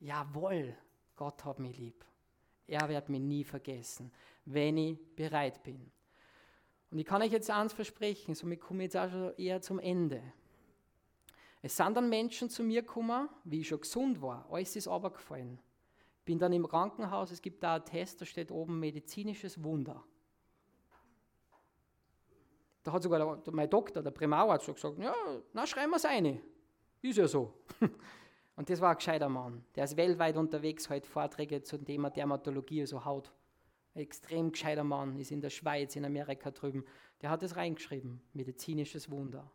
Jawohl, 0.00 0.76
Gott 1.16 1.44
hat 1.44 1.58
mich 1.58 1.76
lieb. 1.76 2.04
Er 2.66 2.88
wird 2.88 3.08
mich 3.08 3.20
nie 3.20 3.44
vergessen, 3.44 4.12
wenn 4.44 4.76
ich 4.76 4.98
bereit 5.16 5.62
bin. 5.62 5.90
Und 6.90 6.98
ich 6.98 7.04
kann 7.04 7.20
euch 7.22 7.32
jetzt 7.32 7.50
eins 7.50 7.72
versprechen, 7.72 8.34
somit 8.34 8.60
komme 8.60 8.84
ich 8.84 8.92
jetzt 8.92 8.96
auch 8.96 9.10
schon 9.10 9.34
eher 9.36 9.60
zum 9.60 9.80
Ende. 9.80 10.22
Es 11.64 11.78
sind 11.78 11.96
dann 11.96 12.10
Menschen 12.10 12.50
zu 12.50 12.62
mir 12.62 12.82
gekommen, 12.82 13.26
wie 13.44 13.60
ich 13.60 13.68
schon 13.68 13.80
gesund 13.80 14.20
war, 14.20 14.46
alles 14.50 14.76
ist 14.76 14.86
aber 14.86 15.10
gefallen. 15.10 15.58
Bin 16.26 16.38
dann 16.38 16.52
im 16.52 16.68
Krankenhaus, 16.68 17.30
es 17.30 17.40
gibt 17.40 17.62
da 17.62 17.76
einen 17.76 17.86
Test, 17.86 18.20
da 18.20 18.26
steht 18.26 18.50
oben 18.50 18.78
medizinisches 18.78 19.64
Wunder. 19.64 20.04
Da 22.82 22.92
hat 22.92 23.02
sogar 23.02 23.38
der, 23.38 23.54
mein 23.54 23.70
Doktor, 23.70 24.02
der 24.02 24.10
Primararzt, 24.10 24.66
gesagt, 24.66 24.98
ja, 24.98 25.14
na 25.54 25.66
schreiben 25.66 25.92
wir 25.92 25.96
es 25.96 26.04
eine. 26.04 26.38
Ist 27.00 27.16
ja 27.16 27.26
so. 27.26 27.54
Und 28.56 28.68
das 28.68 28.78
war 28.82 28.90
ein 28.90 28.96
gescheiter 28.96 29.30
Mann. 29.30 29.64
Der 29.74 29.84
ist 29.84 29.96
weltweit 29.96 30.36
unterwegs, 30.36 30.90
hält 30.90 31.06
Vorträge 31.06 31.62
zum 31.62 31.82
Thema 31.82 32.10
Dermatologie, 32.10 32.82
also 32.82 33.02
Haut. 33.06 33.32
Ein 33.94 34.02
extrem 34.02 34.52
gescheiter 34.52 34.84
Mann, 34.84 35.18
ist 35.18 35.30
in 35.30 35.40
der 35.40 35.48
Schweiz, 35.48 35.96
in 35.96 36.04
Amerika 36.04 36.50
drüben. 36.50 36.84
Der 37.22 37.30
hat 37.30 37.40
das 37.40 37.56
reingeschrieben, 37.56 38.20
medizinisches 38.34 39.10
Wunder. 39.10 39.50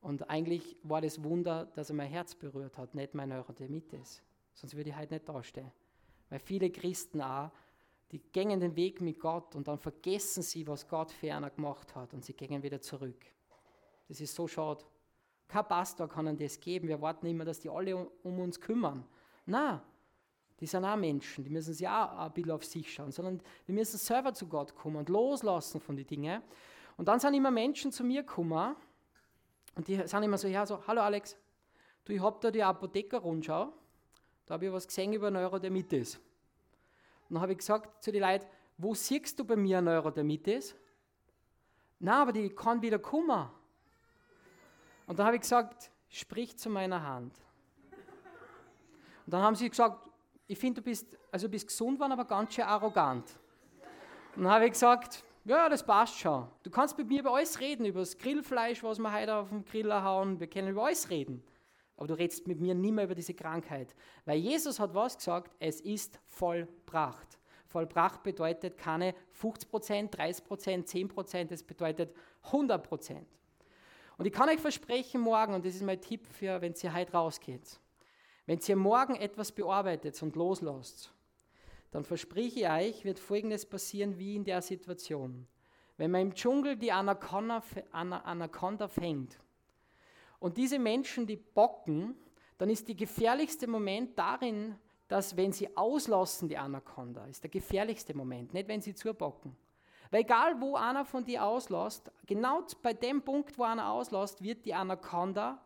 Und 0.00 0.30
eigentlich 0.30 0.76
war 0.82 1.00
das 1.00 1.22
Wunder, 1.22 1.66
dass 1.74 1.90
er 1.90 1.96
mein 1.96 2.08
Herz 2.08 2.34
berührt 2.34 2.78
hat, 2.78 2.94
nicht 2.94 3.14
mein 3.14 3.30
Neurodermitis. 3.30 4.22
Sonst 4.54 4.76
würde 4.76 4.90
ich 4.90 4.96
heute 4.96 5.14
nicht 5.14 5.28
dastehen. 5.28 5.70
Weil 6.30 6.38
viele 6.38 6.70
Christen 6.70 7.20
auch, 7.20 7.50
die 8.12 8.18
gehen 8.18 8.60
den 8.60 8.74
Weg 8.76 9.00
mit 9.00 9.18
Gott 9.18 9.54
und 9.54 9.68
dann 9.68 9.78
vergessen 9.78 10.42
sie, 10.42 10.66
was 10.66 10.88
Gott 10.88 11.10
ferner 11.10 11.50
gemacht 11.50 11.94
hat 11.94 12.14
und 12.14 12.24
sie 12.24 12.32
gehen 12.32 12.62
wieder 12.62 12.80
zurück. 12.80 13.20
Das 14.08 14.20
ist 14.20 14.34
so 14.34 14.46
schade. 14.48 14.84
Kein 15.46 15.66
Pastor 15.66 16.08
kann 16.08 16.26
ihnen 16.26 16.38
das 16.38 16.58
geben. 16.58 16.88
Wir 16.88 16.96
erwarten 16.96 17.26
immer, 17.26 17.44
dass 17.44 17.60
die 17.60 17.68
alle 17.68 17.96
um, 17.96 18.08
um 18.22 18.38
uns 18.40 18.60
kümmern. 18.60 19.04
Na, 19.46 19.82
die 20.60 20.66
sind 20.66 20.84
auch 20.84 20.96
Menschen, 20.96 21.44
die 21.44 21.50
müssen 21.50 21.74
sich 21.74 21.86
auch 21.86 22.18
ein 22.18 22.32
bisschen 22.32 22.50
auf 22.50 22.64
sich 22.64 22.92
schauen, 22.92 23.12
sondern 23.12 23.40
die 23.66 23.72
müssen 23.72 23.98
selber 23.98 24.34
zu 24.34 24.46
Gott 24.48 24.74
kommen 24.74 24.96
und 24.96 25.08
loslassen 25.08 25.80
von 25.80 25.96
den 25.96 26.06
Dingen. 26.06 26.42
Und 26.96 27.06
dann 27.06 27.20
sind 27.20 27.34
immer 27.34 27.50
Menschen 27.50 27.92
zu 27.92 28.04
mir 28.04 28.22
gekommen 28.22 28.74
und 29.78 29.88
die 29.88 29.96
sind 30.06 30.22
immer 30.22 30.36
so, 30.36 30.46
ja, 30.46 30.66
so, 30.66 30.86
hallo 30.86 31.00
Alex, 31.00 31.38
du, 32.04 32.12
ich 32.12 32.20
hab 32.20 32.42
da 32.42 32.50
die 32.50 32.62
Apotheker-Rundschau 32.62 33.72
da 34.48 34.54
habe 34.54 34.64
ich 34.64 34.72
was 34.72 34.86
gesehen 34.86 35.12
über 35.12 35.30
Neurodermitis. 35.30 36.16
Und 37.28 37.34
dann 37.34 37.42
habe 37.42 37.52
ich 37.52 37.58
gesagt 37.58 38.02
zu 38.02 38.10
den 38.10 38.22
Leuten, 38.22 38.46
wo 38.78 38.94
siehst 38.94 39.38
du 39.38 39.44
bei 39.44 39.56
mir 39.56 39.82
Neurodermitis? 39.82 40.74
Na, 41.98 42.22
aber 42.22 42.32
die 42.32 42.48
kann 42.48 42.80
wieder 42.80 42.98
kommen. 42.98 43.50
Und 45.06 45.18
dann 45.18 45.26
habe 45.26 45.36
ich 45.36 45.42
gesagt, 45.42 45.90
sprich 46.08 46.56
zu 46.56 46.70
meiner 46.70 47.02
Hand. 47.02 47.34
Und 49.26 49.34
dann 49.34 49.42
haben 49.42 49.54
sie 49.54 49.68
gesagt, 49.68 50.08
ich 50.46 50.58
finde, 50.58 50.80
du 50.80 50.84
bist, 50.86 51.18
also 51.30 51.46
bist 51.46 51.66
gesund 51.66 51.98
geworden, 51.98 52.12
aber 52.12 52.24
ganz 52.24 52.54
schön 52.54 52.64
arrogant. 52.64 53.30
Und 54.34 54.44
dann 54.44 54.52
habe 54.52 54.64
ich 54.64 54.72
gesagt, 54.72 55.24
ja, 55.48 55.68
das 55.68 55.82
passt 55.82 56.18
schon. 56.18 56.46
Du 56.62 56.70
kannst 56.70 56.96
mit 56.98 57.08
mir 57.08 57.20
über 57.20 57.34
alles 57.34 57.58
reden, 57.58 57.86
über 57.86 58.00
das 58.00 58.18
Grillfleisch, 58.18 58.82
was 58.82 58.98
wir 58.98 59.12
heute 59.12 59.34
auf 59.34 59.48
dem 59.48 59.64
Griller 59.64 60.04
hauen. 60.04 60.38
Wir 60.38 60.46
können 60.46 60.68
über 60.68 60.84
alles 60.84 61.08
reden. 61.08 61.42
Aber 61.96 62.06
du 62.06 62.14
redest 62.14 62.46
mit 62.46 62.60
mir 62.60 62.74
nicht 62.74 62.92
mehr 62.92 63.04
über 63.04 63.14
diese 63.14 63.34
Krankheit. 63.34 63.94
Weil 64.24 64.38
Jesus 64.38 64.78
hat 64.78 64.94
was 64.94 65.16
gesagt? 65.16 65.56
Es 65.58 65.80
ist 65.80 66.20
vollbracht. 66.26 67.38
Vollbracht 67.66 68.22
bedeutet 68.22 68.76
keine 68.76 69.14
50%, 69.40 70.10
30%, 70.10 71.12
10%, 71.12 71.52
es 71.52 71.62
bedeutet 71.62 72.14
100%. 72.50 73.16
Und 74.16 74.26
ich 74.26 74.32
kann 74.32 74.48
euch 74.48 74.60
versprechen, 74.60 75.20
morgen, 75.20 75.54
und 75.54 75.64
das 75.64 75.74
ist 75.74 75.82
mein 75.82 76.00
Tipp 76.00 76.26
für, 76.26 76.60
wenn 76.60 76.74
ihr 76.82 76.94
heute 76.94 77.12
rausgeht, 77.12 77.80
wenn 78.46 78.58
ihr 78.66 78.76
morgen 78.76 79.14
etwas 79.16 79.52
bearbeitet 79.52 80.20
und 80.22 80.34
loslasst, 80.36 81.12
dann 81.90 82.04
verspreche 82.04 82.60
ich 82.60 82.68
euch, 82.68 83.04
wird 83.04 83.18
Folgendes 83.18 83.66
passieren 83.66 84.18
wie 84.18 84.36
in 84.36 84.44
der 84.44 84.62
Situation. 84.62 85.46
Wenn 85.96 86.10
man 86.10 86.20
im 86.22 86.34
Dschungel 86.34 86.76
die 86.76 86.92
Anaconda, 86.92 87.62
Anaconda 87.90 88.88
fängt, 88.88 89.38
und 90.40 90.56
diese 90.56 90.78
Menschen, 90.78 91.26
die 91.26 91.36
bocken, 91.36 92.14
dann 92.58 92.70
ist 92.70 92.86
der 92.86 92.94
gefährlichste 92.94 93.66
Moment 93.66 94.18
darin, 94.18 94.76
dass 95.08 95.36
wenn 95.36 95.52
sie 95.52 95.76
auslassen, 95.76 96.48
die 96.48 96.58
Anaconda, 96.58 97.24
ist 97.26 97.42
der 97.42 97.50
gefährlichste 97.50 98.14
Moment, 98.14 98.52
nicht 98.54 98.68
wenn 98.68 98.80
sie 98.80 98.94
zubocken. 98.94 99.56
Weil 100.10 100.20
egal, 100.20 100.60
wo 100.60 100.76
einer 100.76 101.04
von 101.04 101.24
dir 101.24 101.44
auslässt, 101.44 102.10
genau 102.26 102.62
bei 102.82 102.92
dem 102.92 103.22
Punkt, 103.22 103.58
wo 103.58 103.64
einer 103.64 103.90
auslässt, 103.90 104.42
wird 104.42 104.64
die 104.64 104.74
Anaconda 104.74 105.60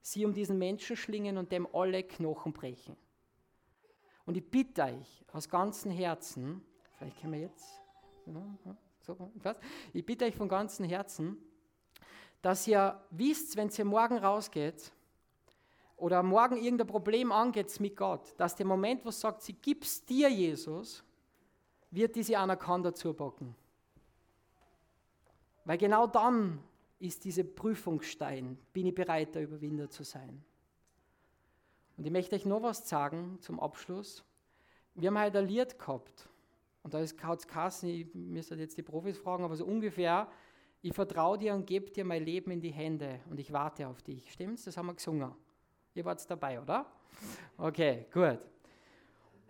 sie 0.00 0.24
um 0.24 0.32
diesen 0.32 0.58
Menschen 0.58 0.96
schlingen 0.96 1.36
und 1.36 1.50
dem 1.50 1.66
alle 1.74 2.02
Knochen 2.02 2.52
brechen. 2.52 2.96
Und 4.26 4.36
ich 4.36 4.50
bitte 4.50 4.82
euch 4.82 5.24
aus 5.32 5.48
ganzem 5.48 5.92
Herzen, 5.92 6.60
vielleicht 6.98 7.20
können 7.20 7.32
wir 7.32 7.40
jetzt, 7.40 7.80
so, 9.00 9.16
ich 9.92 10.04
bitte 10.04 10.24
euch 10.24 10.34
von 10.34 10.48
ganzem 10.48 10.84
Herzen, 10.84 11.38
dass 12.42 12.66
ihr 12.66 13.00
wisst, 13.10 13.56
wenn 13.56 13.70
ihr 13.70 13.84
morgen 13.84 14.18
rausgeht 14.18 14.92
oder 15.96 16.22
morgen 16.22 16.56
irgendein 16.56 16.88
Problem 16.88 17.32
angeht 17.32 17.78
mit 17.80 17.96
Gott, 17.96 18.34
dass 18.36 18.56
der 18.56 18.66
Moment, 18.66 19.04
wo 19.04 19.10
sagt, 19.10 19.42
sie 19.42 19.54
gib's 19.54 20.04
dir, 20.04 20.28
Jesus, 20.28 21.04
wird 21.90 22.16
diese 22.16 22.36
Anaconda 22.36 22.92
zupacken. 22.92 23.54
Weil 25.64 25.78
genau 25.78 26.06
dann 26.06 26.62
ist 26.98 27.24
dieser 27.24 27.44
Prüfungsstein, 27.44 28.58
bin 28.72 28.86
ich 28.86 28.94
bereit, 28.94 29.34
der 29.34 29.42
Überwinder 29.42 29.88
zu 29.88 30.02
sein. 30.02 30.44
Und 31.96 32.04
ich 32.06 32.12
möchte 32.12 32.36
euch 32.36 32.44
noch 32.44 32.62
was 32.62 32.88
sagen 32.88 33.38
zum 33.40 33.58
Abschluss. 33.60 34.24
Wir 34.94 35.10
haben 35.10 35.20
heute 35.20 35.38
ein 35.38 35.46
Lied 35.46 35.78
gehabt. 35.78 36.28
Und 36.82 36.94
da 36.94 37.00
ist 37.00 37.20
es 37.20 37.46
Kassen, 37.46 37.88
ich 37.88 38.14
müsste 38.14 38.54
jetzt 38.54 38.76
die 38.76 38.82
Profis 38.82 39.18
fragen, 39.18 39.44
aber 39.44 39.56
so 39.56 39.64
ungefähr, 39.64 40.28
ich 40.82 40.94
vertraue 40.94 41.36
dir 41.36 41.54
und 41.54 41.66
gebe 41.66 41.90
dir 41.90 42.04
mein 42.04 42.24
Leben 42.24 42.50
in 42.52 42.60
die 42.60 42.70
Hände 42.70 43.20
und 43.28 43.40
ich 43.40 43.52
warte 43.52 43.88
auf 43.88 44.02
dich. 44.02 44.30
Stimmt's? 44.30 44.64
Das 44.64 44.76
haben 44.76 44.86
wir 44.86 44.94
gesungen. 44.94 45.32
Ihr 45.94 46.04
wart 46.04 46.30
dabei, 46.30 46.60
oder? 46.60 46.86
Okay, 47.58 48.06
gut. 48.12 48.38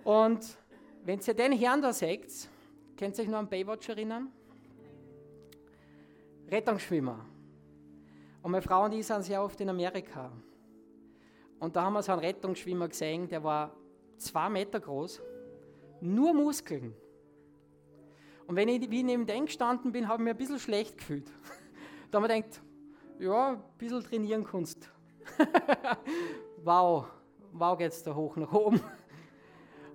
Und 0.05 0.57
wenn 1.05 1.21
ihr 1.21 1.35
den 1.35 1.53
Herrn 1.53 1.83
da 1.83 1.93
seht, 1.93 2.49
könnt 2.97 3.19
ihr 3.19 3.25
euch 3.25 3.31
noch 3.31 3.39
an 3.39 3.49
Baywatch 3.49 3.89
erinnern? 3.89 4.33
Rettungsschwimmer. 6.49 7.27
Und 8.43 8.51
meine 8.51 8.63
Frau 8.63 8.85
und 8.85 8.93
ich 8.93 9.05
sind 9.05 9.23
sehr 9.25 9.43
oft 9.43 9.61
in 9.61 9.69
Amerika. 9.69 10.31
Und 11.59 11.77
da 11.77 11.85
haben 11.85 11.95
wir 11.95 12.03
so 12.03 12.13
einen 12.13 12.21
Rettungsschwimmer 12.21 12.89
gesehen, 12.89 13.29
der 13.29 13.43
war 13.43 13.75
zwei 14.17 14.49
Meter 14.49 14.81
groß, 14.81 15.23
nur 16.01 16.35
Muskeln. 16.35 16.95
Und 18.47 18.57
wenn 18.57 18.69
ich 18.69 18.91
wie 18.91 19.03
neben 19.03 19.27
dem 19.27 19.47
gestanden 19.47 19.93
bin, 19.93 20.07
habe 20.09 20.23
ich 20.23 20.25
mich 20.25 20.35
ein 20.35 20.37
bisschen 20.37 20.59
schlecht 20.59 20.99
gefühlt. 20.99 21.31
da 22.11 22.21
habe 22.21 22.33
ich 22.33 22.45
gedacht, 22.45 22.63
ja, 23.19 23.49
ein 23.53 23.63
bisschen 23.79 24.03
trainieren 24.03 24.45
kannst. 24.45 24.91
wow, 26.63 27.07
wow 27.53 27.77
geht's 27.77 28.03
da 28.03 28.15
hoch 28.15 28.37
nach 28.37 28.53
oben. 28.53 28.81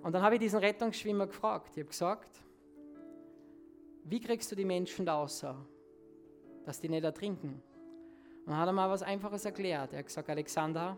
Und 0.03 0.13
dann 0.13 0.21
habe 0.21 0.35
ich 0.35 0.41
diesen 0.41 0.59
Rettungsschwimmer 0.59 1.27
gefragt. 1.27 1.71
Ich 1.75 1.83
habe 1.83 1.89
gesagt, 1.89 2.43
wie 4.03 4.19
kriegst 4.19 4.51
du 4.51 4.55
die 4.55 4.65
Menschen 4.65 5.05
da 5.05 5.21
außer, 5.21 5.55
dass 6.65 6.81
die 6.81 6.89
nicht 6.89 7.03
ertrinken? 7.03 7.61
Und 8.45 8.47
dann 8.47 8.57
hat 8.57 8.67
er 8.67 8.73
mal 8.73 8.89
was 8.89 9.03
Einfaches 9.03 9.45
erklärt. 9.45 9.93
Er 9.93 9.99
hat 9.99 10.07
gesagt, 10.07 10.29
Alexander, 10.29 10.97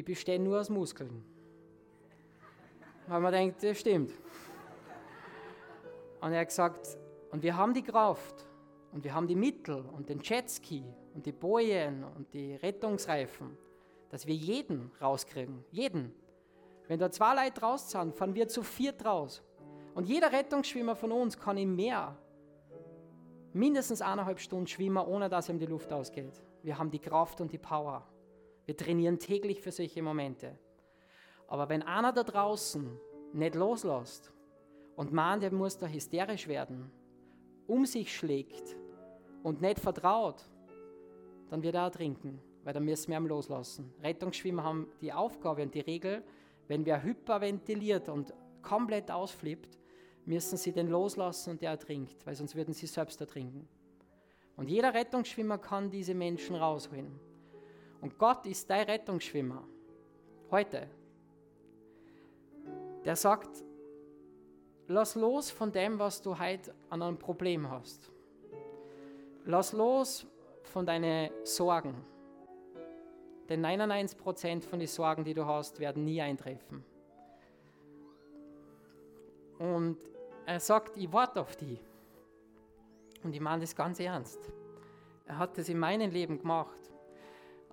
ich 0.00 0.04
bestehe 0.06 0.40
nur 0.40 0.58
aus 0.58 0.70
Muskeln. 0.70 1.22
Weil 3.06 3.20
man 3.20 3.32
denkt, 3.32 3.62
das 3.62 3.78
stimmt. 3.78 4.12
Und 6.22 6.32
er 6.32 6.40
hat 6.40 6.48
gesagt, 6.48 6.96
und 7.30 7.42
wir 7.42 7.54
haben 7.54 7.74
die 7.74 7.82
Kraft 7.82 8.46
und 8.92 9.04
wir 9.04 9.14
haben 9.14 9.26
die 9.26 9.36
Mittel 9.36 9.84
und 9.94 10.08
den 10.08 10.20
Jetski 10.20 10.82
und 11.14 11.26
die 11.26 11.32
Bojen 11.32 12.04
und 12.16 12.32
die 12.32 12.54
Rettungsreifen, 12.54 13.56
dass 14.08 14.26
wir 14.26 14.34
jeden 14.34 14.90
rauskriegen. 15.02 15.64
Jeden. 15.70 16.14
Wenn 16.88 16.98
da 16.98 17.10
zwei 17.10 17.44
Leute 17.44 17.60
raus 17.60 17.90
sind, 17.90 18.14
fahren 18.14 18.34
wir 18.34 18.48
zu 18.48 18.62
viert 18.62 19.04
raus. 19.04 19.42
Und 19.94 20.08
jeder 20.08 20.32
Rettungsschwimmer 20.32 20.96
von 20.96 21.12
uns 21.12 21.38
kann 21.38 21.58
im 21.58 21.76
Meer 21.76 22.16
mindestens 23.52 24.00
eineinhalb 24.00 24.40
Stunden 24.40 24.66
schwimmen, 24.66 25.04
ohne 25.04 25.28
dass 25.28 25.50
ihm 25.50 25.58
die 25.58 25.66
Luft 25.66 25.92
ausgeht. 25.92 26.42
Wir 26.62 26.78
haben 26.78 26.90
die 26.90 26.98
Kraft 27.00 27.40
und 27.40 27.52
die 27.52 27.58
Power. 27.58 28.06
Wir 28.70 28.76
trainieren 28.76 29.18
täglich 29.18 29.60
für 29.60 29.72
solche 29.72 30.00
Momente. 30.00 30.56
Aber 31.48 31.68
wenn 31.68 31.82
einer 31.82 32.12
da 32.12 32.22
draußen 32.22 32.88
nicht 33.32 33.56
loslässt 33.56 34.32
und 34.94 35.12
meint, 35.12 35.42
er 35.42 35.52
muss 35.52 35.76
da 35.76 35.88
hysterisch 35.88 36.46
werden, 36.46 36.88
um 37.66 37.84
sich 37.84 38.14
schlägt 38.16 38.76
und 39.42 39.60
nicht 39.60 39.80
vertraut, 39.80 40.48
dann 41.48 41.64
wird 41.64 41.74
er 41.74 41.82
ertrinken, 41.82 42.40
weil 42.62 42.72
dann 42.72 42.84
müssen 42.84 43.10
wir 43.10 43.18
ihn 43.18 43.26
loslassen. 43.26 43.92
Rettungsschwimmer 44.04 44.62
haben 44.62 44.86
die 45.00 45.12
Aufgabe 45.12 45.62
und 45.64 45.74
die 45.74 45.80
Regel, 45.80 46.22
wenn 46.68 46.86
wer 46.86 47.02
hyperventiliert 47.02 48.08
und 48.08 48.32
komplett 48.62 49.10
ausflippt, 49.10 49.80
müssen 50.26 50.56
sie 50.56 50.70
den 50.70 50.86
loslassen 50.86 51.50
und 51.50 51.60
der 51.60 51.70
ertrinkt, 51.70 52.24
weil 52.24 52.36
sonst 52.36 52.54
würden 52.54 52.72
sie 52.72 52.86
selbst 52.86 53.20
ertrinken. 53.20 53.68
Und 54.56 54.70
jeder 54.70 54.94
Rettungsschwimmer 54.94 55.58
kann 55.58 55.90
diese 55.90 56.14
Menschen 56.14 56.54
rausholen. 56.54 57.29
Und 58.00 58.18
Gott 58.18 58.46
ist 58.46 58.68
dein 58.70 58.86
Rettungsschwimmer. 58.86 59.62
Heute. 60.50 60.88
Der 63.04 63.16
sagt, 63.16 63.64
lass 64.88 65.14
los 65.14 65.50
von 65.50 65.72
dem, 65.72 65.98
was 65.98 66.20
du 66.20 66.38
heute 66.38 66.74
an 66.88 67.02
einem 67.02 67.18
Problem 67.18 67.70
hast. 67.70 68.10
Lass 69.44 69.72
los 69.72 70.26
von 70.64 70.84
deinen 70.84 71.30
Sorgen. 71.44 71.94
Denn 73.48 73.64
99% 73.64 74.62
von 74.62 74.78
den 74.78 74.88
Sorgen, 74.88 75.24
die 75.24 75.34
du 75.34 75.44
hast, 75.44 75.80
werden 75.80 76.04
nie 76.04 76.20
eintreffen. 76.20 76.84
Und 79.58 79.98
er 80.46 80.60
sagt, 80.60 80.96
ich 80.96 81.12
warte 81.12 81.40
auf 81.40 81.56
die. 81.56 81.78
Und 83.22 83.34
ich 83.34 83.40
meine 83.40 83.62
das 83.62 83.74
ganz 83.74 84.00
ernst. 84.00 84.38
Er 85.26 85.38
hat 85.38 85.58
das 85.58 85.68
in 85.68 85.78
meinem 85.78 86.10
Leben 86.10 86.38
gemacht. 86.38 86.79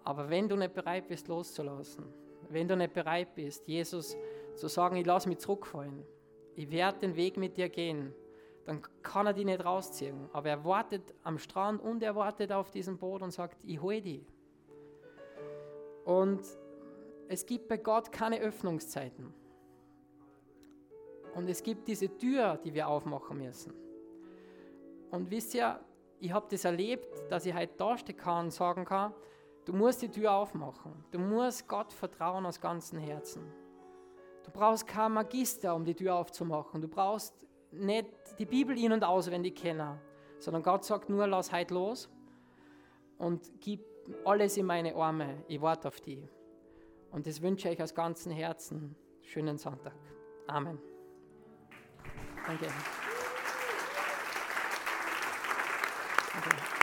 Aber 0.07 0.29
wenn 0.29 0.47
du 0.47 0.55
nicht 0.55 0.73
bereit 0.73 1.09
bist, 1.09 1.27
loszulassen, 1.27 2.05
wenn 2.47 2.65
du 2.65 2.77
nicht 2.77 2.93
bereit 2.93 3.35
bist, 3.35 3.67
Jesus 3.67 4.15
zu 4.55 4.69
sagen, 4.69 4.95
ich 4.95 5.05
lasse 5.05 5.27
mich 5.27 5.39
zurückfallen, 5.39 6.01
ich 6.55 6.71
werde 6.71 6.99
den 6.99 7.17
Weg 7.17 7.35
mit 7.35 7.57
dir 7.57 7.67
gehen, 7.67 8.13
dann 8.63 8.81
kann 9.03 9.27
er 9.27 9.33
dich 9.33 9.43
nicht 9.43 9.65
rausziehen. 9.65 10.29
Aber 10.31 10.47
er 10.47 10.63
wartet 10.63 11.13
am 11.23 11.37
Strand 11.37 11.81
und 11.81 12.01
er 12.03 12.15
wartet 12.15 12.53
auf 12.53 12.71
diesem 12.71 12.97
Boot 12.97 13.21
und 13.21 13.31
sagt, 13.31 13.57
ich 13.65 13.81
hole 13.81 14.01
dich. 14.01 14.25
Und 16.05 16.39
es 17.27 17.45
gibt 17.45 17.67
bei 17.67 17.75
Gott 17.75 18.09
keine 18.09 18.39
Öffnungszeiten. 18.39 19.33
Und 21.35 21.49
es 21.49 21.61
gibt 21.61 21.85
diese 21.85 22.17
Tür, 22.17 22.57
die 22.63 22.73
wir 22.73 22.87
aufmachen 22.87 23.39
müssen. 23.39 23.73
Und 25.11 25.29
wisst 25.29 25.53
ihr, 25.53 25.81
ich 26.21 26.31
habe 26.31 26.47
das 26.49 26.63
erlebt, 26.63 27.29
dass 27.29 27.45
ich 27.45 27.53
heute 27.53 27.73
da 27.75 27.97
stehen 27.97 28.15
kann 28.15 28.45
und 28.45 28.51
sagen 28.51 28.85
kann, 28.85 29.13
du 29.67 29.73
musst 29.73 30.01
die 30.01 30.09
Tür 30.09 30.31
aufmachen. 30.31 30.93
Du 31.11 31.19
musst 31.19 31.67
Gott 31.67 31.91
vertrauen 31.91 32.45
aus 32.45 32.59
ganzem 32.61 32.99
Herzen. 32.99 33.43
Du 34.45 34.51
brauchst 34.51 34.87
kein 34.87 35.11
Magister, 35.11 35.75
um 35.75 35.83
die 35.83 35.93
Tür 35.93 36.15
aufzumachen. 36.15 36.81
Du 36.81 36.87
brauchst 36.87 37.45
nicht 37.71 38.07
die 38.39 38.45
Bibel 38.45 38.77
in- 38.77 38.93
und 38.93 39.03
auswendig 39.03 39.55
kennen, 39.55 39.99
sondern 40.39 40.63
Gott 40.63 40.85
sagt 40.85 41.09
nur, 41.09 41.27
lass 41.27 41.51
heute 41.51 41.73
los 41.73 42.09
und 43.17 43.51
gib 43.59 43.81
alles 44.23 44.55
in 44.55 44.65
meine 44.65 44.95
Arme. 44.95 45.43
Ich 45.49 45.61
warte 45.61 45.89
auf 45.89 45.99
die. 45.99 46.29
Und 47.11 47.27
das 47.27 47.41
wünsche 47.41 47.67
ich 47.67 47.75
euch 47.75 47.83
aus 47.83 47.93
ganzem 47.93 48.31
Herzen. 48.31 48.95
Schönen 49.21 49.57
Sonntag. 49.57 49.95
Amen. 50.47 50.79
Danke. 52.45 52.67
Okay. 56.37 56.76